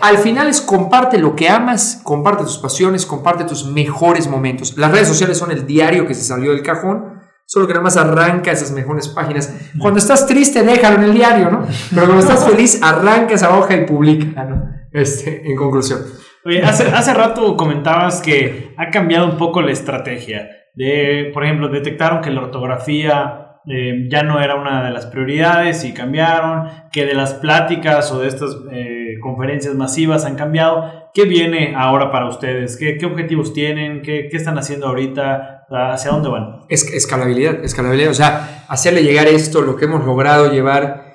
Al 0.00 0.18
final 0.18 0.48
es 0.48 0.60
comparte 0.60 1.16
lo 1.18 1.36
que 1.36 1.48
amas, 1.48 2.00
comparte 2.02 2.42
tus 2.42 2.58
pasiones, 2.58 3.06
comparte 3.06 3.44
tus 3.44 3.64
mejores 3.64 4.26
momentos. 4.26 4.76
Las 4.76 4.90
redes 4.90 5.06
sociales 5.06 5.38
son 5.38 5.52
el 5.52 5.64
diario 5.64 6.04
que 6.04 6.14
se 6.14 6.24
salió 6.24 6.50
del 6.50 6.62
cajón 6.62 7.18
Solo 7.50 7.66
que 7.66 7.72
nada 7.72 7.84
más 7.84 7.96
arranca 7.96 8.52
esas 8.52 8.72
mejores 8.72 9.08
páginas. 9.08 9.50
Cuando 9.80 9.98
estás 9.98 10.26
triste, 10.26 10.62
déjalo 10.62 10.98
en 10.98 11.04
el 11.04 11.14
diario, 11.14 11.50
¿no? 11.50 11.66
Pero 11.88 12.04
cuando 12.04 12.18
estás 12.18 12.44
feliz, 12.46 12.78
arranca 12.82 13.32
esa 13.32 13.56
hoja 13.56 13.74
y 13.74 13.86
publica, 13.86 14.44
¿no? 14.44 14.70
Este, 14.92 15.50
en 15.50 15.56
conclusión. 15.56 16.00
Oye, 16.44 16.62
hace, 16.62 16.84
hace 16.84 17.14
rato 17.14 17.56
comentabas 17.56 18.20
que 18.22 18.74
ha 18.76 18.90
cambiado 18.90 19.26
un 19.26 19.36
poco 19.36 19.62
la 19.62 19.72
estrategia. 19.72 20.48
De, 20.74 21.30
por 21.34 21.44
ejemplo, 21.44 21.68
detectaron 21.68 22.20
que 22.20 22.30
la 22.30 22.42
ortografía 22.42 23.48
eh, 23.70 24.06
ya 24.08 24.22
no 24.22 24.40
era 24.40 24.54
una 24.54 24.84
de 24.84 24.90
las 24.90 25.06
prioridades 25.06 25.84
y 25.84 25.92
cambiaron, 25.92 26.68
que 26.90 27.04
de 27.04 27.12
las 27.12 27.34
pláticas 27.34 28.10
o 28.12 28.20
de 28.20 28.28
estas 28.28 28.56
eh, 28.72 29.16
conferencias 29.20 29.74
masivas 29.74 30.24
han 30.24 30.36
cambiado. 30.36 31.10
¿Qué 31.12 31.24
viene 31.24 31.74
ahora 31.76 32.10
para 32.10 32.28
ustedes? 32.28 32.76
¿Qué, 32.76 32.96
qué 32.96 33.06
objetivos 33.06 33.52
tienen? 33.52 34.00
¿Qué, 34.00 34.28
¿Qué, 34.30 34.36
están 34.36 34.56
haciendo 34.56 34.86
ahorita? 34.86 35.66
¿Hacia 35.68 36.12
dónde 36.12 36.30
van? 36.30 36.60
Es, 36.70 36.90
escalabilidad, 36.94 37.62
escalabilidad. 37.62 38.10
O 38.10 38.14
sea, 38.14 38.64
hacerle 38.68 39.02
llegar 39.02 39.26
esto, 39.26 39.60
lo 39.60 39.76
que 39.76 39.84
hemos 39.84 40.04
logrado 40.04 40.50
llevar. 40.50 41.07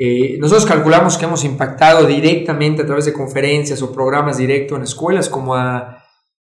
Eh, 0.00 0.38
nosotros 0.38 0.64
calculamos 0.64 1.18
que 1.18 1.24
hemos 1.24 1.42
impactado 1.42 2.06
directamente 2.06 2.82
a 2.82 2.86
través 2.86 3.04
de 3.04 3.12
conferencias 3.12 3.82
o 3.82 3.92
programas 3.92 4.38
directos 4.38 4.78
en 4.78 4.84
escuelas 4.84 5.28
como 5.28 5.56
a 5.56 6.04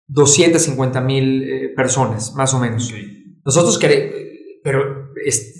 250 0.08 1.00
mil 1.00 1.44
eh, 1.44 1.68
personas, 1.76 2.34
más 2.34 2.52
o 2.54 2.58
menos. 2.58 2.92
Nosotros 3.44 3.78
queremos, 3.78 4.16
pero 4.64 5.10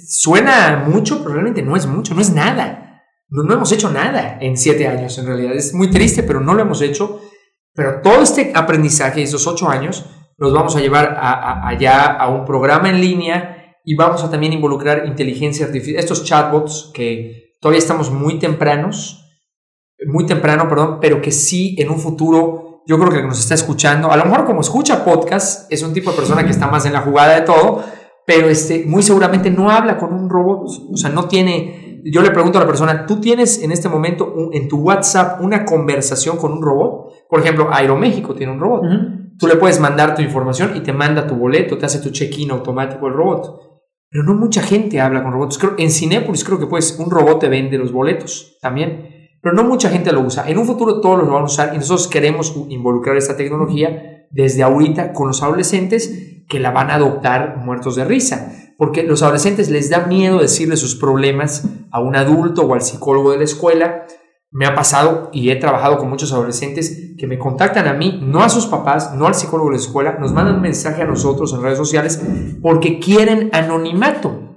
suena 0.09 0.84
mucho, 0.89 1.18
pero 1.20 1.34
realmente 1.34 1.62
no 1.62 1.76
es 1.76 1.87
mucho, 1.87 2.12
no 2.12 2.20
es 2.20 2.30
nada. 2.30 3.05
no, 3.28 3.45
no 3.45 3.55
hemos 3.55 3.70
hecho 3.70 3.89
nada 3.89 4.37
en 4.41 4.57
siete 4.57 4.89
años, 4.89 5.16
en 5.18 5.26
realidad. 5.26 5.55
Es 5.55 5.72
muy 5.72 5.89
triste, 5.89 6.24
pero 6.24 6.41
no 6.41 6.55
lo 6.55 6.62
hemos 6.62 6.82
hecho. 6.82 7.20
Pero 7.72 8.01
todo 8.03 8.20
este 8.20 8.51
aprendizaje, 8.53 9.22
esos 9.22 9.47
ocho 9.47 9.68
años, 9.68 10.07
los 10.39 10.53
vamos 10.53 10.74
a 10.74 10.80
llevar 10.80 11.16
allá 11.20 12.16
a 12.16 12.30
un 12.30 12.45
programa 12.45 12.91
en 12.91 13.01
línea 13.01 13.76
y 13.84 13.95
vamos 13.95 14.24
a 14.24 14.30
también 14.30 14.55
involucrar 14.55 15.07
inteligencia 15.07 15.66
artificial, 15.66 16.01
estos 16.01 16.24
chatbots 16.24 16.91
que 16.93 17.45
todavía 17.61 17.78
estamos 17.78 18.11
muy 18.11 18.38
tempranos, 18.38 19.26
muy 20.07 20.26
temprano, 20.26 20.68
perdón, 20.68 20.98
pero 21.00 21.22
que 21.22 21.32
sí 21.32 21.74
en 21.78 21.90
un 21.90 21.98
futuro, 21.98 22.82
yo 22.86 22.98
creo 22.98 23.11
que 23.11 23.22
nos 23.22 23.38
está 23.38 23.54
escuchando, 23.54 24.11
a 24.11 24.16
lo 24.16 24.24
mejor 24.24 24.44
como 24.44 24.61
escucha 24.61 25.04
podcast, 25.04 25.70
es 25.72 25.82
un 25.82 25.92
tipo 25.92 26.11
de 26.11 26.16
persona 26.16 26.44
que 26.44 26.50
está 26.50 26.68
más 26.68 26.86
en 26.86 26.92
la 26.92 27.00
jugada 27.00 27.34
de 27.34 27.42
todo, 27.42 27.82
pero 28.26 28.48
este, 28.48 28.84
muy 28.86 29.02
seguramente 29.02 29.50
no 29.50 29.70
habla 29.70 29.96
con 29.96 30.12
un 30.12 30.28
robot, 30.28 30.68
o 30.92 30.96
sea, 30.96 31.11
no 31.11 31.28
tiene, 31.28 32.02
yo 32.04 32.22
le 32.22 32.30
pregunto 32.30 32.59
a 32.59 32.61
la 32.61 32.66
persona, 32.66 33.07
¿tú 33.07 33.20
tienes 33.20 33.62
en 33.62 33.72
este 33.72 33.88
momento 33.88 34.50
en 34.52 34.68
tu 34.68 34.78
WhatsApp 34.78 35.40
una 35.40 35.64
conversación 35.64 36.36
con 36.36 36.52
un 36.52 36.62
robot? 36.62 37.28
Por 37.28 37.40
ejemplo, 37.40 37.68
Aeroméxico 37.72 38.34
tiene 38.34 38.52
un 38.52 38.61
robot. 38.61 38.82
Tú 39.38 39.46
le 39.46 39.57
puedes 39.57 39.80
mandar 39.80 40.14
tu 40.14 40.22
información 40.22 40.76
y 40.76 40.80
te 40.80 40.92
manda 40.92 41.26
tu 41.26 41.34
boleto, 41.34 41.76
te 41.76 41.86
hace 41.86 42.00
tu 42.00 42.11
check-in 42.11 42.50
automático 42.50 43.07
el 43.07 43.12
robot. 43.12 43.65
Pero 44.11 44.24
no 44.24 44.34
mucha 44.34 44.62
gente 44.62 45.00
habla 45.00 45.22
con 45.22 45.32
robots. 45.32 45.59
Creo, 45.59 45.74
en 45.78 45.90
Cinépolis 45.90 46.44
creo 46.44 46.59
que 46.59 46.66
pues 46.66 46.96
un 46.98 47.11
robot 47.11 47.40
te 47.40 47.48
vende 47.48 47.78
los 47.78 47.92
boletos 47.92 48.57
también. 48.61 49.30
Pero 49.42 49.54
no 49.54 49.64
mucha 49.64 49.90
gente 49.90 50.12
lo 50.12 50.20
usa. 50.20 50.48
En 50.48 50.59
un 50.59 50.66
futuro 50.66 51.00
todos 51.00 51.18
lo 51.18 51.32
van 51.32 51.42
a 51.42 51.46
usar 51.46 51.74
y 51.74 51.76
nosotros 51.76 52.09
queremos 52.09 52.54
involucrar 52.68 53.16
esta 53.16 53.36
tecnología 53.36 54.26
desde 54.30 54.62
ahorita 54.62 55.12
con 55.12 55.28
los 55.28 55.42
adolescentes 55.42 56.44
que 56.48 56.61
la 56.61 56.70
van 56.70 56.90
a 56.90 56.94
adoptar 56.94 57.59
muertos 57.59 57.96
de 57.96 58.04
risa. 58.04 58.52
Porque 58.78 59.02
los 59.02 59.22
adolescentes 59.22 59.70
les 59.70 59.88
da 59.90 60.07
miedo 60.07 60.38
decirle 60.38 60.76
sus 60.76 60.96
problemas 60.96 61.68
a 61.90 62.00
un 62.00 62.16
adulto 62.16 62.62
o 62.62 62.74
al 62.74 62.82
psicólogo 62.82 63.32
de 63.32 63.38
la 63.38 63.44
escuela 63.44 64.07
me 64.57 64.64
ha 64.64 64.74
pasado 64.74 65.28
y 65.34 65.50
he 65.50 65.57
trabajado 65.57 65.98
con 65.98 66.09
muchos 66.09 66.32
adolescentes 66.32 67.12
que 67.18 67.26
me 67.26 67.38
contactan 67.38 67.86
a 67.88 67.92
mí, 67.92 68.20
no 68.22 68.42
a 68.42 68.48
sus 68.48 68.64
papás, 68.64 69.12
no 69.14 69.26
al 69.26 69.34
psicólogo 69.34 69.68
de 69.68 69.76
la 69.76 69.82
escuela, 69.82 70.16
nos 70.18 70.32
mandan 70.32 70.54
un 70.54 70.62
mensaje 70.62 71.02
a 71.02 71.07
nosotros 71.07 71.52
en 71.52 71.62
redes 71.62 71.76
sociales 71.76 72.22
porque 72.62 72.98
quieren 72.98 73.50
anonimato 73.52 74.57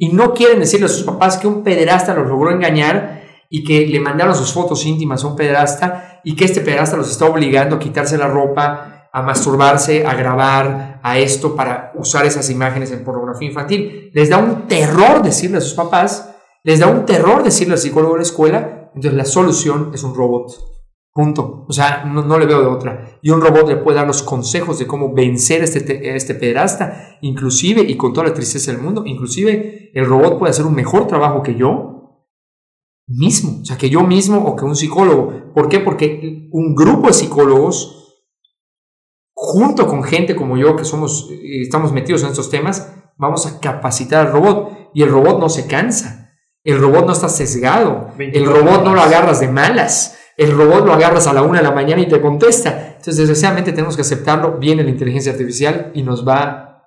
y 0.00 0.08
no 0.08 0.34
quieren 0.34 0.58
decirle 0.58 0.86
a 0.86 0.88
sus 0.88 1.04
papás 1.04 1.36
que 1.36 1.46
un 1.46 1.62
pederasta 1.62 2.12
los 2.12 2.28
logró 2.28 2.50
engañar 2.50 3.22
y 3.48 3.62
que 3.62 3.86
le 3.86 4.00
mandaron 4.00 4.34
sus 4.34 4.52
fotos 4.52 4.84
íntimas 4.84 5.22
a 5.22 5.28
un 5.28 5.36
pederasta 5.36 6.20
y 6.24 6.34
que 6.34 6.44
este 6.44 6.60
pederasta 6.60 6.96
los 6.96 7.08
está 7.08 7.26
obligando 7.26 7.76
a 7.76 7.78
quitarse 7.78 8.18
la 8.18 8.26
ropa, 8.26 9.08
a 9.12 9.22
masturbarse, 9.22 10.04
a 10.04 10.14
grabar, 10.14 10.98
a 11.04 11.18
esto 11.18 11.54
para 11.54 11.92
usar 11.94 12.26
esas 12.26 12.50
imágenes 12.50 12.90
en 12.90 13.04
pornografía 13.04 13.46
infantil. 13.46 14.10
Les 14.12 14.28
da 14.28 14.38
un 14.38 14.66
terror 14.66 15.22
decirle 15.22 15.58
a 15.58 15.60
sus 15.60 15.74
papás, 15.74 16.34
les 16.64 16.80
da 16.80 16.88
un 16.88 17.06
terror 17.06 17.44
decirle 17.44 17.74
al 17.74 17.78
psicólogo 17.78 18.14
de 18.14 18.18
la 18.18 18.24
escuela 18.24 18.82
entonces 18.96 19.14
la 19.14 19.26
solución 19.26 19.90
es 19.92 20.02
un 20.02 20.14
robot. 20.14 20.76
Punto. 21.12 21.64
O 21.68 21.72
sea, 21.72 22.04
no, 22.04 22.38
le 22.38 22.46
veo 22.46 22.60
de 22.60 22.66
otra. 22.66 23.18
Y 23.22 23.30
un 23.30 23.40
robot 23.40 23.68
le 23.68 23.76
puede 23.76 23.96
dar 23.96 24.06
los 24.06 24.22
consejos 24.22 24.78
de 24.78 24.86
cómo 24.86 25.14
vencer 25.14 25.62
este, 25.62 26.14
este 26.16 26.34
pederasta, 26.34 27.18
inclusive, 27.20 27.82
y 27.82 27.96
con 27.96 28.12
toda 28.12 28.28
la 28.28 28.34
tristeza 28.34 28.72
del 28.72 28.80
mundo, 28.80 29.02
inclusive 29.06 29.90
el 29.94 30.06
robot 30.06 30.38
puede 30.38 30.50
hacer 30.50 30.66
un 30.66 30.74
mejor 30.74 31.06
trabajo 31.06 31.42
que 31.42 31.54
yo 31.54 32.24
mismo. 33.06 33.60
O 33.60 33.64
sea, 33.64 33.76
que 33.76 33.90
yo 33.90 34.02
mismo 34.02 34.38
o 34.38 34.56
que 34.56 34.64
un 34.64 34.76
psicólogo. 34.76 35.52
¿Por 35.54 35.68
qué? 35.68 35.80
Porque 35.80 36.48
un 36.52 36.74
grupo 36.74 37.08
de 37.08 37.12
psicólogos, 37.12 38.22
junto 39.34 39.86
con 39.86 40.02
gente 40.04 40.34
como 40.34 40.56
yo, 40.56 40.74
que 40.74 40.84
somos, 40.84 41.30
estamos 41.30 41.92
metidos 41.92 42.22
en 42.22 42.30
estos 42.30 42.48
temas, 42.48 42.94
vamos 43.18 43.46
a 43.46 43.60
capacitar 43.60 44.26
al 44.26 44.32
robot. 44.32 44.90
Y 44.94 45.02
el 45.02 45.10
robot 45.10 45.38
no 45.38 45.50
se 45.50 45.66
cansa. 45.66 46.25
El 46.66 46.80
robot 46.80 47.06
no 47.06 47.12
está 47.12 47.28
sesgado. 47.28 48.10
El 48.18 48.44
robot 48.44 48.82
no 48.84 48.92
lo 48.92 49.00
agarras 49.00 49.38
de 49.38 49.46
malas. 49.46 50.18
El 50.36 50.50
robot 50.50 50.84
lo 50.84 50.92
agarras 50.92 51.28
a 51.28 51.32
la 51.32 51.42
una 51.42 51.60
de 51.60 51.64
la 51.64 51.70
mañana 51.70 52.02
y 52.02 52.08
te 52.08 52.20
contesta. 52.20 52.88
Entonces, 52.88 53.18
desgraciadamente, 53.18 53.70
tenemos 53.70 53.94
que 53.94 54.02
aceptarlo. 54.02 54.58
Viene 54.58 54.82
la 54.82 54.90
inteligencia 54.90 55.30
artificial 55.30 55.92
y 55.94 56.02
nos 56.02 56.26
va. 56.26 56.82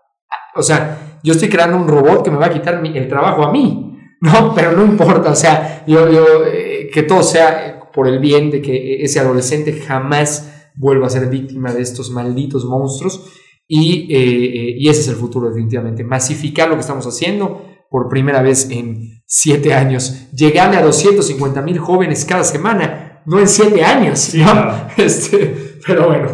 o 0.54 0.62
sea, 0.62 1.20
yo 1.24 1.32
estoy 1.32 1.48
creando 1.48 1.78
un 1.78 1.88
robot 1.88 2.26
que 2.26 2.30
me 2.30 2.36
va 2.36 2.48
a 2.48 2.54
quitar 2.54 2.86
el 2.86 3.08
trabajo 3.08 3.44
a 3.44 3.52
mí. 3.52 3.86
No, 4.22 4.54
pero 4.54 4.74
no 4.74 4.84
importa. 4.84 5.32
O 5.32 5.36
sea, 5.36 5.86
yo, 5.88 6.12
yo 6.12 6.46
eh, 6.46 6.90
que 6.92 7.04
todo 7.04 7.24
sea 7.24 7.90
por 7.94 8.06
el 8.06 8.20
bien 8.20 8.52
de 8.52 8.62
que 8.62 9.02
ese 9.02 9.22
adolescente 9.22 9.72
jamás 9.72 10.68
vuelva 10.76 11.08
a 11.08 11.10
ser 11.10 11.30
víctima 11.30 11.72
de 11.72 11.82
estos 11.82 12.12
malditos 12.12 12.66
monstruos. 12.66 13.32
Y, 13.66 14.14
eh, 14.14 14.18
eh, 14.18 14.76
y 14.78 14.90
ese 14.90 15.00
es 15.00 15.08
el 15.08 15.16
futuro, 15.16 15.48
definitivamente. 15.48 16.04
Masificar 16.04 16.68
lo 16.68 16.76
que 16.76 16.82
estamos 16.82 17.08
haciendo 17.08 17.69
por 17.90 18.10
primera 18.10 18.42
vez 18.42 18.70
en 18.70 19.22
siete 19.26 19.74
años. 19.74 20.30
Llegarle 20.32 20.78
a 20.78 20.84
250 20.84 21.62
mil 21.62 21.80
jóvenes 21.80 22.26
cada 22.26 22.44
semana, 22.44 23.22
no 23.26 23.40
en 23.40 23.48
siete 23.48 23.84
años. 23.84 24.34
Este, 24.98 25.80
pero 25.86 26.08
bueno, 26.08 26.30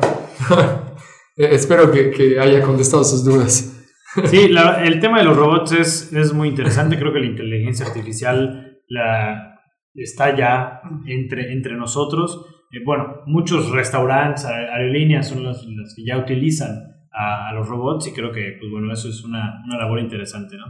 espero 1.35 1.91
que, 1.91 2.39
haya 2.39 2.61
contestado 2.61 3.03
sus 3.03 3.23
dudas. 3.23 3.71
Sí, 4.25 4.49
el 4.83 4.99
tema 4.99 5.19
de 5.19 5.25
los 5.25 5.35
robots 5.35 5.73
es, 5.73 6.13
es 6.13 6.33
muy 6.33 6.47
interesante. 6.47 6.97
Creo 6.97 7.11
que 7.11 7.19
la 7.19 7.25
inteligencia 7.25 7.85
artificial 7.85 8.79
la, 8.87 9.55
está 9.93 10.35
ya 10.35 10.81
entre, 11.05 11.51
entre 11.51 11.75
nosotros. 11.75 12.45
Eh, 12.71 12.79
bueno, 12.85 13.21
muchos 13.25 13.71
restaurantes, 13.71 14.45
aerolíneas 14.45 15.27
son 15.27 15.43
los, 15.43 15.65
que 15.95 16.03
ya 16.05 16.17
utilizan 16.17 16.69
a, 17.11 17.53
los 17.53 17.67
robots 17.67 18.07
y 18.07 18.13
creo 18.13 18.31
que, 18.31 18.57
pues 18.59 18.71
bueno, 18.71 18.91
eso 18.91 19.09
es 19.09 19.23
una, 19.23 19.63
una 19.65 19.77
labor 19.77 19.99
interesante, 19.99 20.57
¿no? 20.57 20.65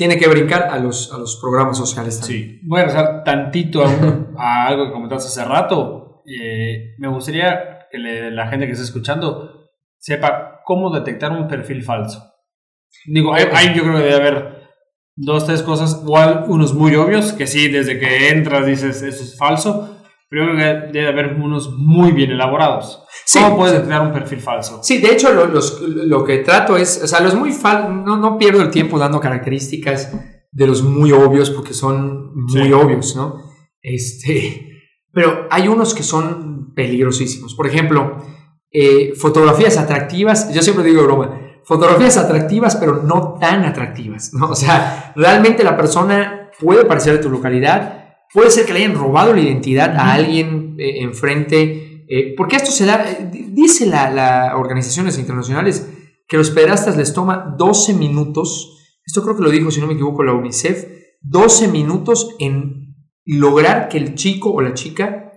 Tiene 0.00 0.16
que 0.16 0.28
brincar 0.28 0.68
a 0.70 0.78
los, 0.78 1.12
a 1.12 1.18
los 1.18 1.36
programas 1.36 1.76
sociales 1.76 2.18
también. 2.18 2.52
Sí, 2.52 2.60
voy 2.62 2.80
a 2.80 2.84
regresar 2.84 3.22
tantito 3.22 3.84
a, 3.84 4.66
algo 4.66 4.86
que 4.86 4.92
comentaste 4.92 5.28
hace 5.28 5.44
rato. 5.46 6.22
Eh, 6.24 6.94
me 6.96 7.08
gustaría 7.08 7.80
que 7.92 7.98
la 7.98 8.48
gente 8.48 8.64
que 8.64 8.72
está 8.72 8.82
escuchando 8.82 9.68
sepa 9.98 10.62
cómo 10.64 10.88
detectar 10.88 11.32
un 11.32 11.46
perfil 11.46 11.82
falso. 11.82 12.32
Digo, 13.04 13.34
hay, 13.34 13.74
yo 13.74 13.82
creo 13.82 13.96
que 13.96 14.04
debe 14.04 14.14
haber 14.14 14.62
dos, 15.16 15.44
tres 15.44 15.62
cosas, 15.62 16.00
igual 16.02 16.46
unos 16.48 16.72
muy 16.72 16.96
obvios, 16.96 17.34
que 17.34 17.46
sí, 17.46 17.68
desde 17.68 17.98
que 17.98 18.30
entras 18.30 18.64
dices 18.64 19.02
eso 19.02 19.22
es 19.22 19.36
falso, 19.36 19.99
pero 20.30 20.54
debe 20.54 21.08
haber 21.08 21.34
unos 21.34 21.76
muy 21.76 22.12
bien 22.12 22.30
elaborados. 22.30 23.02
¿Cómo 23.34 23.56
puedes 23.56 23.80
crear 23.80 24.00
un 24.00 24.12
perfil 24.12 24.38
falso? 24.38 24.78
Sí, 24.80 24.98
de 24.98 25.12
hecho 25.12 25.32
lo, 25.32 25.46
lo 25.48 26.24
que 26.24 26.38
trato 26.38 26.76
es, 26.76 27.02
o 27.02 27.06
sea, 27.08 27.18
los 27.18 27.34
muy 27.34 27.52
fal 27.52 28.04
no, 28.04 28.16
no 28.16 28.38
pierdo 28.38 28.62
el 28.62 28.70
tiempo 28.70 28.96
dando 28.96 29.18
características 29.18 30.12
de 30.52 30.66
los 30.68 30.82
muy 30.82 31.10
obvios 31.10 31.50
porque 31.50 31.74
son 31.74 32.32
muy 32.34 32.72
obvios, 32.72 33.16
¿no? 33.16 33.42
Este, 33.82 34.68
pero 35.12 35.48
hay 35.50 35.66
unos 35.66 35.94
que 35.94 36.04
son 36.04 36.74
peligrosísimos. 36.74 37.56
Por 37.56 37.66
ejemplo, 37.66 38.18
eh, 38.70 39.14
fotografías 39.16 39.78
atractivas, 39.78 40.54
yo 40.54 40.62
siempre 40.62 40.84
digo 40.84 41.02
broma, 41.02 41.40
fotografías 41.64 42.16
atractivas 42.16 42.76
pero 42.76 43.02
no 43.02 43.36
tan 43.40 43.64
atractivas, 43.64 44.32
¿no? 44.32 44.50
O 44.50 44.54
sea, 44.54 45.12
realmente 45.16 45.64
la 45.64 45.76
persona 45.76 46.50
puede 46.60 46.84
parecer 46.84 47.14
de 47.14 47.18
tu 47.18 47.30
localidad, 47.30 47.99
Puede 48.32 48.50
ser 48.50 48.64
que 48.64 48.72
le 48.72 48.84
hayan 48.84 48.94
robado 48.94 49.32
la 49.32 49.40
identidad 49.40 49.96
a 49.96 50.12
alguien 50.12 50.76
eh, 50.78 51.02
enfrente, 51.02 52.04
eh, 52.08 52.34
porque 52.36 52.56
esto 52.56 52.70
se 52.70 52.86
da, 52.86 53.04
eh, 53.10 53.28
dice 53.30 53.86
las 53.86 54.14
la 54.14 54.56
organizaciones 54.56 55.18
internacionales 55.18 55.88
que 56.28 56.36
los 56.36 56.50
pederastas 56.50 56.96
les 56.96 57.12
toma 57.12 57.54
12 57.58 57.94
minutos, 57.94 58.98
esto 59.04 59.22
creo 59.22 59.36
que 59.36 59.42
lo 59.42 59.50
dijo, 59.50 59.72
si 59.72 59.80
no 59.80 59.88
me 59.88 59.94
equivoco, 59.94 60.22
la 60.22 60.32
UNICEF, 60.32 60.86
12 61.22 61.68
minutos 61.68 62.36
en 62.38 62.94
lograr 63.24 63.88
que 63.88 63.98
el 63.98 64.14
chico 64.14 64.52
o 64.52 64.60
la 64.60 64.74
chica 64.74 65.32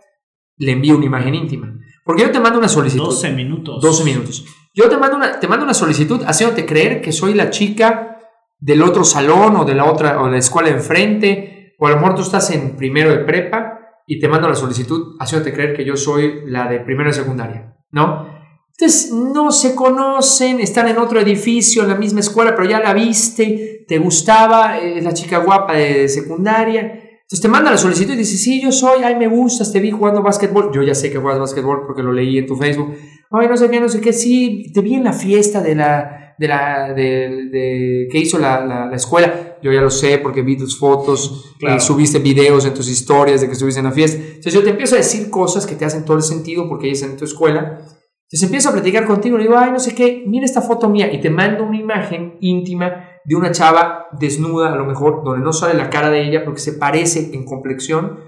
le 0.57 0.73
envíe 0.73 0.91
una 0.91 1.05
imagen 1.05 1.33
íntima. 1.33 1.79
Porque 2.05 2.21
yo 2.21 2.31
te 2.31 2.39
mando 2.39 2.59
una 2.59 2.67
solicitud. 2.67 3.05
12 3.05 3.31
minutos. 3.31 3.81
12 3.81 4.03
minutos. 4.03 4.45
Yo 4.75 4.87
te 4.87 4.97
mando 4.97 5.17
una, 5.17 5.39
te 5.39 5.47
mando 5.47 5.65
una 5.65 5.73
solicitud 5.73 6.21
haciéndote 6.25 6.65
creer 6.65 7.01
que 7.01 7.11
soy 7.11 7.33
la 7.33 7.49
chica 7.49 8.19
del 8.59 8.83
otro 8.83 9.03
salón 9.03 9.55
o 9.55 9.65
de 9.65 9.73
la 9.73 9.85
otra 9.85 10.21
o 10.21 10.25
de 10.25 10.31
la 10.33 10.37
escuela 10.37 10.69
enfrente 10.69 11.62
o 11.83 11.87
a 11.87 11.89
lo 11.89 11.97
mejor 11.97 12.15
tú 12.15 12.21
estás 12.21 12.49
en 12.51 12.77
primero 12.77 13.11
de 13.11 13.25
prepa 13.25 13.77
y 14.07 14.17
te 14.17 14.29
mando 14.29 14.47
la 14.47 14.55
solicitud 14.55 15.17
haciéndote 15.19 15.51
creer 15.51 15.75
que 15.75 15.83
yo 15.83 15.97
soy 15.97 16.43
la 16.45 16.69
de 16.69 16.79
primero 16.79 17.09
de 17.09 17.13
secundaria, 17.13 17.75
¿no? 17.91 18.25
Entonces 18.71 19.11
no 19.11 19.51
se 19.51 19.75
conocen, 19.75 20.61
están 20.61 20.87
en 20.87 20.97
otro 20.97 21.19
edificio, 21.19 21.83
en 21.83 21.89
la 21.89 21.95
misma 21.95 22.21
escuela, 22.21 22.55
pero 22.55 22.69
ya 22.69 22.79
la 22.79 22.93
viste, 22.93 23.83
te 23.85 23.97
gustaba, 23.97 24.77
es 24.77 25.03
la 25.03 25.13
chica 25.13 25.39
guapa 25.39 25.73
de 25.73 26.07
secundaria. 26.07 26.79
Entonces 26.79 27.41
te 27.41 27.49
manda 27.49 27.69
la 27.69 27.77
solicitud 27.77 28.13
y 28.13 28.17
dice, 28.17 28.37
sí, 28.37 28.61
yo 28.61 28.71
soy, 28.71 29.03
ay, 29.03 29.17
me 29.17 29.27
gustas, 29.27 29.73
te 29.73 29.81
vi 29.81 29.91
jugando 29.91 30.23
básquetbol. 30.23 30.71
Yo 30.73 30.83
ya 30.83 30.95
sé 30.95 31.11
que 31.11 31.17
juegas 31.17 31.41
básquetbol 31.41 31.85
porque 31.85 32.01
lo 32.01 32.13
leí 32.13 32.37
en 32.37 32.47
tu 32.47 32.55
Facebook. 32.55 32.95
Ay, 33.29 33.49
no 33.49 33.57
sé 33.57 33.69
qué, 33.69 33.81
no 33.81 33.89
sé 33.89 33.99
qué, 33.99 34.13
sí, 34.13 34.71
te 34.73 34.79
vi 34.79 34.93
en 34.93 35.03
la 35.03 35.11
fiesta 35.11 35.61
de 35.61 35.75
la, 35.75 36.22
de 36.37 36.47
la, 36.47 36.93
de, 36.93 37.49
de 37.51 38.07
que 38.11 38.17
hizo 38.17 38.39
la, 38.39 38.65
la, 38.65 38.85
la 38.87 38.95
escuela 38.95 39.53
yo 39.63 39.71
ya 39.71 39.79
lo 39.79 39.89
sé 39.89 40.17
porque 40.17 40.41
vi 40.41 40.57
tus 40.57 40.77
fotos, 40.77 41.55
eh, 41.61 41.79
subiste 41.79 42.19
videos 42.19 42.65
en 42.65 42.73
tus 42.73 42.89
historias 42.89 43.39
de 43.39 43.47
que 43.47 43.53
estuviste 43.53 43.79
en 43.79 43.85
la 43.85 43.93
fiesta. 43.93 44.21
Entonces 44.21 44.53
yo 44.53 44.61
te 44.61 44.71
empiezo 44.71 44.95
a 44.95 44.97
decir 44.97 45.29
cosas 45.29 45.65
que 45.65 45.75
te 45.75 45.85
hacen 45.85 46.03
todo 46.03 46.17
el 46.17 46.23
sentido 46.23 46.67
porque 46.67 46.87
ellas 46.87 47.03
en 47.03 47.15
tu 47.15 47.23
escuela. 47.23 47.77
Entonces 47.79 48.43
empiezo 48.43 48.69
a 48.69 48.73
platicar 48.73 49.05
contigo 49.05 49.39
y 49.39 49.43
digo, 49.43 49.57
ay, 49.57 49.71
no 49.71 49.79
sé 49.79 49.95
qué, 49.95 50.25
mira 50.27 50.43
esta 50.43 50.61
foto 50.61 50.89
mía 50.89 51.11
y 51.13 51.21
te 51.21 51.29
mando 51.29 51.63
una 51.63 51.79
imagen 51.79 52.35
íntima 52.41 53.07
de 53.23 53.35
una 53.35 53.51
chava 53.51 54.07
desnuda, 54.19 54.73
a 54.73 54.75
lo 54.75 54.83
mejor, 54.83 55.23
donde 55.23 55.41
no 55.41 55.53
sale 55.53 55.75
la 55.75 55.89
cara 55.89 56.09
de 56.09 56.27
ella 56.27 56.43
porque 56.43 56.59
se 56.59 56.73
parece 56.73 57.29
en 57.33 57.45
complexión. 57.45 58.19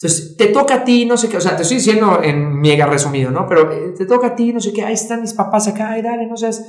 Entonces, 0.00 0.36
te 0.36 0.46
toca 0.46 0.74
a 0.74 0.84
ti, 0.84 1.06
no 1.06 1.16
sé 1.16 1.28
qué, 1.28 1.36
o 1.36 1.40
sea, 1.40 1.54
te 1.54 1.62
estoy 1.62 1.76
diciendo 1.76 2.20
en 2.24 2.60
mega 2.60 2.86
resumido, 2.86 3.30
¿no? 3.30 3.46
Pero 3.46 3.70
eh, 3.70 3.94
te 3.96 4.04
toca 4.04 4.28
a 4.28 4.34
ti, 4.34 4.52
no 4.52 4.58
sé 4.58 4.72
qué, 4.72 4.82
ahí 4.82 4.94
están 4.94 5.20
mis 5.20 5.32
papás 5.32 5.68
acá, 5.68 5.90
ay, 5.90 6.02
dale, 6.02 6.26
no 6.26 6.36
seas, 6.36 6.64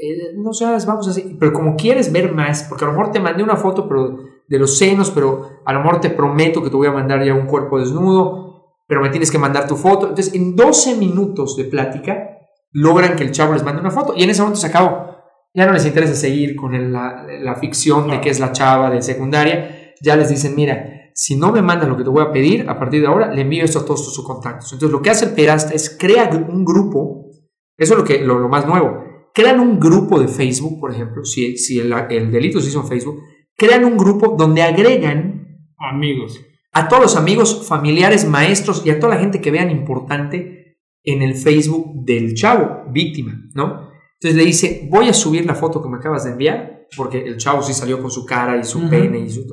eh, 0.00 0.34
no 0.36 0.52
seas, 0.52 0.86
vamos 0.86 1.08
así. 1.08 1.36
Pero 1.38 1.52
como 1.52 1.76
quieres 1.76 2.12
ver 2.12 2.32
más, 2.32 2.64
porque 2.64 2.84
a 2.84 2.88
lo 2.88 2.94
mejor 2.94 3.12
te 3.12 3.20
mandé 3.20 3.42
una 3.42 3.56
foto 3.56 3.88
pero 3.88 4.18
de 4.48 4.58
los 4.58 4.78
senos, 4.78 5.10
pero 5.10 5.60
a 5.64 5.72
lo 5.72 5.80
mejor 5.80 6.00
te 6.00 6.10
prometo 6.10 6.62
que 6.62 6.70
te 6.70 6.76
voy 6.76 6.86
a 6.86 6.92
mandar 6.92 7.24
ya 7.24 7.34
un 7.34 7.46
cuerpo 7.46 7.78
desnudo, 7.78 8.76
pero 8.86 9.02
me 9.02 9.10
tienes 9.10 9.30
que 9.30 9.38
mandar 9.38 9.68
tu 9.68 9.76
foto. 9.76 10.08
Entonces, 10.08 10.34
en 10.34 10.56
12 10.56 10.96
minutos 10.96 11.56
de 11.56 11.64
plática, 11.64 12.38
logran 12.72 13.16
que 13.16 13.24
el 13.24 13.32
chavo 13.32 13.52
les 13.52 13.62
mande 13.62 13.80
una 13.80 13.90
foto 13.90 14.14
y 14.16 14.22
en 14.22 14.30
ese 14.30 14.40
momento 14.40 14.60
se 14.60 14.66
acabó. 14.66 15.08
Ya 15.54 15.66
no 15.66 15.72
les 15.72 15.86
interesa 15.86 16.14
seguir 16.14 16.54
con 16.54 16.92
la, 16.92 17.56
ficción 17.60 18.08
de 18.08 18.20
que 18.20 18.30
es 18.30 18.40
la 18.40 18.52
chava 18.52 18.90
de 18.90 19.02
secundaria. 19.02 19.94
Ya 20.02 20.16
les 20.16 20.28
dicen, 20.28 20.54
mira, 20.54 21.10
si 21.14 21.36
no 21.36 21.50
me 21.50 21.62
mandan 21.62 21.88
lo 21.88 21.96
que 21.96 22.04
te 22.04 22.10
voy 22.10 22.22
a 22.22 22.30
pedir, 22.30 22.68
a 22.68 22.78
partir 22.78 23.00
de 23.00 23.08
ahora 23.08 23.32
le 23.32 23.42
envío 23.42 23.64
esto 23.64 23.80
a 23.80 23.84
todos 23.84 24.14
sus 24.14 24.24
contactos. 24.24 24.72
Entonces 24.72 24.92
lo 24.92 25.02
que 25.02 25.10
hace 25.10 25.24
el 25.24 25.32
Perasta 25.32 25.74
es 25.74 25.96
crear 25.98 26.34
un 26.48 26.64
grupo, 26.64 27.30
eso 27.76 27.94
es 27.94 27.98
lo, 27.98 28.04
que, 28.04 28.20
lo, 28.20 28.48
más 28.48 28.66
nuevo, 28.66 29.02
crean 29.38 29.60
un 29.60 29.78
grupo 29.78 30.18
de 30.18 30.26
Facebook, 30.26 30.80
por 30.80 30.92
ejemplo, 30.92 31.24
si, 31.24 31.56
si 31.58 31.78
el, 31.78 31.94
el 32.10 32.32
delito 32.32 32.60
se 32.60 32.70
hizo 32.70 32.80
en 32.80 32.88
Facebook, 32.88 33.22
crean 33.56 33.84
un 33.84 33.96
grupo 33.96 34.34
donde 34.36 34.62
agregan 34.62 35.62
amigos. 35.78 36.40
A 36.72 36.88
todos 36.88 37.02
los 37.04 37.16
amigos, 37.16 37.64
familiares, 37.64 38.26
maestros 38.26 38.82
y 38.84 38.90
a 38.90 38.98
toda 38.98 39.14
la 39.14 39.20
gente 39.20 39.40
que 39.40 39.52
vean 39.52 39.70
importante 39.70 40.80
en 41.04 41.22
el 41.22 41.36
Facebook 41.36 42.04
del 42.04 42.34
chavo, 42.34 42.90
víctima, 42.90 43.40
¿no? 43.54 43.88
Entonces 44.14 44.36
le 44.36 44.44
dice, 44.44 44.88
voy 44.90 45.08
a 45.08 45.14
subir 45.14 45.46
la 45.46 45.54
foto 45.54 45.80
que 45.80 45.88
me 45.88 45.98
acabas 45.98 46.24
de 46.24 46.32
enviar, 46.32 46.88
porque 46.96 47.18
el 47.18 47.36
chavo 47.36 47.62
sí 47.62 47.72
salió 47.72 48.02
con 48.02 48.10
su 48.10 48.26
cara 48.26 48.58
y 48.58 48.64
su 48.64 48.90
pene 48.90 49.20
y 49.20 49.30
su 49.30 49.46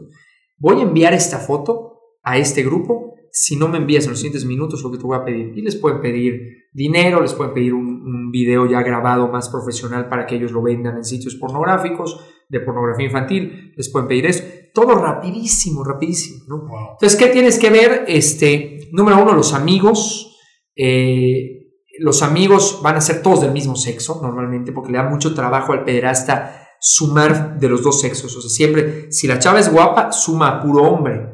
voy 0.57 0.79
a 0.79 0.83
enviar 0.83 1.13
esta 1.13 1.37
foto 1.37 1.99
a 2.23 2.39
este 2.39 2.63
grupo 2.63 3.13
si 3.31 3.55
no 3.55 3.67
me 3.67 3.77
envías 3.77 4.05
en 4.05 4.11
los 4.11 4.19
siguientes 4.19 4.45
minutos 4.45 4.81
lo 4.81 4.91
que 4.91 4.97
te 4.97 5.03
voy 5.03 5.17
a 5.17 5.23
pedir. 5.23 5.55
Y 5.55 5.61
les 5.61 5.75
pueden 5.75 6.01
pedir 6.01 6.69
dinero, 6.73 7.21
les 7.21 7.33
pueden 7.33 7.53
pedir 7.53 7.73
un, 7.73 7.94
video 8.31 8.65
ya 8.65 8.81
grabado 8.81 9.27
más 9.27 9.49
profesional 9.49 10.09
para 10.09 10.25
que 10.25 10.35
ellos 10.35 10.51
lo 10.51 10.61
vendan 10.61 10.97
en 10.97 11.03
sitios 11.03 11.35
pornográficos, 11.35 12.19
de 12.47 12.59
pornografía 12.59 13.07
infantil, 13.07 13.73
les 13.75 13.89
pueden 13.89 14.07
pedir 14.07 14.27
eso. 14.27 14.43
Todo 14.73 14.95
rapidísimo, 14.95 15.83
rapidísimo. 15.83 16.43
¿no? 16.47 16.67
Entonces, 16.91 17.17
¿qué 17.17 17.27
tienes 17.27 17.57
que 17.57 17.69
ver? 17.69 18.05
Este, 18.07 18.89
número 18.91 19.21
uno, 19.21 19.33
los 19.33 19.53
amigos. 19.53 20.37
Eh, 20.75 21.61
los 21.97 22.21
amigos 22.21 22.81
van 22.83 22.97
a 22.97 23.01
ser 23.01 23.21
todos 23.21 23.41
del 23.41 23.51
mismo 23.51 23.75
sexo, 23.75 24.19
normalmente, 24.21 24.73
porque 24.73 24.91
le 24.91 24.97
da 24.97 25.09
mucho 25.09 25.33
trabajo 25.33 25.71
al 25.71 25.85
pederasta 25.85 26.67
sumar 26.79 27.57
de 27.57 27.69
los 27.69 27.81
dos 27.83 28.01
sexos. 28.01 28.35
O 28.35 28.41
sea, 28.41 28.49
siempre, 28.49 29.11
si 29.11 29.27
la 29.27 29.39
chava 29.39 29.59
es 29.59 29.71
guapa, 29.71 30.11
suma 30.11 30.49
a 30.49 30.61
puro 30.61 30.83
hombre. 30.83 31.31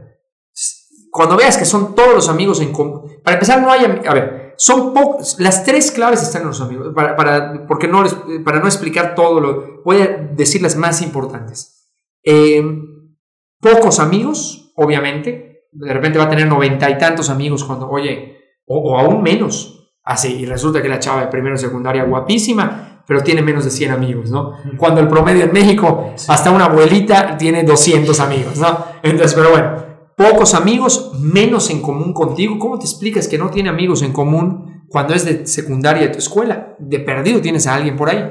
Cuando 1.09 1.36
veas 1.36 1.57
que 1.57 1.65
son 1.65 1.93
todos 1.93 2.13
los 2.13 2.30
amigos 2.30 2.61
en 2.61 2.72
común. 2.72 3.01
Para 3.24 3.36
empezar, 3.36 3.61
no 3.61 3.72
hay. 3.72 3.84
A 3.84 4.13
ver, 4.13 4.40
son 4.62 4.93
pocos. 4.93 5.38
Las 5.39 5.64
tres 5.64 5.89
claves 5.89 6.22
están 6.22 6.43
en 6.43 6.49
los 6.49 6.62
amigos. 6.62 6.93
Para, 6.93 7.16
para, 7.16 7.66
porque 7.66 7.88
no 7.88 8.03
les, 8.03 8.16
para 8.45 8.59
no 8.59 8.68
explicar 8.68 9.16
todo, 9.16 9.39
lo, 9.39 9.82
voy 9.84 10.01
a 10.01 10.07
decir 10.07 10.62
las 10.62 10.76
más 10.76 11.01
importantes. 11.01 11.89
Em, 12.22 13.16
pocos 13.59 13.99
amigos, 13.99 14.72
obviamente. 14.76 15.66
De 15.72 15.91
repente 15.91 16.20
va 16.20 16.26
a 16.26 16.30
tener 16.30 16.45
noventa 16.45 16.91
y 16.91 16.97
tantos 16.99 17.32
amigos 17.32 17.64
cuando, 17.64 17.89
oye, 17.89 18.38
o, 18.68 18.78
o 18.78 18.99
aún 18.99 19.24
menos. 19.24 19.95
Así, 20.03 20.41
y 20.41 20.45
resulta 20.45 20.80
que 20.80 20.89
la 20.89 20.99
chava 20.99 21.22
de 21.22 21.28
primero 21.28 21.55
y 21.55 21.57
secundaria 21.57 22.03
guapísima 22.03 23.03
pero 23.07 23.24
tiene 23.24 23.41
menos 23.41 23.66
de 23.66 23.72
100 23.72 23.91
amigos, 23.91 24.30
¿no? 24.30 24.53
Cuando 24.78 25.01
el 25.01 25.07
promedio 25.07 25.43
en 25.43 25.51
México, 25.51 26.14
hasta 26.28 26.51
una 26.51 26.66
abuelita 26.66 27.36
tiene 27.36 27.64
200 27.64 28.18
amigos, 28.22 28.57
¿no? 28.57 28.86
Entonces, 29.01 29.34
pero 29.34 29.49
bueno, 29.49 29.90
pocos 30.22 30.53
amigos, 30.53 31.13
menos 31.19 31.69
en 31.69 31.82
común 31.82 32.13
contigo. 32.13 32.59
¿Cómo 32.59 32.78
te 32.78 32.86
explicas 32.86 33.28
que 33.28 33.38
no 33.38 33.49
tiene 33.49 33.69
amigos 33.69 34.01
en 34.03 34.13
común 34.13 34.86
cuando 34.88 35.13
es 35.13 35.26
de 35.26 35.47
secundaria 35.47 36.03
de 36.03 36.09
tu 36.09 36.19
escuela? 36.19 36.76
De 36.80 36.99
perdido 36.99 37.41
tienes 37.41 37.65
a 37.67 37.76
alguien 37.76 37.95
por 37.95 38.09
ahí. 38.09 38.24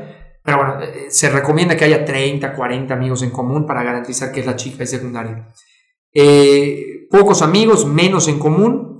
Pero 0.43 0.57
bueno, 0.57 0.80
eh, 0.80 1.07
se 1.11 1.28
recomienda 1.30 1.76
que 1.76 1.84
haya 1.84 2.05
30, 2.05 2.55
40 2.55 2.95
amigos 2.95 3.22
en 3.22 3.30
común 3.30 3.66
para 3.66 3.82
garantizar 3.82 4.32
que 4.32 4.41
es 4.41 4.47
la 4.47 4.57
chica 4.57 4.78
de 4.78 4.86
secundaria. 4.86 5.53
Eh, 6.12 7.09
pocos 7.11 7.43
amigos, 7.43 7.86
menos 7.86 8.28
en 8.28 8.38
común, 8.38 8.99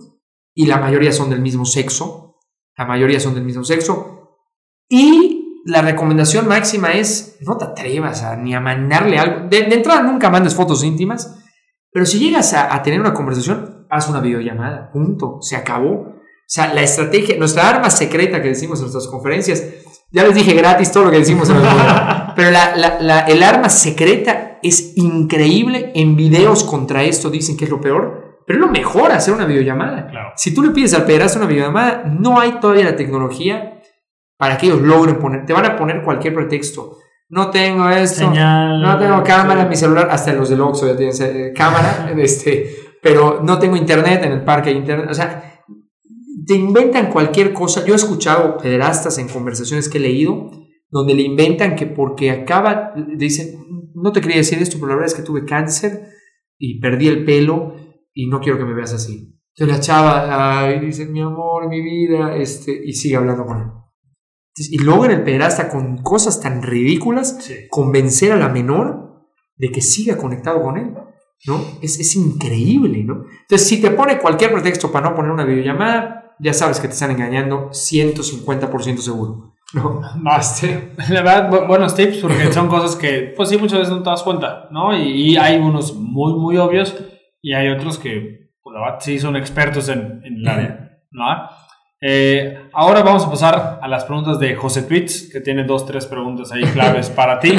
y 0.55 0.67
la 0.67 0.79
mayoría 0.79 1.13
son 1.13 1.31
del 1.31 1.41
mismo 1.41 1.65
sexo. 1.65 2.39
La 2.77 2.85
mayoría 2.85 3.21
son 3.21 3.35
del 3.35 3.45
mismo 3.45 3.65
sexo. 3.65 4.39
Y 4.89 5.63
la 5.65 5.83
recomendación 5.83 6.49
máxima 6.49 6.93
es 6.93 7.39
no 7.41 7.57
te 7.57 7.65
atrevas 7.65 8.23
a, 8.23 8.37
ni 8.37 8.55
a 8.55 8.61
mandarle 8.61 9.19
algo. 9.19 9.49
De, 9.49 9.59
entrada 9.59 10.03
nunca 10.03 10.31
mandes 10.31 10.55
fotos 10.55 10.85
íntimas, 10.85 11.40
pero 11.93 12.07
si 12.07 12.19
llegas 12.19 12.55
a, 12.55 12.83
tener 12.83 13.01
una 13.01 13.13
conversación, 13.13 13.87
haz 13.91 14.09
una 14.09 14.21
videollamada, 14.21 14.91
punto, 14.93 15.39
se 15.41 15.57
acabó. 15.57 15.93
O 15.93 16.53
sea, 16.53 16.73
la 16.73 16.83
estrategia, 16.83 17.37
nuestra 17.37 17.69
arma 17.69 17.91
secreta 17.91 18.41
que 18.41 18.49
decimos 18.49 18.79
en 18.79 18.85
nuestras 18.85 19.09
conferencias, 19.09 19.65
ya 20.13 20.25
les 20.25 20.35
dije 20.35 20.55
gratis 20.55 20.91
todo 20.91 21.05
lo 21.05 21.11
que 21.11 21.19
decimos 21.19 21.49
en 21.51 21.57
el 21.57 21.63
pero 22.37 22.51
la, 22.51 23.25
el 23.29 23.43
arma 23.43 23.69
secreta 23.69 24.59
es 24.63 24.97
increíble. 24.97 25.93
En 25.95 26.17
videos 26.17 26.65
contra 26.65 27.03
esto 27.05 27.31
dicen 27.31 27.57
que 27.57 27.65
es 27.65 27.71
lo 27.71 27.81
peor, 27.81 28.43
pero 28.47 28.59
es 28.59 28.67
lo 28.67 28.73
mejor 28.73 29.13
hacer 29.13 29.35
una 29.35 29.47
videollamada. 29.47 30.11
Si 30.37 30.55
tú 30.55 30.63
le 30.63 30.71
pides 30.71 30.95
al 30.95 31.05
pederasta 31.05 31.39
una 31.39 31.49
videollamada, 31.49 32.05
no 32.05 32.41
hay 32.41 32.59
todavía 32.61 32.85
la 32.85 32.97
tecnología 32.97 33.81
para 34.37 34.57
que 34.57 34.67
ellos 34.67 34.81
logren 34.81 35.19
poner, 35.19 35.45
te 35.45 35.53
van 35.53 35.67
a 35.67 35.77
poner 35.77 36.03
cualquier 36.03 36.35
pretexto. 36.35 36.97
No 37.31 37.49
tengo 37.49 37.89
esto, 37.89 38.29
no 38.29 38.99
tengo 38.99 39.23
cámara 39.23 39.63
en 39.63 39.69
mi 39.69 39.77
celular, 39.77 40.09
hasta 40.11 40.33
los 40.33 40.49
del 40.49 40.61
Oxxo 40.63 40.89
ya 40.89 40.97
tienen 40.97 41.15
eh, 41.21 41.53
cámara, 41.55 42.13
este, 42.19 42.69
pero 43.01 43.41
no 43.41 43.57
tengo 43.61 43.77
internet, 43.77 44.25
en 44.25 44.33
el 44.33 44.43
parque 44.43 44.73
internet, 44.73 45.07
o 45.09 45.15
sea, 45.15 45.63
te 46.45 46.57
inventan 46.57 47.09
cualquier 47.09 47.53
cosa. 47.53 47.87
Yo 47.87 47.93
he 47.93 47.97
escuchado 47.97 48.59
pederastas 48.59 49.17
en 49.19 49.29
conversaciones 49.29 49.89
que 49.89 49.99
he 49.99 50.01
leído, 50.01 50.51
donde 50.91 51.15
le 51.15 51.23
inventan 51.23 51.77
que 51.77 51.87
porque 51.87 52.33
acaba, 52.33 52.95
dicen, 53.17 53.65
no 53.95 54.11
te 54.11 54.21
quería 54.21 54.39
decir 54.39 54.59
esto, 54.61 54.79
pero 54.79 54.89
la 54.89 54.95
verdad 54.97 55.13
es 55.13 55.15
que 55.15 55.23
tuve 55.23 55.45
cáncer 55.45 56.09
y 56.59 56.81
perdí 56.81 57.07
el 57.07 57.25
pelo 57.25 57.77
y 58.13 58.27
no 58.27 58.41
quiero 58.41 58.59
que 58.59 58.65
me 58.65 58.75
veas 58.75 58.93
así. 58.93 59.39
Entonces 59.55 59.77
la 59.77 59.81
chava 59.81 60.65
ay, 60.65 60.81
dice, 60.81 61.07
mi 61.07 61.21
amor, 61.21 61.69
mi 61.69 61.81
vida, 61.81 62.35
este, 62.35 62.73
y 62.85 62.93
sigue 62.93 63.15
hablando 63.15 63.47
con 63.47 63.61
él 63.61 63.80
y 64.71 64.79
logran 64.79 65.13
el 65.13 65.23
pederasta 65.23 65.69
con 65.69 65.99
cosas 65.99 66.41
tan 66.41 66.63
ridículas 66.63 67.51
convencer 67.71 68.33
a 68.33 68.37
la 68.37 68.49
menor 68.49 69.27
de 69.57 69.71
que 69.71 69.81
siga 69.81 70.17
conectado 70.17 70.63
con 70.63 70.77
él. 70.77 70.95
¿no? 71.47 71.65
Es, 71.81 71.99
es, 71.99 72.17
increíble, 72.17 73.03
¿no? 73.03 73.25
Entonces, 73.43 73.67
si 73.67 73.81
te 73.81 73.91
pone 73.93 74.19
cualquier 74.19 74.53
pretexto 74.53 74.93
para 74.93 75.09
no 75.09 75.17
poner 75.17 75.31
una 75.31 75.45
videollamada, 75.45 76.35
ya 76.39 76.53
sabes 76.53 76.81
que 76.81 76.89
te 76.89 76.95
están 76.95 77.11
engañando 77.11 77.71
150% 77.71 78.99
seguro. 78.99 79.55
¿no? 79.75 80.03
Este, 80.39 80.93
la 81.09 81.23
verdad, 81.23 81.67
buenos 81.67 81.95
tips 81.95 82.19
porque 82.19 82.53
son 82.53 82.69
cosas 82.69 82.97
que, 82.97 83.33
pues 83.37 83.49
sí, 83.49 83.57
muchas 83.57 83.79
veces 83.79 83.95
no 83.95 84.03
te 84.03 84.11
das 84.11 84.23
cuenta, 84.23 84.69
¿no? 84.71 84.97
Y, 84.97 85.37
hay 85.37 85.59
unos 85.59 85.95
muy, 85.95 86.35
muy 86.35 86.57
obvios 86.57 86.97
y 87.41 87.55
hay 87.55 87.69
otros 87.69 87.99
que, 87.99 88.51
pues 88.63 88.75
la 88.75 88.81
verdad, 88.81 88.99
sí 89.01 89.19
son 89.19 89.37
expertos 89.37 89.89
en, 89.89 90.21
en 90.25 90.37
el 90.37 90.49
área, 90.49 90.99
¿no? 91.11 91.25
Eh, 92.03 92.59
ahora 92.73 93.03
vamos 93.03 93.27
a 93.27 93.31
pasar 93.31 93.79
a 93.83 93.87
las 93.87 94.05
preguntas 94.05 94.39
de 94.39 94.55
José 94.55 94.83
Tweets, 94.83 95.29
que 95.31 95.41
tiene 95.41 95.65
dos, 95.65 95.85
tres 95.85 96.07
preguntas 96.07 96.51
ahí 96.51 96.63
claves 96.65 97.11
para 97.15 97.39
ti, 97.39 97.53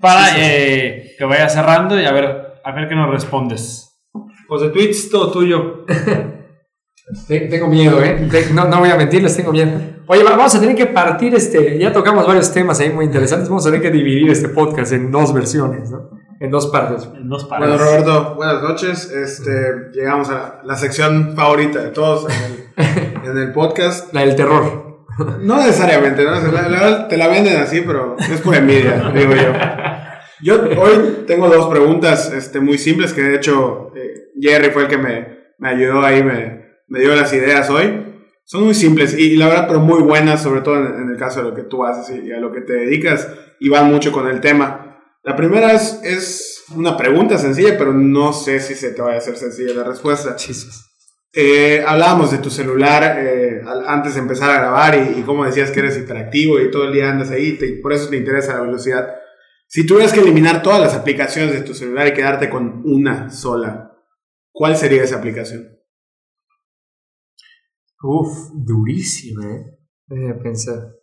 para 0.00 0.38
eh, 0.38 1.14
que 1.18 1.24
vaya 1.24 1.48
cerrando 1.48 2.00
y 2.00 2.06
a 2.06 2.12
ver, 2.12 2.60
a 2.64 2.72
ver 2.72 2.88
qué 2.88 2.94
nos 2.94 3.10
respondes. 3.10 4.00
José 4.48 4.70
Tweets, 4.70 5.10
todo 5.10 5.30
tuyo. 5.30 5.84
tengo 7.28 7.66
miedo, 7.68 8.02
¿eh? 8.02 8.26
No, 8.54 8.64
no 8.64 8.80
voy 8.80 8.88
a 8.88 8.96
mentirles, 8.96 9.36
tengo 9.36 9.52
miedo. 9.52 9.72
Oye, 10.06 10.22
vamos 10.22 10.54
a 10.54 10.60
tener 10.60 10.76
que 10.76 10.86
partir 10.86 11.34
este, 11.34 11.78
ya 11.78 11.92
tocamos 11.92 12.26
varios 12.26 12.52
temas 12.52 12.80
ahí 12.80 12.90
muy 12.90 13.06
interesantes, 13.06 13.48
vamos 13.48 13.66
a 13.66 13.70
tener 13.70 13.82
que 13.82 13.90
dividir 13.90 14.30
este 14.30 14.48
podcast 14.48 14.92
en 14.92 15.10
dos 15.10 15.32
versiones, 15.32 15.90
¿no? 15.90 16.10
En 16.40 16.50
dos 16.50 16.66
partes. 16.68 17.08
En 17.14 17.28
dos 17.28 17.44
partes. 17.44 17.68
Bueno, 17.68 17.84
Roberto, 17.84 18.34
buenas 18.34 18.62
noches. 18.62 19.10
Este, 19.10 19.90
llegamos 19.92 20.30
a 20.30 20.60
la 20.64 20.76
sección 20.76 21.34
favorita 21.36 21.80
de 21.80 21.90
todos 21.90 22.26
en 22.76 23.38
el, 23.38 23.52
podcast. 23.54 24.12
La 24.12 24.22
del 24.22 24.36
terror. 24.36 25.06
No 25.40 25.58
necesariamente, 25.58 26.24
¿no? 26.24 26.32
La, 26.32 27.08
te 27.08 27.16
la 27.16 27.28
venden 27.28 27.56
así, 27.58 27.82
pero 27.82 28.16
es 28.18 28.40
por 28.40 28.56
envidia, 28.56 29.12
digo 29.14 29.34
yo. 29.34 29.52
Yo 30.42 30.60
hoy 30.78 31.24
tengo 31.26 31.48
dos 31.48 31.68
preguntas 31.68 32.32
este, 32.32 32.60
muy 32.60 32.78
simples 32.78 33.12
que 33.12 33.22
de 33.22 33.36
hecho 33.36 33.92
eh, 33.94 34.30
Jerry 34.38 34.70
fue 34.70 34.82
el 34.82 34.88
que 34.88 34.98
me, 34.98 35.38
me 35.58 35.68
ayudó 35.68 36.02
ahí, 36.02 36.22
me, 36.22 36.80
me, 36.88 36.98
dio 36.98 37.14
las 37.14 37.32
ideas 37.32 37.70
hoy. 37.70 38.02
Son 38.44 38.64
muy 38.64 38.74
simples 38.74 39.16
y, 39.16 39.36
la 39.36 39.48
verdad, 39.48 39.66
pero 39.68 39.80
muy 39.80 40.02
buenas, 40.02 40.42
sobre 40.42 40.60
todo 40.60 40.76
en, 40.76 41.08
el 41.08 41.16
caso 41.16 41.42
de 41.42 41.50
lo 41.50 41.54
que 41.54 41.62
tú 41.62 41.84
haces 41.84 42.22
y 42.22 42.32
a 42.32 42.40
lo 42.40 42.52
que 42.52 42.60
te 42.60 42.74
dedicas 42.74 43.32
y 43.60 43.68
van 43.68 43.90
mucho 43.90 44.12
con 44.12 44.28
el 44.28 44.40
tema. 44.40 44.93
La 45.24 45.34
primera 45.34 45.72
es, 45.72 46.00
es 46.02 46.64
una 46.76 46.98
pregunta 46.98 47.38
sencilla, 47.38 47.78
pero 47.78 47.94
no 47.94 48.34
sé 48.34 48.60
si 48.60 48.74
se 48.74 48.90
te 48.90 49.00
va 49.00 49.14
a 49.14 49.16
hacer 49.16 49.36
sencilla 49.38 49.72
la 49.72 49.84
respuesta. 49.84 50.36
Eh, 51.32 51.82
hablábamos 51.84 52.30
de 52.30 52.38
tu 52.38 52.50
celular 52.50 53.16
eh, 53.18 53.62
antes 53.86 54.14
de 54.14 54.20
empezar 54.20 54.50
a 54.50 54.58
grabar 54.58 54.94
y, 54.94 55.18
y, 55.18 55.22
cómo 55.22 55.46
decías 55.46 55.70
que 55.70 55.80
eres 55.80 55.96
hiperactivo 55.96 56.60
y 56.60 56.70
todo 56.70 56.84
el 56.84 56.92
día 56.92 57.10
andas 57.10 57.30
ahí 57.30 57.58
y 57.60 57.80
por 57.80 57.94
eso 57.94 58.10
te 58.10 58.18
interesa 58.18 58.54
la 58.54 58.60
velocidad. 58.60 59.14
Si 59.66 59.86
tuvieras 59.86 60.12
que 60.12 60.20
eliminar 60.20 60.62
todas 60.62 60.80
las 60.80 60.94
aplicaciones 60.94 61.54
de 61.54 61.62
tu 61.62 61.74
celular 61.74 62.06
y 62.06 62.12
quedarte 62.12 62.50
con 62.50 62.82
una 62.84 63.30
sola, 63.30 63.98
¿cuál 64.52 64.76
sería 64.76 65.02
esa 65.02 65.16
aplicación? 65.16 65.74
Uf, 68.02 68.50
durísima, 68.54 69.50
¿eh? 69.50 69.78
Déjame 70.06 70.34
pensar. 70.34 70.94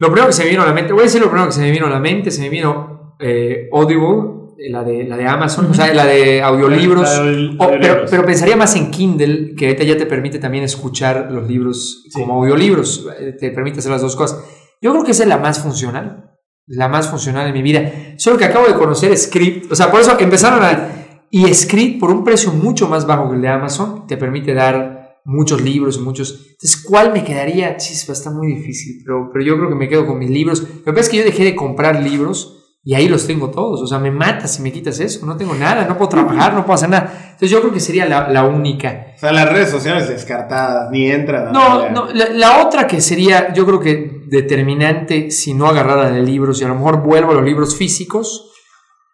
Lo 0.00 0.08
primero 0.08 0.26
que 0.26 0.32
se 0.32 0.42
me 0.44 0.50
vino 0.50 0.62
a 0.62 0.66
la 0.66 0.72
mente, 0.72 0.92
voy 0.92 1.02
a 1.02 1.04
decir 1.04 1.20
lo 1.20 1.28
primero 1.28 1.46
que 1.46 1.52
se 1.54 1.60
me 1.60 1.70
vino 1.70 1.86
a 1.86 1.90
la 1.90 2.00
mente, 2.00 2.30
se 2.32 2.40
me 2.40 2.48
vino 2.48 3.14
eh, 3.20 3.68
Audible, 3.72 4.54
eh, 4.58 4.70
la 4.70 4.82
de, 4.82 5.04
la 5.04 5.16
de 5.16 5.26
Amazon, 5.28 5.66
o 5.70 5.74
sea, 5.74 5.92
la 5.94 6.06
de 6.06 6.42
audiolibros. 6.50 7.02
La 7.02 7.22
de- 7.22 7.56
O- 7.58 7.62
audiolibros. 7.64 7.78
pero, 7.80 8.04
pero 8.10 8.24
pensaría 8.26 8.56
más 8.56 8.74
en 8.76 8.90
Kindle, 8.90 9.54
que 9.54 9.66
ahorita 9.66 9.84
ya 9.84 9.96
te 9.96 10.06
permite 10.06 10.38
también 10.38 10.64
escuchar 10.64 11.28
los 11.30 11.46
libros 11.46 12.04
como 12.14 12.42
audiolibros, 12.42 13.06
eh, 13.20 13.36
te 13.38 13.50
permite 13.52 13.78
hacer 13.80 13.92
las 13.92 14.02
dos 14.02 14.16
cosas. 14.16 14.42
Yo 14.82 14.90
creo 14.92 15.04
que 15.04 15.10
esa 15.12 15.22
es 15.24 15.28
la 15.28 15.36
más 15.38 15.60
funcional, 15.60 16.30
la 16.66 16.88
más 16.88 17.08
funcional 17.08 17.46
en 17.48 17.52
mi 17.52 17.62
vida. 17.62 17.92
Solo 18.16 18.38
que 18.38 18.46
acabo 18.46 18.66
de 18.66 18.74
conocer 18.74 19.14
Script, 19.16 19.70
o 19.70 19.74
sea, 19.76 19.90
por 19.90 20.00
eso 20.00 20.16
empezaron 20.18 20.62
a... 20.62 20.88
Y 21.30 21.52
Script, 21.54 22.00
por 22.00 22.10
un 22.10 22.24
precio 22.24 22.50
mucho 22.52 22.88
más 22.88 23.06
bajo 23.06 23.28
que 23.28 23.36
el 23.36 23.42
de 23.42 23.48
Amazon, 23.48 24.06
te 24.06 24.16
permite 24.16 24.52
dar 24.54 24.99
muchos 25.30 25.62
libros, 25.62 26.00
muchos... 26.00 26.46
Entonces, 26.50 26.82
¿cuál 26.82 27.12
me 27.12 27.24
quedaría? 27.24 27.76
Chispa, 27.76 28.12
está 28.12 28.30
muy 28.30 28.48
difícil, 28.48 29.02
pero, 29.04 29.30
pero 29.32 29.44
yo 29.44 29.56
creo 29.56 29.68
que 29.68 29.74
me 29.76 29.88
quedo 29.88 30.06
con 30.06 30.18
mis 30.18 30.30
libros. 30.30 30.60
Lo 30.62 30.84
que 30.84 30.92
pasa 30.92 31.00
es 31.00 31.08
que 31.08 31.16
yo 31.18 31.24
dejé 31.24 31.44
de 31.44 31.56
comprar 31.56 32.02
libros 32.02 32.56
y 32.82 32.94
ahí 32.94 33.08
los 33.08 33.26
tengo 33.26 33.50
todos. 33.50 33.80
O 33.80 33.86
sea, 33.86 33.98
me 33.98 34.10
matas 34.10 34.54
si 34.54 34.62
me 34.62 34.72
quitas 34.72 34.98
eso. 35.00 35.24
No 35.24 35.36
tengo 35.36 35.54
nada, 35.54 35.86
no 35.86 35.96
puedo 35.96 36.08
trabajar, 36.08 36.52
no 36.52 36.64
puedo 36.64 36.74
hacer 36.74 36.88
nada. 36.88 37.12
Entonces, 37.24 37.50
yo 37.50 37.60
creo 37.60 37.72
que 37.72 37.80
sería 37.80 38.06
la, 38.06 38.28
la 38.28 38.44
única. 38.44 39.06
O 39.16 39.18
sea, 39.20 39.32
las 39.32 39.50
redes 39.50 39.70
sociales 39.70 40.08
descartadas, 40.08 40.90
ni 40.90 41.10
entran. 41.10 41.52
No, 41.52 41.88
no, 41.90 42.12
la, 42.12 42.30
la 42.30 42.66
otra 42.66 42.86
que 42.86 43.00
sería, 43.00 43.52
yo 43.52 43.64
creo 43.64 43.80
que 43.80 44.22
determinante 44.26 45.30
si 45.30 45.54
no 45.54 45.66
agarrara 45.66 46.10
de 46.10 46.22
libros 46.22 46.60
y 46.60 46.64
a 46.64 46.68
lo 46.68 46.74
mejor 46.74 47.02
vuelvo 47.02 47.32
a 47.32 47.34
los 47.34 47.44
libros 47.44 47.76
físicos, 47.76 48.50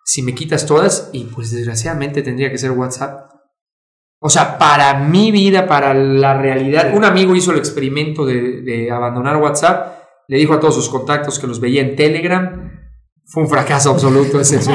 si 0.05 0.23
me 0.23 0.35
quitas 0.35 0.67
todas, 0.67 1.11
y 1.13 1.25
pues 1.25 1.51
desgraciadamente 1.51 2.23
tendría 2.23 2.51
que 2.51 2.59
ser 2.59 2.71
WhatsApp. 2.71 3.36
O 4.19 4.29
sea, 4.29 4.59
para 4.59 4.99
mi 4.99 5.31
vida, 5.31 5.67
para 5.67 5.93
la 5.95 6.35
realidad, 6.35 6.93
un 6.95 7.05
amigo 7.05 7.35
hizo 7.37 7.53
el 7.53 7.59
experimento 7.59 8.25
de, 8.25 8.63
de 8.63 8.91
abandonar 8.91 9.37
WhatsApp, 9.37 9.97
le 10.29 10.39
dijo 10.39 10.55
a 10.55 10.61
todos 10.61 10.75
sus 10.75 10.89
contactos 10.89 11.39
que 11.39 11.47
los 11.47 11.61
veía 11.61 11.83
en 11.83 11.95
Telegram. 11.97 12.73
Fue 13.27 13.43
un 13.43 13.49
fracaso 13.49 13.91
absoluto 13.91 14.41
ese. 14.41 14.59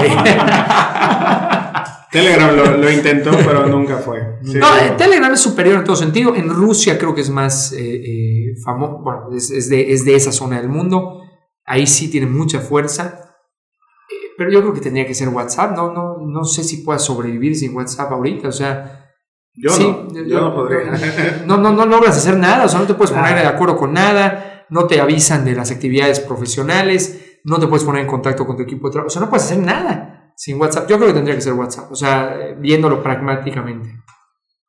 Telegram 2.12 2.56
lo, 2.56 2.78
lo 2.78 2.92
intentó, 2.92 3.32
pero 3.32 3.68
nunca 3.68 3.98
fue. 3.98 4.38
Sí, 4.44 4.58
No, 4.58 4.68
eh, 4.78 4.96
Telegram 4.98 5.32
es 5.32 5.40
superior 5.40 5.78
en 5.78 5.86
todo 5.86 5.96
sentido. 5.96 6.36
En 6.36 6.50
Rusia 6.50 6.98
creo 6.98 7.16
que 7.16 7.22
es 7.22 7.30
más 7.30 7.74
eh, 7.78 8.54
famoso, 8.64 9.00
bueno, 9.02 9.30
es, 9.34 9.50
es 9.50 9.70
de, 9.70 9.94
es 9.94 10.04
de 10.04 10.16
esa 10.16 10.34
zona 10.34 10.58
del 10.60 10.68
mundo. 10.68 11.22
Ahí 11.66 11.88
sí 11.88 12.12
tiene 12.12 12.28
mucha 12.28 12.60
fuerza. 12.60 13.38
Eh, 14.10 14.34
pero 14.38 14.52
yo 14.52 14.60
creo 14.60 14.74
que 14.74 14.82
tendría 14.82 15.08
que 15.08 15.14
ser 15.14 15.30
WhatsApp. 15.30 15.74
No, 15.74 15.94
no, 15.94 16.18
no 16.18 16.44
sé 16.44 16.66
si 16.66 16.78
pueda 16.84 17.00
sobrevivir 17.00 17.56
sin 17.56 17.74
WhatsApp 17.74 18.12
ahorita. 18.12 18.50
O 18.50 18.52
sea, 18.54 19.01
Yo 19.54 19.70
sí, 19.70 19.84
no, 19.84 20.26
yo, 20.26 20.42
no 20.42 20.56
podría. 20.56 20.92
No, 21.46 21.58
no, 21.58 21.72
no 21.72 21.86
logras 21.86 22.18
hacer 22.18 22.38
nada. 22.38 22.66
O 22.66 22.70
sea, 22.70 22.80
no 22.80 22.88
te 22.88 22.94
puedes 22.94 23.12
poner 23.12 23.36
de 23.36 23.48
acuerdo 23.48 23.78
con 23.78 23.94
nada. 23.94 24.66
No 24.70 24.88
te 24.88 25.02
avisan 25.02 25.44
de 25.44 25.54
las 25.54 25.72
actividades 25.72 26.20
profesionales. 26.20 27.40
No 27.44 27.60
te 27.60 27.68
puedes 27.68 27.84
poner 27.84 28.04
en 28.04 28.08
contacto 28.08 28.46
con 28.46 28.56
tu 28.56 28.64
equipo 28.64 28.88
de 28.88 28.94
trabajo. 28.94 29.08
O 29.08 29.10
sea, 29.12 29.22
no 29.22 29.30
puedes 29.30 29.46
hacer 29.46 29.60
nada 29.60 30.34
sin 30.36 30.60
WhatsApp. 30.60 30.90
Yo 30.90 30.98
creo 30.98 31.10
que 31.10 31.16
tendría 31.16 31.36
que 31.36 31.42
ser 31.42 31.54
WhatsApp. 31.54 31.92
O 31.92 31.96
sea, 31.96 32.36
eh, 32.40 32.56
viéndolo 32.58 33.04
pragmáticamente. 33.04 33.90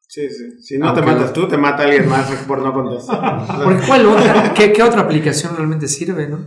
Sí, 0.08 0.28
sí. 0.28 0.60
Si 0.60 0.78
no 0.78 0.92
te 0.92 1.00
matas 1.00 1.32
tú, 1.32 1.48
te 1.48 1.56
mata 1.56 1.84
alguien 1.84 2.08
más 2.08 2.30
por 2.46 2.60
no 2.60 2.72
contestar. 2.72 3.46
Porque 3.64 3.86
¿cuál 3.86 4.06
otra? 4.06 4.52
¿Qué, 4.52 4.72
qué 4.72 4.82
otra 4.82 5.02
aplicación 5.02 5.56
realmente 5.56 5.88
sirve, 5.88 6.28
no? 6.28 6.40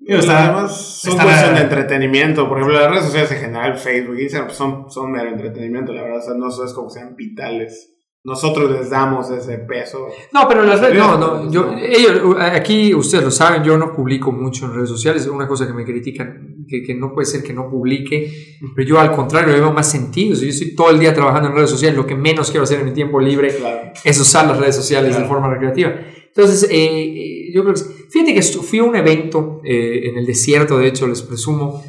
Digo, 0.00 0.18
Está- 0.18 0.44
además 0.52 1.00
son 1.02 1.12
está- 1.12 1.24
cuestión 1.24 1.54
de 1.54 1.60
entretenimiento. 1.60 2.48
Por 2.48 2.58
ejemplo, 2.58 2.80
las 2.80 2.90
redes 2.90 3.04
sociales 3.04 3.30
en 3.32 3.38
general, 3.38 3.76
Facebook, 3.76 4.18
Instagram, 4.18 4.46
pues 4.48 4.56
son, 4.58 4.90
son 4.90 5.12
mero 5.12 5.28
entretenimiento, 5.30 5.92
la 5.92 6.02
verdad. 6.02 6.18
O 6.18 6.22
sea, 6.22 6.34
no 6.34 6.48
es 6.48 6.72
como 6.72 6.88
sean 6.90 7.14
vitales. 7.16 7.88
Nosotros 8.22 8.70
les 8.70 8.90
damos 8.90 9.30
ese 9.30 9.56
peso. 9.58 10.08
No, 10.34 10.46
pero 10.46 10.62
las 10.62 10.78
redes, 10.80 10.98
no, 10.98 11.16
no, 11.16 11.50
yo, 11.50 11.72
ellos, 11.74 12.36
aquí 12.38 12.94
ustedes 12.94 13.24
lo 13.24 13.30
saben, 13.30 13.62
yo 13.64 13.78
no 13.78 13.94
publico 13.94 14.30
mucho 14.30 14.66
en 14.66 14.74
redes 14.74 14.90
sociales, 14.90 15.26
una 15.26 15.48
cosa 15.48 15.66
que 15.66 15.72
me 15.72 15.86
critican, 15.86 16.66
que, 16.68 16.82
que 16.82 16.94
no 16.94 17.14
puede 17.14 17.24
ser 17.24 17.42
que 17.42 17.54
no 17.54 17.70
publique, 17.70 18.30
pero 18.76 18.86
yo 18.86 19.00
al 19.00 19.12
contrario 19.12 19.54
le 19.54 19.60
veo 19.60 19.72
más 19.72 19.90
sentido, 19.90 20.36
si 20.36 20.42
yo 20.44 20.50
estoy 20.50 20.74
todo 20.74 20.90
el 20.90 20.98
día 20.98 21.14
trabajando 21.14 21.48
en 21.48 21.54
redes 21.54 21.70
sociales, 21.70 21.96
lo 21.96 22.06
que 22.06 22.14
menos 22.14 22.50
quiero 22.50 22.64
hacer 22.64 22.80
en 22.80 22.86
mi 22.86 22.92
tiempo 22.92 23.20
libre 23.20 23.54
Claro. 23.56 23.90
es 24.04 24.20
usar 24.20 24.46
las 24.46 24.58
redes 24.58 24.76
sociales 24.76 25.08
Claro. 25.12 25.22
de 25.24 25.28
forma 25.28 25.48
recreativa. 25.48 25.94
Entonces, 26.26 26.64
eh, 26.70 26.76
eh, 26.76 27.39
yo 27.52 27.62
creo 27.62 27.74
que, 27.74 27.80
fíjate 28.10 28.34
que 28.34 28.42
fui 28.42 28.78
a 28.78 28.84
un 28.84 28.96
evento 28.96 29.60
eh, 29.64 30.08
en 30.08 30.18
el 30.18 30.26
desierto, 30.26 30.78
de 30.78 30.88
hecho, 30.88 31.06
les 31.06 31.22
presumo, 31.22 31.82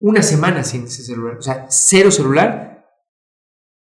una 0.00 0.22
semana 0.22 0.62
sin 0.64 0.84
ese 0.84 1.02
celular, 1.02 1.38
o 1.38 1.42
sea, 1.42 1.66
cero 1.70 2.10
celular. 2.10 2.84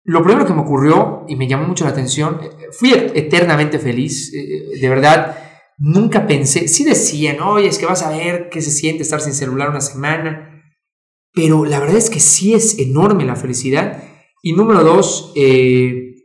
Lo 0.05 0.21
primero 0.23 0.45
que 0.45 0.53
me 0.53 0.61
ocurrió 0.61 1.23
y 1.29 1.35
me 1.37 1.47
llamó 1.47 1.65
mucho 1.67 1.85
la 1.85 1.91
atención, 1.91 2.39
eh, 2.43 2.49
fui 2.71 2.91
et- 2.91 3.15
eternamente 3.15 3.79
feliz, 3.79 4.33
eh, 4.33 4.79
de 4.81 4.89
verdad, 4.89 5.37
nunca 5.77 6.27
pensé, 6.27 6.67
sí 6.67 6.83
decían, 6.83 7.39
oye, 7.39 7.67
es 7.67 7.77
que 7.77 7.85
vas 7.85 8.03
a 8.03 8.09
ver 8.09 8.49
qué 8.49 8.61
se 8.61 8.71
siente 8.71 9.03
estar 9.03 9.21
sin 9.21 9.33
celular 9.33 9.69
una 9.69 9.81
semana, 9.81 10.61
pero 11.33 11.63
la 11.65 11.79
verdad 11.79 11.97
es 11.97 12.09
que 12.09 12.19
sí 12.19 12.53
es 12.53 12.77
enorme 12.79 13.25
la 13.25 13.35
felicidad. 13.35 14.03
Y 14.43 14.53
número 14.53 14.83
dos, 14.83 15.31
eh, 15.37 16.15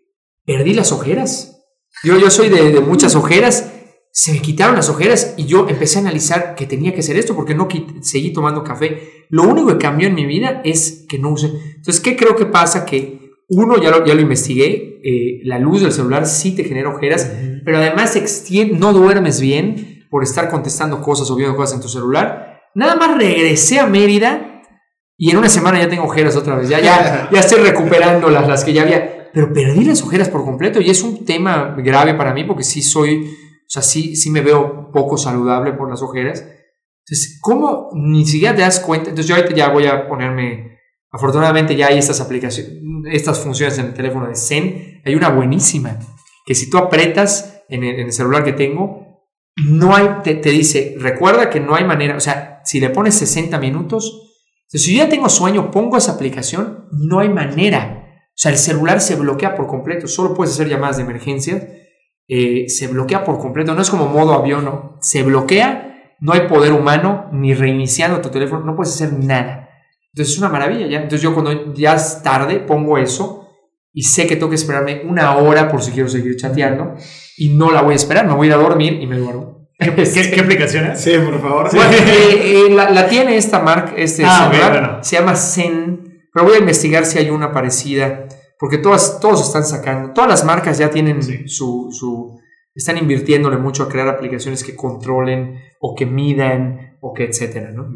perdí 0.45 0.74
las 0.74 0.91
ojeras. 0.93 1.64
Yo, 2.03 2.18
yo 2.18 2.31
soy 2.31 2.49
de, 2.49 2.72
de 2.72 2.81
muchas 2.81 3.14
ojeras, 3.14 3.72
se 4.18 4.32
me 4.32 4.42
quitaron 4.42 4.74
las 4.74 4.88
ojeras 4.88 5.34
y 5.36 5.46
yo 5.46 5.68
empecé 5.68 5.98
a 5.98 6.00
analizar 6.00 6.56
que 6.56 6.66
tenía 6.66 6.92
que 6.92 6.98
hacer 6.98 7.16
esto 7.16 7.36
porque 7.36 7.54
no 7.54 7.68
seguí 8.00 8.32
tomando 8.32 8.64
café. 8.64 9.26
Lo 9.28 9.44
único 9.44 9.68
que 9.68 9.78
cambió 9.78 10.08
en 10.08 10.16
mi 10.16 10.26
vida 10.26 10.60
es 10.64 11.06
que 11.08 11.20
no 11.20 11.30
use. 11.30 11.46
Entonces, 11.46 12.00
¿qué 12.00 12.16
creo 12.16 12.34
que 12.34 12.46
pasa? 12.46 12.84
Que 12.84 13.30
uno, 13.48 13.80
ya 13.80 13.90
lo, 13.90 14.04
ya 14.04 14.14
lo 14.14 14.20
investigué, 14.20 15.00
eh, 15.04 15.40
la 15.44 15.60
luz 15.60 15.82
del 15.82 15.92
celular 15.92 16.26
sí 16.26 16.50
te 16.50 16.64
genera 16.64 16.88
ojeras, 16.88 17.30
pero 17.64 17.76
además 17.76 18.16
extiende, 18.16 18.76
no 18.76 18.92
duermes 18.92 19.40
bien 19.40 20.04
por 20.10 20.24
estar 20.24 20.50
contestando 20.50 21.00
cosas 21.00 21.30
o 21.30 21.36
viendo 21.36 21.54
cosas 21.54 21.76
en 21.76 21.82
tu 21.82 21.88
celular. 21.88 22.58
Nada 22.74 22.96
más 22.96 23.16
regresé 23.16 23.78
a 23.78 23.86
Mérida 23.86 24.64
y 25.16 25.30
en 25.30 25.36
una 25.36 25.48
semana 25.48 25.78
ya 25.78 25.88
tengo 25.88 26.02
ojeras 26.02 26.34
otra 26.34 26.56
vez. 26.56 26.68
Ya, 26.68 26.80
ya, 26.80 27.28
ya 27.32 27.38
estoy 27.38 27.60
recuperando 27.60 28.30
las, 28.30 28.48
las 28.48 28.64
que 28.64 28.72
ya 28.72 28.82
había. 28.82 29.30
Pero 29.32 29.52
perdí 29.52 29.84
las 29.84 30.02
ojeras 30.02 30.28
por 30.28 30.44
completo 30.44 30.80
y 30.80 30.90
es 30.90 31.04
un 31.04 31.24
tema 31.24 31.76
grave 31.78 32.14
para 32.14 32.34
mí 32.34 32.42
porque 32.42 32.64
sí 32.64 32.82
soy, 32.82 33.30
o 33.68 33.70
sea, 33.70 33.82
sí, 33.82 34.16
sí 34.16 34.30
me 34.30 34.40
veo 34.40 34.90
poco 34.92 35.18
saludable 35.18 35.74
por 35.74 35.90
las 35.90 36.00
ojeras. 36.00 36.40
Entonces, 37.06 37.38
¿cómo 37.42 37.90
ni 37.92 38.24
siquiera 38.24 38.54
te 38.54 38.62
das 38.62 38.80
cuenta? 38.80 39.10
Entonces, 39.10 39.28
yo 39.28 39.36
ahorita 39.36 39.54
ya 39.54 39.68
voy 39.68 39.86
a 39.86 40.08
ponerme. 40.08 40.78
Afortunadamente, 41.10 41.76
ya 41.76 41.88
hay 41.88 41.98
estas 41.98 42.22
aplicaciones, 42.22 42.72
estas 43.10 43.38
funciones 43.40 43.78
en 43.78 43.86
el 43.86 43.94
teléfono 43.94 44.26
de 44.26 44.36
Zen. 44.36 45.02
Hay 45.04 45.14
una 45.14 45.28
buenísima 45.28 45.98
que 46.46 46.54
si 46.54 46.70
tú 46.70 46.78
apretas 46.78 47.62
en 47.68 47.84
el, 47.84 48.00
en 48.00 48.06
el 48.06 48.12
celular 48.12 48.42
que 48.42 48.54
tengo, 48.54 49.26
no 49.56 49.94
hay, 49.94 50.08
te, 50.24 50.34
te 50.36 50.48
dice, 50.48 50.94
recuerda 50.98 51.50
que 51.50 51.60
no 51.60 51.74
hay 51.74 51.84
manera, 51.84 52.16
o 52.16 52.20
sea, 52.20 52.62
si 52.64 52.80
le 52.80 52.88
pones 52.88 53.16
60 53.16 53.58
minutos, 53.58 54.28
entonces, 54.62 54.86
si 54.86 54.96
yo 54.96 55.04
ya 55.04 55.10
tengo 55.10 55.28
sueño, 55.28 55.70
pongo 55.70 55.96
esa 55.98 56.12
aplicación, 56.12 56.88
no 56.90 57.20
hay 57.20 57.28
manera. 57.28 58.04
O 58.28 58.40
sea, 58.40 58.52
el 58.52 58.58
celular 58.58 59.00
se 59.00 59.16
bloquea 59.16 59.54
por 59.54 59.66
completo, 59.66 60.06
solo 60.06 60.34
puedes 60.34 60.54
hacer 60.54 60.68
llamadas 60.68 60.98
de 60.98 61.02
emergencia, 61.02 61.68
eh, 62.29 62.68
se 62.68 62.87
bloquea 62.89 63.24
por 63.24 63.39
completo, 63.39 63.74
no 63.74 63.83
es 63.83 63.91
como 63.91 64.07
modo 64.07 64.35
avión, 64.35 64.64
no, 64.64 64.99
se 65.01 65.22
bloquea, 65.22 66.14
no 66.20 66.33
hay 66.33 66.43
poder 66.49 66.72
humano, 66.72 67.26
ni 67.33 67.55
reiniciando 67.55 68.20
tu 68.20 68.29
teléfono, 68.29 68.64
no 68.64 68.76
puedes 68.76 68.95
hacer 68.95 69.12
nada. 69.14 69.68
Entonces 70.12 70.35
es 70.35 70.39
una 70.41 70.49
maravilla, 70.49 70.87
¿ya? 70.87 70.97
Entonces 70.99 71.22
yo 71.22 71.33
cuando 71.33 71.72
ya 71.74 71.95
es 71.95 72.22
tarde 72.22 72.59
pongo 72.61 72.99
eso 72.99 73.49
y 73.93 74.03
sé 74.03 74.26
que 74.26 74.37
tengo 74.37 74.49
que 74.51 74.57
esperarme 74.57 75.03
una 75.05 75.37
hora 75.37 75.68
por 75.68 75.83
si 75.83 75.93
quiero 75.93 76.09
seguir 76.09 76.37
chateando 76.37 76.95
y 77.37 77.51
no 77.51 77.70
la 77.70 77.83
voy 77.83 77.93
a 77.93 77.97
esperar, 77.97 78.26
me 78.26 78.35
voy 78.35 78.47
a 78.47 78.51
ir 78.51 78.55
a 78.55 78.59
dormir 78.59 78.95
y 79.01 79.07
me 79.07 79.16
duermo. 79.16 79.68
¿Qué, 79.79 79.95
qué, 79.95 80.31
qué 80.33 80.41
aplicación 80.43 80.87
es? 80.87 81.01
Sí, 81.01 81.12
por 81.24 81.41
favor. 81.41 81.70
Bueno, 81.72 81.93
eh, 81.93 82.66
eh, 82.66 82.70
la, 82.74 82.91
la 82.91 83.07
tiene 83.09 83.37
esta 83.37 83.61
marca, 83.61 83.93
este 83.97 84.24
Ah, 84.26 84.49
celular, 84.51 84.72
bueno. 84.72 84.99
se 85.05 85.16
llama 85.16 85.37
Zen, 85.37 86.26
pero 86.35 86.47
voy 86.47 86.57
a 86.57 86.59
investigar 86.59 87.05
si 87.07 87.18
hay 87.18 87.31
una 87.31 87.53
parecida, 87.53 88.26
porque 88.59 88.78
todas, 88.78 89.20
todos 89.20 89.46
están 89.46 89.64
sacando, 89.64 90.12
todas 90.12 90.28
las 90.30 90.44
marcas 90.44 90.78
ya 90.78 90.90
tienen 90.90 91.22
Sí. 91.22 91.46
su, 91.48 91.88
su, 91.92 92.40
están 92.74 92.98
invirtiéndole 92.98 93.56
mucho 93.56 93.84
a 93.84 93.88
crear 93.88 94.09
aplicaciones 94.09 94.64
que 94.64 94.74
controlen 94.76 95.61
o 95.80 95.94
que 95.94 96.06
midan 96.06 96.96
o 97.00 97.12
que 97.14 97.24
etcétera, 97.24 97.70
¿no? 97.72 97.86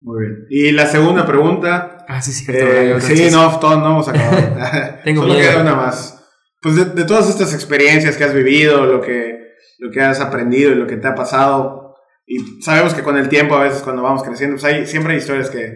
Muy 0.00 0.20
bien. 0.20 0.46
Y 0.50 0.72
la 0.72 0.86
segunda 0.86 1.26
pregunta. 1.26 2.04
Ah, 2.08 2.20
sí, 2.20 2.32
cierto. 2.32 2.64
eh, 2.66 3.00
sí, 3.00 3.16
sí, 3.16 3.28
sí. 3.30 3.34
no, 3.34 3.58
todos 3.58 3.78
no 3.78 3.86
hemos 3.92 4.08
acabado. 4.08 4.56
Tengo 5.04 5.22
Solo 5.22 5.34
miedo. 5.34 5.50
queda 5.50 5.62
una 5.62 5.74
más. 5.74 6.20
Pues 6.60 6.76
de, 6.76 6.84
de 6.86 7.04
todas 7.04 7.28
estas 7.28 7.52
experiencias 7.54 8.16
que 8.16 8.24
has 8.24 8.34
vivido, 8.34 8.84
lo 8.86 9.00
que, 9.00 9.52
lo 9.78 9.90
que 9.90 10.00
has 10.00 10.20
aprendido 10.20 10.72
y 10.72 10.74
lo 10.76 10.86
que 10.86 10.96
te 10.96 11.08
ha 11.08 11.14
pasado, 11.14 11.94
y 12.26 12.62
sabemos 12.62 12.94
que 12.94 13.02
con 13.02 13.16
el 13.18 13.28
tiempo, 13.28 13.54
a 13.54 13.62
veces 13.64 13.82
cuando 13.82 14.02
vamos 14.02 14.22
creciendo, 14.22 14.56
pues 14.56 14.64
hay, 14.64 14.86
siempre 14.86 15.12
hay 15.12 15.18
historias 15.18 15.50
que, 15.50 15.74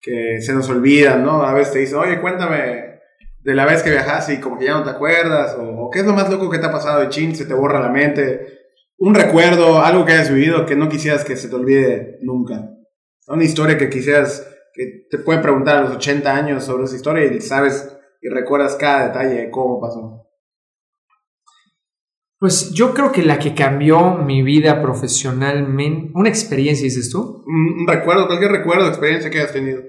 que 0.00 0.40
se 0.40 0.52
nos 0.54 0.68
olvidan, 0.68 1.24
¿no? 1.24 1.42
A 1.42 1.52
veces 1.54 1.72
te 1.72 1.78
dicen, 1.80 1.98
oye, 1.98 2.20
cuéntame 2.20 2.87
de 3.48 3.54
la 3.54 3.64
vez 3.64 3.82
que 3.82 3.88
viajaste 3.88 4.34
y 4.34 4.40
como 4.40 4.58
que 4.58 4.66
ya 4.66 4.74
no 4.74 4.84
te 4.84 4.90
acuerdas, 4.90 5.56
o, 5.58 5.88
qué 5.90 6.00
es 6.00 6.04
lo 6.04 6.12
más 6.12 6.28
loco 6.28 6.50
que 6.50 6.58
te 6.58 6.66
ha 6.66 6.70
pasado 6.70 7.00
de 7.00 7.08
chin, 7.08 7.34
se 7.34 7.46
te 7.46 7.54
borra 7.54 7.80
la 7.80 7.88
mente, 7.88 8.58
un 8.98 9.14
recuerdo, 9.14 9.80
algo 9.80 10.04
que 10.04 10.12
hayas 10.12 10.30
vivido 10.30 10.66
que 10.66 10.76
no 10.76 10.90
quisieras 10.90 11.24
que 11.24 11.34
se 11.34 11.48
te 11.48 11.54
olvide 11.54 12.18
nunca. 12.20 12.68
Una 13.26 13.44
historia 13.44 13.78
que 13.78 13.88
quisieras, 13.88 14.46
que 14.74 15.06
te 15.08 15.16
puede 15.16 15.40
preguntar 15.40 15.78
a 15.78 15.80
los 15.80 15.92
80 15.92 16.36
años 16.36 16.62
sobre 16.62 16.84
esa 16.84 16.96
historia 16.96 17.24
y 17.24 17.40
sabes 17.40 17.88
y 18.20 18.28
recuerdas 18.28 18.76
cada 18.76 19.06
detalle 19.06 19.40
de 19.40 19.50
cómo 19.50 19.80
pasó. 19.80 20.26
Pues 22.38 22.70
yo 22.72 22.92
creo 22.92 23.12
que 23.12 23.22
la 23.22 23.38
que 23.38 23.54
cambió 23.54 24.16
mi 24.16 24.42
vida 24.42 24.82
profesionalmente, 24.82 26.12
una 26.14 26.28
experiencia, 26.28 26.84
dices 26.84 27.08
tú. 27.08 27.44
Un 27.46 27.88
recuerdo, 27.88 28.26
cualquier 28.26 28.52
recuerdo, 28.52 28.88
experiencia 28.88 29.30
que 29.30 29.38
hayas 29.38 29.54
tenido. 29.54 29.80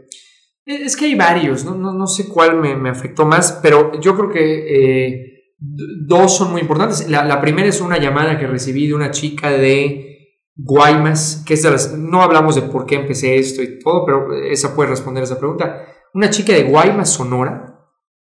Eh, 0.70 0.84
es 0.86 0.95
que 0.95 1.05
hay 1.05 1.15
varios, 1.15 1.65
no, 1.65 1.74
no, 1.74 1.91
no 1.91 2.05
sé 2.05 2.30
cuál 2.30 2.57
me, 2.57 2.76
me, 2.76 2.89
afectó 2.89 3.26
más, 3.26 3.59
pero 3.59 3.99
yo 3.99 4.15
creo 4.15 4.30
que 4.30 5.15
eh, 5.15 5.55
dos 5.57 6.38
son 6.38 6.51
muy 6.51 6.61
importantes. 6.61 7.09
La, 7.09 7.26
la, 7.26 7.41
primera 7.41 7.67
es 7.67 7.82
una 7.82 7.97
llamada 7.97 8.38
que 8.38 8.45
recibí 8.45 8.88
de 8.88 8.93
una 8.93 9.09
chica 9.09 9.49
de 9.49 10.45
Guaymas, 10.55 11.43
que 11.47 11.55
es 11.55 11.63
de 11.63 11.72
las, 11.72 11.97
no 11.97 12.22
hablamos 12.22 12.53
de 12.53 12.61
por 12.61 12.86
qué 12.86 12.95
empecé 12.95 13.38
esto 13.38 13.63
y 13.63 13.80
todo, 13.80 14.05
pero 14.05 14.32
esa 14.36 14.76
puede 14.76 14.91
responder 14.91 15.24
esa 15.24 15.39
pregunta. 15.39 15.88
Una 16.13 16.30
chica 16.30 16.53
de 16.53 16.63
Guaymas, 16.63 17.09
Sonora, 17.09 17.65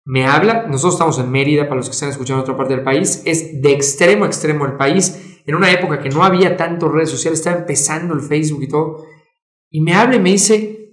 me 0.05 0.26
habla, 0.26 0.66
nosotros 0.66 0.95
estamos 0.95 1.18
en 1.18 1.30
Mérida, 1.30 1.62
para 1.62 1.76
los 1.76 1.88
que 1.88 1.95
están 1.95 2.11
escuchando 2.11 2.40
en 2.40 2.42
otra 2.42 2.59
parte 2.59 2.74
del 2.74 2.84
país, 2.84 3.22
es 3.24 3.62
de 3.62 3.72
extremo 3.72 4.24
a 4.24 4.26
extremo 4.26 4.66
el 4.66 4.76
país, 4.76 5.40
en 5.47 5.55
una 5.55 5.72
época 5.72 5.99
que 5.99 6.11
no 6.11 6.22
había 6.22 6.59
tantas 6.59 6.92
redes 6.92 7.09
sociales, 7.09 7.38
estaba 7.38 7.57
empezando 7.57 8.12
el 8.12 8.20
Facebook 8.20 8.64
y 8.64 8.68
todo, 8.68 9.03
y 9.70 9.80
me 9.80 9.95
habla 9.95 10.16
y 10.16 10.20
me 10.20 10.32
dice, 10.32 10.84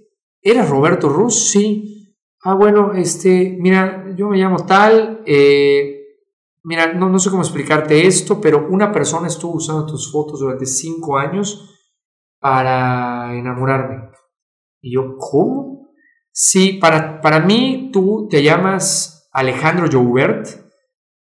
¿eres 0.42 0.68
Roberto 0.68 1.08
Ruz? 1.08 1.50
Sí. 1.50 2.16
Ah, 2.44 2.54
bueno, 2.54 2.92
este, 2.92 3.56
mira, 3.60 4.12
yo 4.16 4.28
me 4.28 4.36
llamo 4.36 4.66
tal, 4.66 5.22
eh, 5.26 6.02
mira, 6.64 6.92
no, 6.92 7.08
no 7.08 7.18
sé 7.20 7.30
cómo 7.30 7.42
explicarte 7.42 8.06
esto, 8.06 8.40
pero 8.40 8.66
una 8.68 8.90
persona 8.90 9.28
estuvo 9.28 9.54
usando 9.54 9.86
tus 9.86 10.10
fotos 10.10 10.40
durante 10.40 10.66
cinco 10.66 11.16
años 11.16 11.78
para 12.40 13.36
enamorarme. 13.36 14.10
Y 14.80 14.94
yo, 14.94 15.16
¿cómo? 15.18 15.92
Sí, 16.32 16.78
para, 16.80 17.20
para 17.20 17.38
mí 17.38 17.90
tú 17.92 18.26
te 18.28 18.42
llamas 18.42 19.28
Alejandro 19.32 19.86
Joubert 19.90 20.48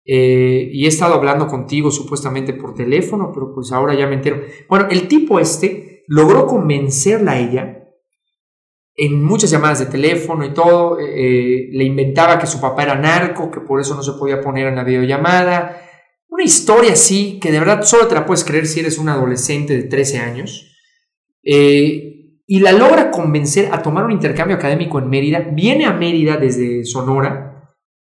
eh, 0.04 0.68
y 0.70 0.84
he 0.84 0.88
estado 0.88 1.14
hablando 1.14 1.46
contigo 1.46 1.90
supuestamente 1.90 2.52
por 2.52 2.74
teléfono, 2.74 3.32
pero 3.32 3.54
pues 3.54 3.72
ahora 3.72 3.94
ya 3.94 4.06
me 4.06 4.16
entero. 4.16 4.42
Bueno, 4.68 4.88
el 4.90 5.08
tipo 5.08 5.40
este 5.40 6.04
logró 6.08 6.46
convencerla 6.46 7.32
a 7.32 7.38
ella 7.38 7.85
en 8.96 9.22
muchas 9.22 9.50
llamadas 9.50 9.80
de 9.80 9.86
teléfono 9.86 10.44
y 10.44 10.54
todo. 10.54 10.98
Eh, 10.98 11.68
le 11.70 11.84
inventaba 11.84 12.38
que 12.38 12.46
su 12.46 12.60
papá 12.60 12.84
era 12.84 12.94
narco, 12.94 13.50
que 13.50 13.60
por 13.60 13.80
eso 13.80 13.94
no 13.94 14.02
se 14.02 14.12
podía 14.12 14.40
poner 14.40 14.68
en 14.68 14.76
la 14.76 14.84
videollamada. 14.84 15.82
Una 16.28 16.44
historia 16.44 16.92
así 16.92 17.38
que 17.40 17.52
de 17.52 17.58
verdad 17.58 17.82
solo 17.82 18.08
te 18.08 18.14
la 18.14 18.26
puedes 18.26 18.44
creer 18.44 18.66
si 18.66 18.80
eres 18.80 18.98
un 18.98 19.08
adolescente 19.08 19.76
de 19.76 19.84
13 19.84 20.18
años. 20.18 20.72
Eh, 21.44 22.16
y 22.46 22.60
la 22.60 22.72
logra 22.72 23.10
convencer 23.10 23.70
a 23.72 23.82
tomar 23.82 24.04
un 24.04 24.12
intercambio 24.12 24.56
académico 24.56 24.98
en 24.98 25.08
Mérida, 25.08 25.40
viene 25.52 25.84
a 25.84 25.92
Mérida 25.92 26.36
desde 26.36 26.84
Sonora 26.84 27.46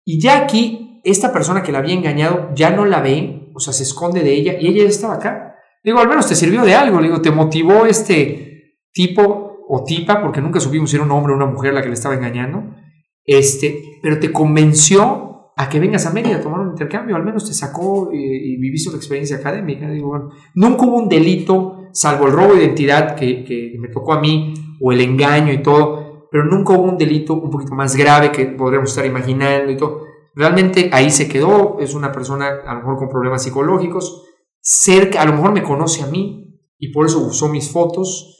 y 0.05 0.19
ya 0.19 0.39
aquí 0.39 1.01
esta 1.03 1.31
persona 1.31 1.63
que 1.63 1.71
la 1.71 1.79
había 1.79 1.93
engañado 1.93 2.49
ya 2.55 2.71
no 2.71 2.85
la 2.85 3.01
ve, 3.01 3.51
o 3.53 3.59
sea, 3.59 3.73
se 3.73 3.83
esconde 3.83 4.21
de 4.21 4.33
ella 4.33 4.55
y 4.59 4.67
ella 4.67 4.87
estaba 4.87 5.15
acá. 5.15 5.55
Digo, 5.83 5.99
al 5.99 6.09
menos 6.09 6.27
te 6.27 6.35
sirvió 6.35 6.63
de 6.63 6.75
algo, 6.75 7.01
digo, 7.01 7.21
te 7.21 7.31
motivó 7.31 7.85
este 7.85 8.77
tipo 8.91 9.48
o 9.71 9.83
tipa, 9.83 10.19
porque 10.21 10.41
nunca 10.41 10.59
supimos 10.59 10.89
si 10.89 10.95
era 10.95 11.05
un 11.05 11.11
hombre 11.11 11.31
o 11.31 11.35
una 11.35 11.45
mujer 11.45 11.73
la 11.73 11.81
que 11.83 11.89
le 11.89 11.93
estaba 11.93 12.15
engañando, 12.15 12.75
este, 13.23 13.99
pero 14.01 14.19
te 14.19 14.33
convenció 14.33 15.51
a 15.55 15.69
que 15.69 15.79
vengas 15.79 16.07
a 16.07 16.11
Mérida 16.11 16.37
a 16.37 16.41
tomar 16.41 16.61
un 16.61 16.69
intercambio, 16.69 17.15
al 17.15 17.23
menos 17.23 17.45
te 17.45 17.53
sacó 17.53 18.09
y, 18.11 18.57
viviste 18.57 18.89
una 18.89 18.97
experiencia 18.97 19.37
académica. 19.37 19.87
Digo, 19.89 20.07
bueno, 20.07 20.29
nunca 20.55 20.85
hubo 20.85 20.97
un 20.97 21.07
delito 21.07 21.75
salvo 21.91 22.27
el 22.27 22.33
robo 22.33 22.55
de 22.55 22.63
identidad 22.63 23.15
que, 23.15 23.75
me 23.79 23.89
tocó 23.89 24.13
a 24.13 24.19
mí, 24.19 24.53
o 24.81 24.91
el 24.91 25.01
engaño 25.01 25.53
y 25.53 25.61
todo, 25.61 26.27
pero 26.31 26.45
nunca 26.45 26.73
hubo 26.73 26.83
un 26.83 26.97
delito 26.97 27.33
un 27.33 27.49
poquito 27.49 27.75
más 27.75 27.95
grave 27.95 28.31
que 28.31 28.45
podríamos 28.45 28.89
estar 28.89 29.05
imaginando 29.05 29.71
y 29.71 29.77
todo. 29.77 30.03
Realmente 30.33 30.89
ahí 30.93 31.11
se 31.11 31.27
quedó, 31.27 31.77
es 31.79 31.93
una 31.93 32.11
persona 32.11 32.47
a 32.65 32.73
lo 32.73 32.79
mejor 32.79 32.97
con 32.97 33.09
problemas 33.09 33.43
psicológicos, 33.43 34.25
cerca, 34.61 35.21
a 35.21 35.25
lo 35.25 35.33
mejor 35.33 35.51
me 35.51 35.63
conoce 35.63 36.03
a 36.03 36.07
mí 36.07 36.59
y 36.77 36.91
por 36.91 37.05
eso 37.05 37.19
usó 37.19 37.49
mis 37.49 37.71
fotos. 37.71 38.38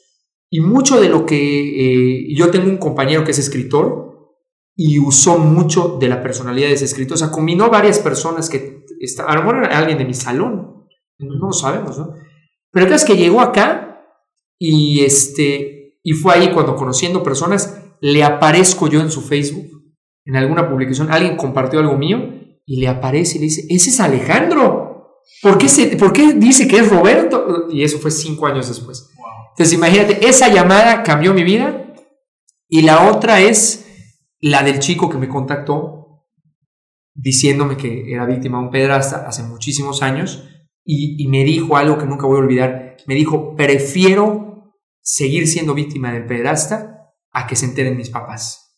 Y 0.50 0.62
mucho 0.62 1.00
de 1.00 1.10
lo 1.10 1.26
que 1.26 1.38
eh, 1.38 2.36
yo 2.36 2.50
tengo 2.50 2.70
un 2.70 2.78
compañero 2.78 3.24
que 3.24 3.32
es 3.32 3.40
escritor 3.40 4.10
y 4.76 4.98
usó 4.98 5.38
mucho 5.38 5.98
de 6.00 6.08
la 6.08 6.24
personalidad 6.24 6.70
de 6.70 6.76
ese 6.76 6.86
escritor, 6.86 7.16
o 7.16 7.18
sea, 7.18 7.32
combinó 7.32 7.70
varias 7.70 8.00
personas 8.00 8.50
que, 8.50 8.86
está, 9.00 9.26
a 9.26 9.36
lo 9.36 9.42
mejor 9.42 9.58
era 9.66 9.78
alguien 9.78 9.98
de 9.98 10.06
mi 10.06 10.14
salón, 10.14 10.88
no 11.20 11.48
lo 11.48 11.52
sabemos, 11.52 11.98
¿no? 12.00 12.14
Pero 12.72 12.86
el 12.86 12.94
es 12.94 13.04
que 13.04 13.18
llegó 13.18 13.42
acá 13.42 14.06
y, 14.58 15.04
este, 15.04 16.00
y 16.02 16.14
fue 16.14 16.34
ahí 16.34 16.52
cuando 16.54 16.76
conociendo 16.76 17.24
personas, 17.24 17.78
le 18.00 18.24
aparezco 18.24 18.88
yo 18.88 19.02
en 19.02 19.12
su 19.12 19.22
Facebook, 19.22 19.68
en 20.26 20.36
alguna 20.36 20.70
publicación, 20.70 21.12
alguien 21.12 21.36
compartió 21.36 21.80
algo 21.80 21.98
mío 21.98 22.20
y 22.66 22.80
le 22.80 22.88
aparece 22.88 23.38
y 23.38 23.40
le 23.40 23.46
dice, 23.46 23.66
ese 23.70 23.90
es 23.90 24.00
Alejandro. 24.00 25.22
¿Por 25.42 25.58
qué, 25.58 25.68
se, 25.68 25.98
¿Por 25.98 26.14
qué 26.14 26.34
dice 26.34 26.68
que 26.68 26.78
es 26.78 26.90
Roberto? 26.90 27.68
Y 27.70 27.84
eso 27.84 28.00
fue 28.00 28.12
cinco 28.12 28.48
años 28.48 28.68
después. 28.68 29.10
Entonces 29.52 29.74
imagínate, 29.74 30.28
esa 30.28 30.48
llamada 30.50 31.04
cambió 31.04 31.34
mi 31.34 31.44
vida 31.44 31.94
y 32.68 32.82
la 32.84 33.10
otra 33.10 33.42
es 33.42 33.86
la 34.40 34.64
del 34.64 34.80
chico 34.80 35.10
que 35.10 35.18
me 35.18 35.28
contactó 35.28 36.00
diciéndome 37.14 37.76
que 37.76 38.12
era 38.12 38.26
víctima 38.26 38.60
de 38.60 38.66
un 38.66 38.72
pedrasta 38.72 39.28
hace 39.28 39.44
muchísimos 39.44 40.02
años 40.02 40.46
y, 40.86 41.28
me 41.28 41.44
dijo 41.44 41.78
algo 41.78 42.00
que 42.00 42.06
nunca 42.06 42.26
voy 42.26 42.38
a 42.38 42.44
olvidar. 42.44 42.98
Me 43.06 43.14
dijo, 43.14 43.56
prefiero 43.56 44.74
seguir 45.02 45.48
siendo 45.48 45.76
víctima 45.76 46.12
del 46.12 46.26
pederasta 46.26 47.14
a 47.32 47.46
que 47.46 47.56
se 47.56 47.66
enteren 47.66 47.96
mis 47.96 48.10
papás. 48.10 48.78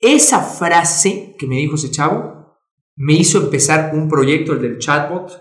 Esa 0.00 0.40
frase 0.40 1.36
que 1.38 1.46
me 1.46 1.56
dijo 1.56 1.76
ese 1.76 1.92
chavo 1.92 2.58
me 2.96 3.12
hizo 3.12 3.40
empezar 3.40 3.92
un 3.94 4.08
proyecto, 4.08 4.52
el 4.52 4.62
del 4.62 4.78
chatbot, 4.78 5.40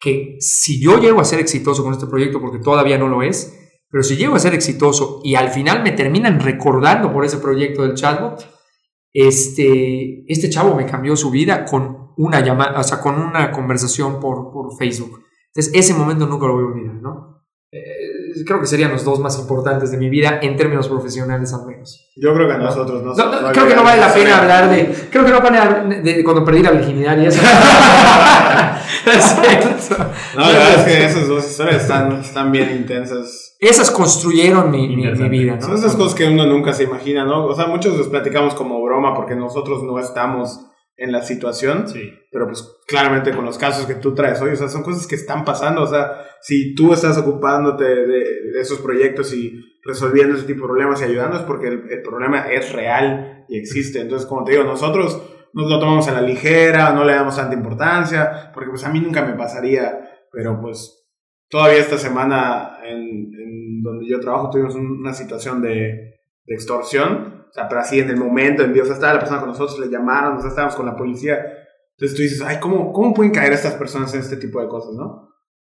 que 0.00 0.36
si 0.40 0.80
yo 0.80 0.98
llego 0.98 1.20
a 1.20 1.24
ser 1.24 1.40
exitoso 1.40 1.82
con 1.82 1.92
este 1.92 2.06
proyecto, 2.06 2.40
porque 2.40 2.60
todavía 2.60 2.96
no 2.96 3.08
lo 3.08 3.22
es, 3.22 3.67
pero 3.90 4.02
si 4.02 4.16
llego 4.16 4.34
a 4.34 4.40
ser 4.40 4.54
exitoso 4.54 5.20
y 5.24 5.34
al 5.34 5.50
final 5.50 5.82
me 5.82 5.92
terminan 5.92 6.40
recordando 6.40 7.12
por 7.12 7.24
ese 7.24 7.38
proyecto 7.38 7.82
del 7.82 7.94
chatbot, 7.94 8.44
este, 9.12 10.30
este 10.30 10.50
chavo 10.50 10.74
me 10.74 10.86
cambió 10.86 11.16
su 11.16 11.30
vida 11.30 11.64
con 11.64 12.12
una 12.16 12.40
llamada, 12.40 12.78
o 12.78 12.82
sea, 12.82 13.00
con 13.00 13.14
una 13.18 13.50
conversación 13.50 14.20
por, 14.20 14.52
por 14.52 14.76
Facebook. 14.76 15.24
Entonces, 15.46 15.72
ese 15.74 15.94
momento 15.94 16.26
nunca 16.26 16.46
lo 16.46 16.54
voy 16.54 16.64
a 16.64 16.66
olvidar, 16.66 16.94
¿no? 16.96 17.44
Eh, 17.72 18.17
creo 18.46 18.60
que 18.60 18.66
serían 18.66 18.90
los 18.90 19.04
dos 19.04 19.20
más 19.20 19.38
importantes 19.38 19.90
de 19.90 19.98
mi 19.98 20.08
vida 20.08 20.38
en 20.42 20.56
términos 20.56 20.88
profesionales 20.88 21.52
al 21.52 21.66
menos. 21.66 22.10
Yo 22.16 22.34
creo 22.34 22.48
que 22.48 22.54
a 22.54 22.58
nosotros 22.58 23.02
no. 23.02 23.14
no, 23.14 23.52
creo 23.52 23.68
que 23.68 23.74
no 23.74 23.84
vale 23.84 24.00
la 24.00 24.12
pena 24.12 24.38
hablar 24.38 24.70
de. 24.70 24.94
Creo 25.10 25.24
que 25.24 25.30
no 25.30 25.40
vale 25.40 25.58
hablar 25.58 26.02
de, 26.02 26.24
cuando 26.24 26.44
perdí 26.44 26.62
la 26.62 26.70
virginidad 26.70 27.18
y 27.18 27.26
eso. 27.26 27.40
no, 30.36 30.40
la 30.40 30.48
verdad 30.48 30.74
es 30.78 30.84
que 30.84 31.04
esas 31.04 31.28
dos 31.28 31.48
historias 31.48 31.82
están, 31.82 32.20
están 32.20 32.52
bien 32.52 32.70
intensas. 32.76 33.56
Esas 33.60 33.90
construyeron 33.90 34.70
mi, 34.70 34.88
mi, 34.94 35.06
mi 35.10 35.28
vida, 35.28 35.56
¿no? 35.56 35.62
Son 35.62 35.74
esas 35.74 35.96
cosas 35.96 36.14
que 36.14 36.26
uno 36.26 36.46
nunca 36.46 36.72
se 36.72 36.84
imagina, 36.84 37.24
¿no? 37.24 37.46
O 37.46 37.54
sea, 37.54 37.66
muchos 37.66 37.96
los 37.96 38.08
platicamos 38.08 38.54
como 38.54 38.80
broma 38.82 39.14
porque 39.14 39.34
nosotros 39.34 39.82
no 39.82 39.98
estamos 39.98 40.60
en 40.98 41.12
la 41.12 41.22
situación, 41.22 41.88
sí. 41.88 42.12
pero 42.30 42.46
pues 42.48 42.80
claramente 42.86 43.30
con 43.30 43.44
los 43.44 43.56
casos 43.56 43.86
que 43.86 43.94
tú 43.94 44.14
traes 44.14 44.42
hoy, 44.42 44.50
o 44.50 44.56
sea, 44.56 44.68
son 44.68 44.82
cosas 44.82 45.06
que 45.06 45.14
están 45.14 45.44
pasando, 45.44 45.82
o 45.82 45.86
sea, 45.86 46.24
si 46.42 46.74
tú 46.74 46.92
estás 46.92 47.16
ocupándote 47.16 47.84
de, 47.84 48.60
esos 48.60 48.80
proyectos 48.80 49.32
y 49.32 49.60
resolviendo 49.84 50.36
ese 50.36 50.46
tipo 50.46 50.62
de 50.62 50.66
problemas 50.66 51.00
y 51.00 51.04
ayudando 51.04 51.36
es 51.36 51.44
porque 51.44 51.68
el, 51.68 52.02
problema 52.02 52.50
es 52.50 52.72
real 52.72 53.44
y 53.48 53.56
existe, 53.56 54.00
entonces 54.00 54.28
como 54.28 54.42
te 54.42 54.52
digo, 54.52 54.64
nosotros 54.64 55.22
nos 55.54 55.70
lo 55.70 55.78
tomamos 55.78 56.08
a 56.08 56.12
la 56.12 56.20
ligera, 56.20 56.92
no 56.92 57.04
le 57.04 57.14
damos 57.14 57.36
tanta 57.36 57.54
importancia, 57.54 58.50
porque 58.52 58.70
pues 58.70 58.84
a 58.84 58.90
mí 58.90 58.98
nunca 58.98 59.24
me 59.24 59.34
pasaría, 59.34 60.26
pero 60.32 60.60
pues 60.60 61.08
todavía 61.48 61.78
esta 61.78 61.96
semana 61.96 62.80
en, 62.84 63.32
en 63.32 63.82
donde 63.82 64.08
yo 64.08 64.18
trabajo 64.18 64.50
tuvimos 64.50 64.74
una 64.74 65.14
situación 65.14 65.62
de, 65.62 66.17
de 66.48 66.54
extorsión, 66.54 67.46
o 67.48 67.52
sea, 67.52 67.68
pero 67.68 67.80
así 67.80 68.00
en 68.00 68.08
el 68.08 68.16
momento, 68.16 68.62
en 68.62 68.72
Dios, 68.72 68.88
estaba 68.88 69.14
la 69.14 69.20
persona 69.20 69.40
con 69.40 69.50
nosotros, 69.50 69.78
le 69.78 69.88
llamaron, 69.88 70.32
nosotros 70.32 70.52
estábamos 70.52 70.76
con 70.76 70.86
la 70.86 70.96
policía. 70.96 71.38
Entonces 71.96 72.16
tú 72.16 72.22
dices, 72.22 72.42
ay, 72.42 72.58
¿cómo, 72.58 72.92
¿cómo 72.92 73.12
pueden 73.12 73.32
caer 73.32 73.52
estas 73.52 73.74
personas 73.74 74.12
en 74.14 74.20
este 74.20 74.36
tipo 74.38 74.60
de 74.60 74.68
cosas, 74.68 74.94
no? 74.94 75.28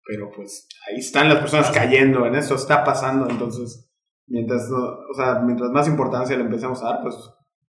Pero 0.04 0.30
pues 0.34 0.68
ahí 0.88 0.98
están 0.98 1.28
las 1.28 1.38
personas 1.38 1.70
cayendo 1.70 2.26
en 2.26 2.34
eso, 2.34 2.54
está 2.54 2.84
pasando, 2.84 3.28
entonces, 3.28 3.90
mientras, 4.26 4.70
o 4.70 5.14
sea, 5.14 5.40
mientras 5.40 5.70
más 5.70 5.88
importancia 5.88 6.36
le 6.36 6.44
empecemos 6.44 6.82
a 6.82 6.90
dar, 6.90 7.02
pues, 7.02 7.14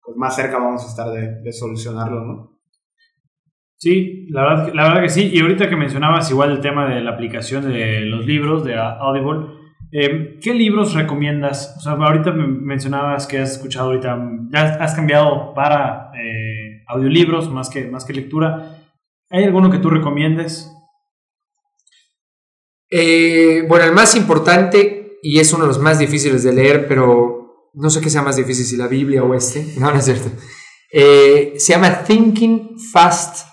pues 0.02 0.18
más 0.18 0.36
cerca 0.36 0.58
vamos 0.58 0.84
a 0.84 0.88
estar 0.88 1.10
de, 1.12 1.42
de 1.42 1.54
solucionarlo, 1.54 2.26
¿no? 2.26 2.60
Sí, 3.78 4.28
la 4.30 4.42
verdad, 4.42 4.74
la 4.74 4.88
verdad 4.90 5.02
que 5.04 5.10
sí. 5.10 5.30
Y 5.32 5.40
ahorita 5.40 5.70
que 5.70 5.78
mencionabas 5.78 6.30
igual 6.30 6.52
el 6.52 6.60
tema 6.60 6.94
de 6.94 7.00
la 7.00 7.12
aplicación 7.12 7.72
de 7.72 8.02
los 8.02 8.26
libros 8.26 8.66
de 8.66 8.76
Audible, 8.76 9.59
eh, 9.92 10.40
¿Qué 10.42 10.54
libros 10.54 10.94
recomiendas? 10.94 11.76
O 11.78 11.82
sea, 11.82 11.94
ahorita 11.94 12.32
mencionabas 12.32 13.26
que 13.28 13.40
has 13.40 13.54
escuchado 13.54 13.88
ahorita, 13.88 14.20
ya 14.52 14.76
has 14.76 14.94
cambiado 14.94 15.54
para 15.54 16.12
eh, 16.16 16.84
audiolibros 16.88 17.50
más 17.50 17.70
que, 17.70 17.86
más 17.86 18.06
que 18.06 18.14
lectura. 18.14 18.78
¿Hay 19.30 19.44
alguno 19.44 19.70
que 19.70 19.80
tú 19.80 19.90
recomiendes? 19.90 20.72
Eh, 22.92 23.66
bueno, 23.68 23.86
el 23.86 23.94
más 23.94 24.16
importante 24.16 25.20
y 25.22 25.40
es 25.40 25.54
uno 25.54 25.64
de 25.64 25.68
los 25.68 25.80
más 25.80 26.00
difíciles 26.00 26.44
de 26.44 26.54
leer, 26.54 26.88
pero 26.88 27.70
no 27.74 27.90
sé 27.90 28.02
qué 28.02 28.10
sea 28.10 28.22
más 28.22 28.36
difícil, 28.36 28.66
si 28.66 28.78
la 28.78 28.88
Biblia 28.88 29.24
o 29.24 29.34
este, 29.34 29.66
no, 29.80 29.92
no 29.92 29.98
es 29.98 30.06
cierto. 30.06 30.30
Eh, 30.92 31.54
se 31.58 31.74
llama 31.74 32.04
Thinking 32.04 32.78
Fast 32.92 33.48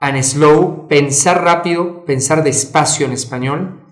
and 0.00 0.22
Slow, 0.22 0.88
pensar 0.88 1.42
rápido, 1.42 2.04
pensar 2.04 2.42
despacio 2.42 3.06
en 3.06 3.12
español. 3.12 3.87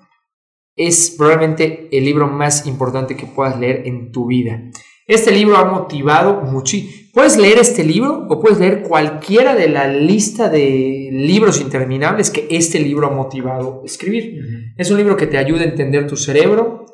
Es 0.77 1.15
probablemente 1.17 1.89
el 1.91 2.05
libro 2.05 2.29
más 2.29 2.67
importante 2.67 3.17
que 3.17 3.27
puedas 3.27 3.59
leer 3.59 3.83
en 3.87 4.13
tu 4.13 4.27
vida. 4.27 4.71
Este 5.07 5.31
libro 5.31 5.57
ha 5.57 5.65
motivado 5.65 6.43
muchísimo. 6.43 6.93
Puedes 7.15 7.39
leer 7.39 7.59
este 7.59 7.83
libro 7.83 8.27
o 8.29 8.41
puedes 8.41 8.59
leer 8.59 8.83
cualquiera 8.83 9.55
de 9.55 9.69
la 9.69 9.89
lista 9.89 10.51
de 10.51 11.09
libros 11.13 11.61
interminables 11.61 12.31
que 12.31 12.47
este 12.51 12.79
libro 12.79 13.07
ha 13.07 13.11
motivado 13.11 13.81
a 13.83 13.87
escribir. 13.87 14.41
Es 14.77 14.91
un 14.91 14.99
libro 14.99 15.17
que 15.17 15.27
te 15.27 15.39
ayuda 15.39 15.63
a 15.63 15.69
entender 15.69 16.07
tu 16.07 16.17
cerebro 16.17 16.85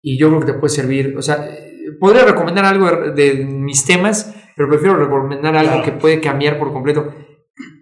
y 0.00 0.18
yo 0.18 0.28
creo 0.28 0.40
que 0.40 0.52
te 0.52 0.58
puede 0.58 0.72
servir. 0.72 1.14
O 1.18 1.22
sea, 1.22 1.50
podría 2.00 2.24
recomendar 2.24 2.64
algo 2.64 3.12
de, 3.12 3.44
mis 3.44 3.84
temas, 3.84 4.34
pero 4.56 4.68
prefiero 4.70 4.96
recomendar 4.96 5.56
algo 5.56 5.82
que 5.82 5.92
puede 5.92 6.20
cambiar 6.20 6.58
por 6.58 6.72
completo. 6.72 7.12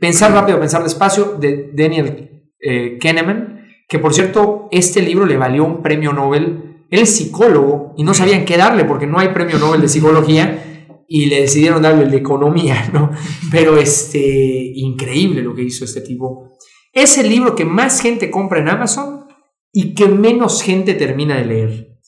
Pensar 0.01 0.33
rápido, 0.33 0.59
pensar 0.59 0.83
despacio, 0.83 1.37
de 1.39 1.71
Daniel 1.73 2.49
eh, 2.59 2.99
Kahneman, 2.99 3.56
que 3.89 3.99
por 3.99 4.15
cierto, 4.15 4.69
este 4.71 5.03
libro 5.03 5.27
le 5.27 5.37
valió 5.37 5.65
un 5.65 5.83
premio 5.83 6.13
Nobel. 6.13 6.85
Él 6.91 7.01
es 7.01 7.17
psicólogo 7.17 7.95
y 7.97 8.03
no 8.03 8.15
sabían 8.15 8.45
qué 8.45 8.57
darle 8.57 8.85
porque 8.85 9.07
no 9.07 9.19
hay 9.19 9.29
premio 9.29 9.59
Nobel 9.59 9.81
de 9.81 9.89
psicología 9.89 10.63
y 11.09 11.27
le 11.27 11.43
decidieron 11.43 11.83
darle 11.83 12.05
el 12.05 12.11
de 12.11 12.17
economía, 12.17 12.91
¿no? 12.93 13.11
Pero 13.51 13.77
este, 13.77 14.73
increíble 14.75 15.43
lo 15.43 15.55
que 15.55 15.63
hizo 15.63 15.85
este 15.85 16.01
tipo. 16.01 16.57
Es 16.93 17.19
el 17.19 17.29
libro 17.29 17.55
que 17.55 17.65
más 17.65 18.01
gente 18.01 18.31
compra 18.31 18.61
en 18.61 18.69
Amazon 18.69 19.27
y 19.73 19.95
que 19.95 20.09
menos 20.09 20.63
gente 20.63 20.95
termina 20.95 21.37
de 21.37 21.45
leer. 21.45 21.99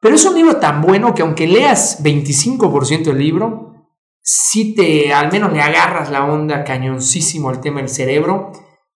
Pero 0.00 0.16
es 0.16 0.24
un 0.24 0.34
libro 0.34 0.56
tan 0.56 0.82
bueno 0.82 1.14
que 1.14 1.22
aunque 1.22 1.46
leas 1.46 2.02
25% 2.02 3.04
del 3.04 3.18
libro, 3.18 3.86
si 4.20 4.74
te 4.74 5.12
al 5.12 5.30
menos 5.30 5.52
le 5.52 5.60
agarras 5.60 6.10
la 6.10 6.24
onda 6.24 6.64
cañoncísimo 6.64 7.48
al 7.48 7.60
tema 7.60 7.80
del 7.80 7.88
cerebro 7.88 8.52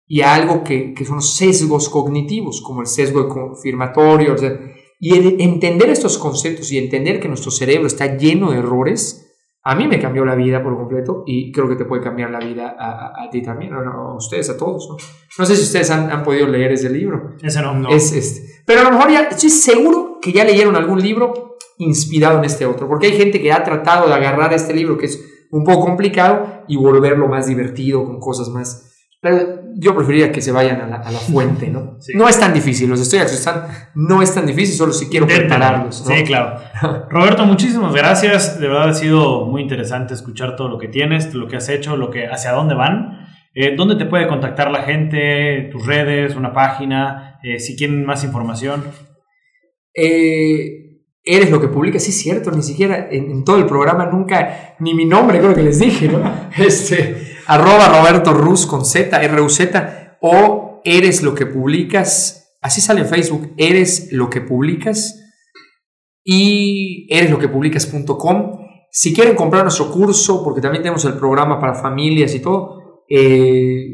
y 0.07 0.21
a 0.21 0.33
algo 0.33 0.63
que, 0.63 0.93
que 0.93 1.05
son 1.05 1.21
sesgos 1.21 1.89
cognitivos, 1.89 2.61
como 2.61 2.81
el 2.81 2.87
sesgo 2.87 3.27
confirmatorio. 3.27 4.35
y 4.99 5.43
entender 5.43 5.89
estos 5.89 6.17
conceptos 6.17 6.71
y 6.71 6.77
entender 6.77 7.19
que 7.19 7.27
nuestro 7.27 7.51
cerebro 7.51 7.87
está 7.87 8.17
lleno 8.17 8.51
de 8.51 8.59
errores, 8.59 9.23
a 9.65 9.75
mí 9.75 9.87
me 9.87 9.99
cambió 9.99 10.25
la 10.25 10.35
vida 10.35 10.61
por 10.61 10.75
completo 10.75 11.23
y 11.25 11.51
creo 11.53 11.69
que 11.69 11.77
te 11.77 11.85
puede 11.85 12.03
cambiar 12.03 12.31
la 12.31 12.39
vida 12.39 12.75
a, 12.77 13.29
ti 13.31 13.41
también, 13.41 13.73
a 13.73 14.13
ustedes, 14.13 14.49
a 14.49 14.57
todos. 14.57 14.89
¿no? 15.39 15.45
sé 15.45 15.55
si 15.55 15.63
ustedes 15.63 15.89
han, 15.89 16.21
podido 16.23 16.47
leer 16.47 16.73
ese 16.73 16.89
libro. 16.89 17.35
Ese 17.41 17.61
no, 17.61 17.73
no. 17.73 17.89
Es 17.89 18.11
este. 18.11 18.61
Pero 18.65 18.81
a 18.81 18.83
lo 18.83 18.91
mejor 18.91 19.09
ya 19.09 19.21
estoy 19.21 19.49
seguro 19.49 20.19
que 20.21 20.33
ya 20.33 20.43
leyeron 20.43 20.75
algún 20.75 21.01
libro 21.01 21.55
inspirado 21.77 22.39
en 22.39 22.45
este 22.45 22.65
otro, 22.65 22.87
porque 22.89 23.07
hay 23.07 23.13
gente 23.13 23.41
que 23.41 23.53
ha 23.53 23.63
tratado 23.63 24.07
de 24.07 24.13
agarrar 24.13 24.53
este 24.53 24.73
libro 24.73 24.97
que 24.97 25.05
es 25.05 25.47
un 25.49 25.63
poco 25.63 25.85
complicado 25.85 26.63
y 26.67 26.75
volverlo 26.75 27.27
más 27.27 27.47
divertido 27.47 28.03
con 28.05 28.19
cosas 28.19 28.49
más 28.49 28.92
yo 29.75 29.95
preferiría 29.95 30.31
que 30.31 30.41
se 30.41 30.51
vayan 30.51 30.81
a 30.81 31.11
la, 31.11 31.19
fuente, 31.19 31.67
¿no? 31.67 31.97
No 32.13 32.27
es 32.27 32.39
tan 32.39 32.53
difícil, 32.53 32.89
los 32.89 32.99
estoy 32.99 33.19
asustando. 33.19 33.67
No 33.95 34.21
es 34.21 34.33
tan 34.33 34.45
difícil, 34.45 34.75
solo 34.75 34.93
si 34.93 35.07
quiero 35.07 35.27
prepararlos. 35.27 36.03
Sí, 36.05 36.23
claro. 36.23 36.59
Roberto, 37.09 37.45
muchísimas 37.45 37.93
gracias. 37.93 38.59
De 38.59 38.67
verdad 38.67 38.89
ha 38.89 38.93
sido 38.93 39.45
muy 39.45 39.61
interesante 39.61 40.13
escuchar 40.13 40.55
todo 40.55 40.69
lo 40.69 40.77
que 40.77 40.87
tienes, 40.87 41.33
lo 41.33 41.47
que 41.47 41.55
has 41.55 41.69
hecho, 41.69 41.95
lo 41.95 42.09
que, 42.09 42.27
hacia 42.27 42.51
dónde 42.51 42.75
van. 42.75 43.27
Eh, 43.55 43.75
¿Dónde 43.75 43.95
te 43.95 44.05
puede 44.05 44.27
contactar 44.27 44.71
la 44.71 44.81
gente? 44.81 45.69
¿Tus 45.71 45.85
redes? 45.85 46.35
¿Una 46.35 46.53
página? 46.53 47.39
Eh, 47.43 47.59
si 47.59 47.75
quieren 47.75 48.03
más 48.05 48.23
información. 48.23 48.83
Eh, 49.95 50.82
eres 51.23 51.49
lo 51.49 51.61
que 51.61 51.67
publicas, 51.67 52.03
sí 52.03 52.09
es 52.11 52.19
cierto, 52.19 52.51
ni 52.51 52.63
siquiera 52.63 53.07
en, 53.09 53.43
todo 53.43 53.57
el 53.57 53.65
programa 53.65 54.05
nunca, 54.05 54.75
ni 54.79 54.93
mi 54.93 55.05
nombre 55.05 55.39
creo 55.39 55.55
que 55.55 55.63
les 55.63 55.79
dije, 55.79 56.07
¿no? 56.07 56.21
Este, 56.57 57.37
arroba 57.47 57.87
Roberto 57.87 58.33
Ruz 58.33 58.65
con 58.65 58.85
Z, 58.85 59.21
R-U-Z, 59.23 60.17
o 60.21 60.81
eres 60.83 61.23
lo 61.23 61.33
que 61.33 61.45
publicas, 61.45 62.57
así 62.61 62.81
sale 62.81 63.01
en 63.01 63.07
Facebook, 63.07 63.53
eres 63.57 64.11
lo 64.11 64.29
que 64.29 64.41
publicas, 64.41 65.19
y 66.23 67.07
eres 67.13 67.29
lo 67.29 67.39
que 67.39 67.49
publicas.com. 67.49 68.59
Si 68.91 69.13
quieren 69.13 69.35
comprar 69.35 69.63
nuestro 69.63 69.91
curso, 69.91 70.43
porque 70.43 70.61
también 70.61 70.83
tenemos 70.83 71.03
el 71.05 71.13
programa 71.13 71.59
para 71.59 71.73
familias 71.73 72.33
y 72.35 72.39
todo, 72.39 73.03
eh, 73.09 73.85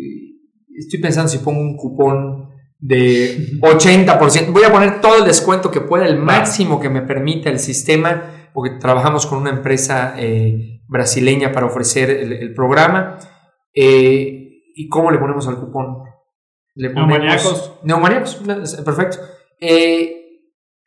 estoy 0.78 1.00
pensando 1.00 1.30
si 1.30 1.40
pongo 1.40 1.62
un 1.62 1.76
cupón 1.76 2.49
de 2.80 3.60
80%. 3.60 4.52
Voy 4.52 4.64
a 4.64 4.72
poner 4.72 5.02
todo 5.02 5.20
el 5.20 5.26
descuento 5.26 5.70
que 5.70 5.82
pueda, 5.82 6.08
el 6.08 6.18
máximo 6.18 6.80
que 6.80 6.90
me 6.90 7.02
permita 7.02 7.50
el 7.50 7.60
sistema, 7.60 8.50
porque 8.54 8.72
trabajamos 8.80 9.26
con 9.26 9.40
una 9.40 9.52
empresa 9.52 10.16
eh, 10.18 10.82
brasileña 10.88 11.52
para 11.52 11.68
ofrecer 11.68 12.10
el 12.10 12.54
programa. 12.54 13.20
Eh, 13.74 14.64
¿Y 14.76 14.88
cómo 14.88 15.12
le 15.12 15.20
ponemos 15.20 15.48
al 15.48 15.60
cupón? 15.60 16.04
Le 16.76 16.90
ponemos 16.92 17.80
Neumaniacos. 17.84 18.76
perfecto. 18.86 19.18
Eh, 19.60 20.20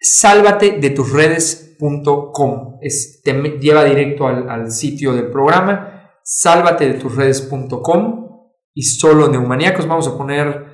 sálvate 0.01 0.79
de 0.79 0.91
tus 0.91 1.13
redes.com. 1.13 2.79
Te 3.23 3.33
lleva 3.61 3.85
directo 3.85 4.27
al, 4.27 4.71
sitio 4.71 5.13
del 5.13 5.31
programa. 5.31 6.11
Sálvate 6.25 6.89
de 6.89 6.95
tus 6.95 7.15
redes.com 7.15 8.29
y 8.75 8.83
solo 8.83 9.29
neumaníacos. 9.29 9.87
Vamos 9.87 10.09
a 10.09 10.17
poner 10.17 10.72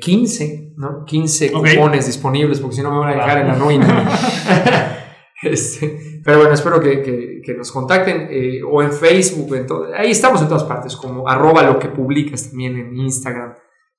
15, 0.00 0.44
eh, 0.44 0.72
¿no? 0.76 1.04
15 1.04 1.52
cupones 1.52 2.06
disponibles 2.06 2.60
porque 2.60 2.76
si 2.76 2.82
no 2.82 2.90
me 2.90 2.98
van 2.98 3.10
a 3.10 3.12
dejar 3.12 3.38
en 3.38 3.48
la 3.48 3.54
ruina. 3.54 4.10
Este, 5.42 6.20
pero 6.22 6.36
bueno, 6.36 6.52
espero 6.52 6.80
que, 6.80 7.40
nos 7.56 7.72
contacten 7.72 8.28
eh, 8.30 8.60
o 8.62 8.82
en 8.82 8.92
Facebook, 8.92 9.54
en 9.54 9.66
todo, 9.66 9.86
ahí 9.96 10.10
estamos 10.10 10.42
en 10.42 10.48
todas 10.48 10.64
partes, 10.64 10.96
como 10.96 11.26
arroba 11.26 11.62
lo 11.62 11.78
que 11.78 11.88
publicas 11.88 12.50
también 12.50 12.76
en 12.76 12.94
Instagram. 12.94 13.54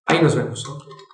Ahí 0.05 0.21
nos 0.21 0.35
vemos. 0.35 0.63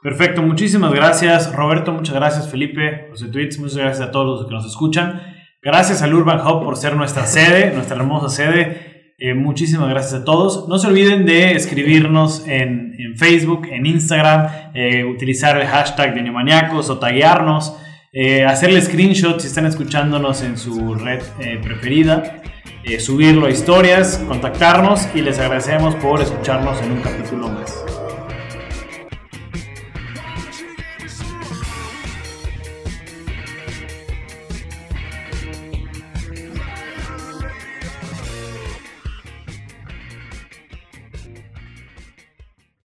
Perfecto, 0.04 0.42
muchísimas 0.42 0.94
gracias 0.94 1.56
Roberto, 1.56 1.94
muchas 1.94 2.16
gracias 2.16 2.50
Felipe, 2.52 3.08
los 3.10 3.32
tweets, 3.32 3.58
muchas 3.58 3.78
gracias 3.78 4.06
a 4.06 4.12
todos 4.12 4.42
los 4.42 4.48
que 4.50 4.54
nos 4.54 4.66
escuchan. 4.66 5.22
Gracias 5.62 6.02
al 6.02 6.14
Urban 6.14 6.46
Hub 6.46 6.62
por 6.62 6.76
ser 6.76 6.98
nuestra 6.98 7.26
sede, 7.26 7.72
nuestra 7.74 7.96
hermosa 7.96 8.28
sede. 8.28 8.97
Eh, 9.20 9.34
muchísimas 9.34 9.90
gracias 9.90 10.22
a 10.22 10.24
todos. 10.24 10.68
No 10.68 10.78
se 10.78 10.88
olviden 10.88 11.26
de 11.26 11.54
escribirnos 11.54 12.48
en, 12.48 12.96
Facebook, 13.16 13.68
en 13.72 13.88
Instagram, 13.88 14.48
eh, 14.76 15.04
utilizar 15.06 15.60
el 15.60 15.66
hashtag 15.66 16.14
de 16.14 16.22
Neomaniacos 16.22 16.90
o 16.92 17.00
taguearnos. 17.00 17.76
Eh, 18.14 18.46
hacerle 18.46 18.82
screenshot 18.82 19.40
si 19.40 19.48
están 19.48 19.66
escuchándonos 19.66 20.44
en 20.44 20.58
su 20.58 20.96
red 20.96 21.22
eh, 21.40 21.60
preferida, 21.62 22.42
subirlo 23.00 23.48
a 23.48 23.50
historias, 23.50 24.24
contactarnos 24.28 25.10
y 25.14 25.22
les 25.22 25.40
agradecemos 25.40 25.96
por 25.96 26.22
escucharnos 26.22 26.82
en 26.82 26.92
un 26.94 27.02
capítulo 27.02 27.50
más. 27.50 27.97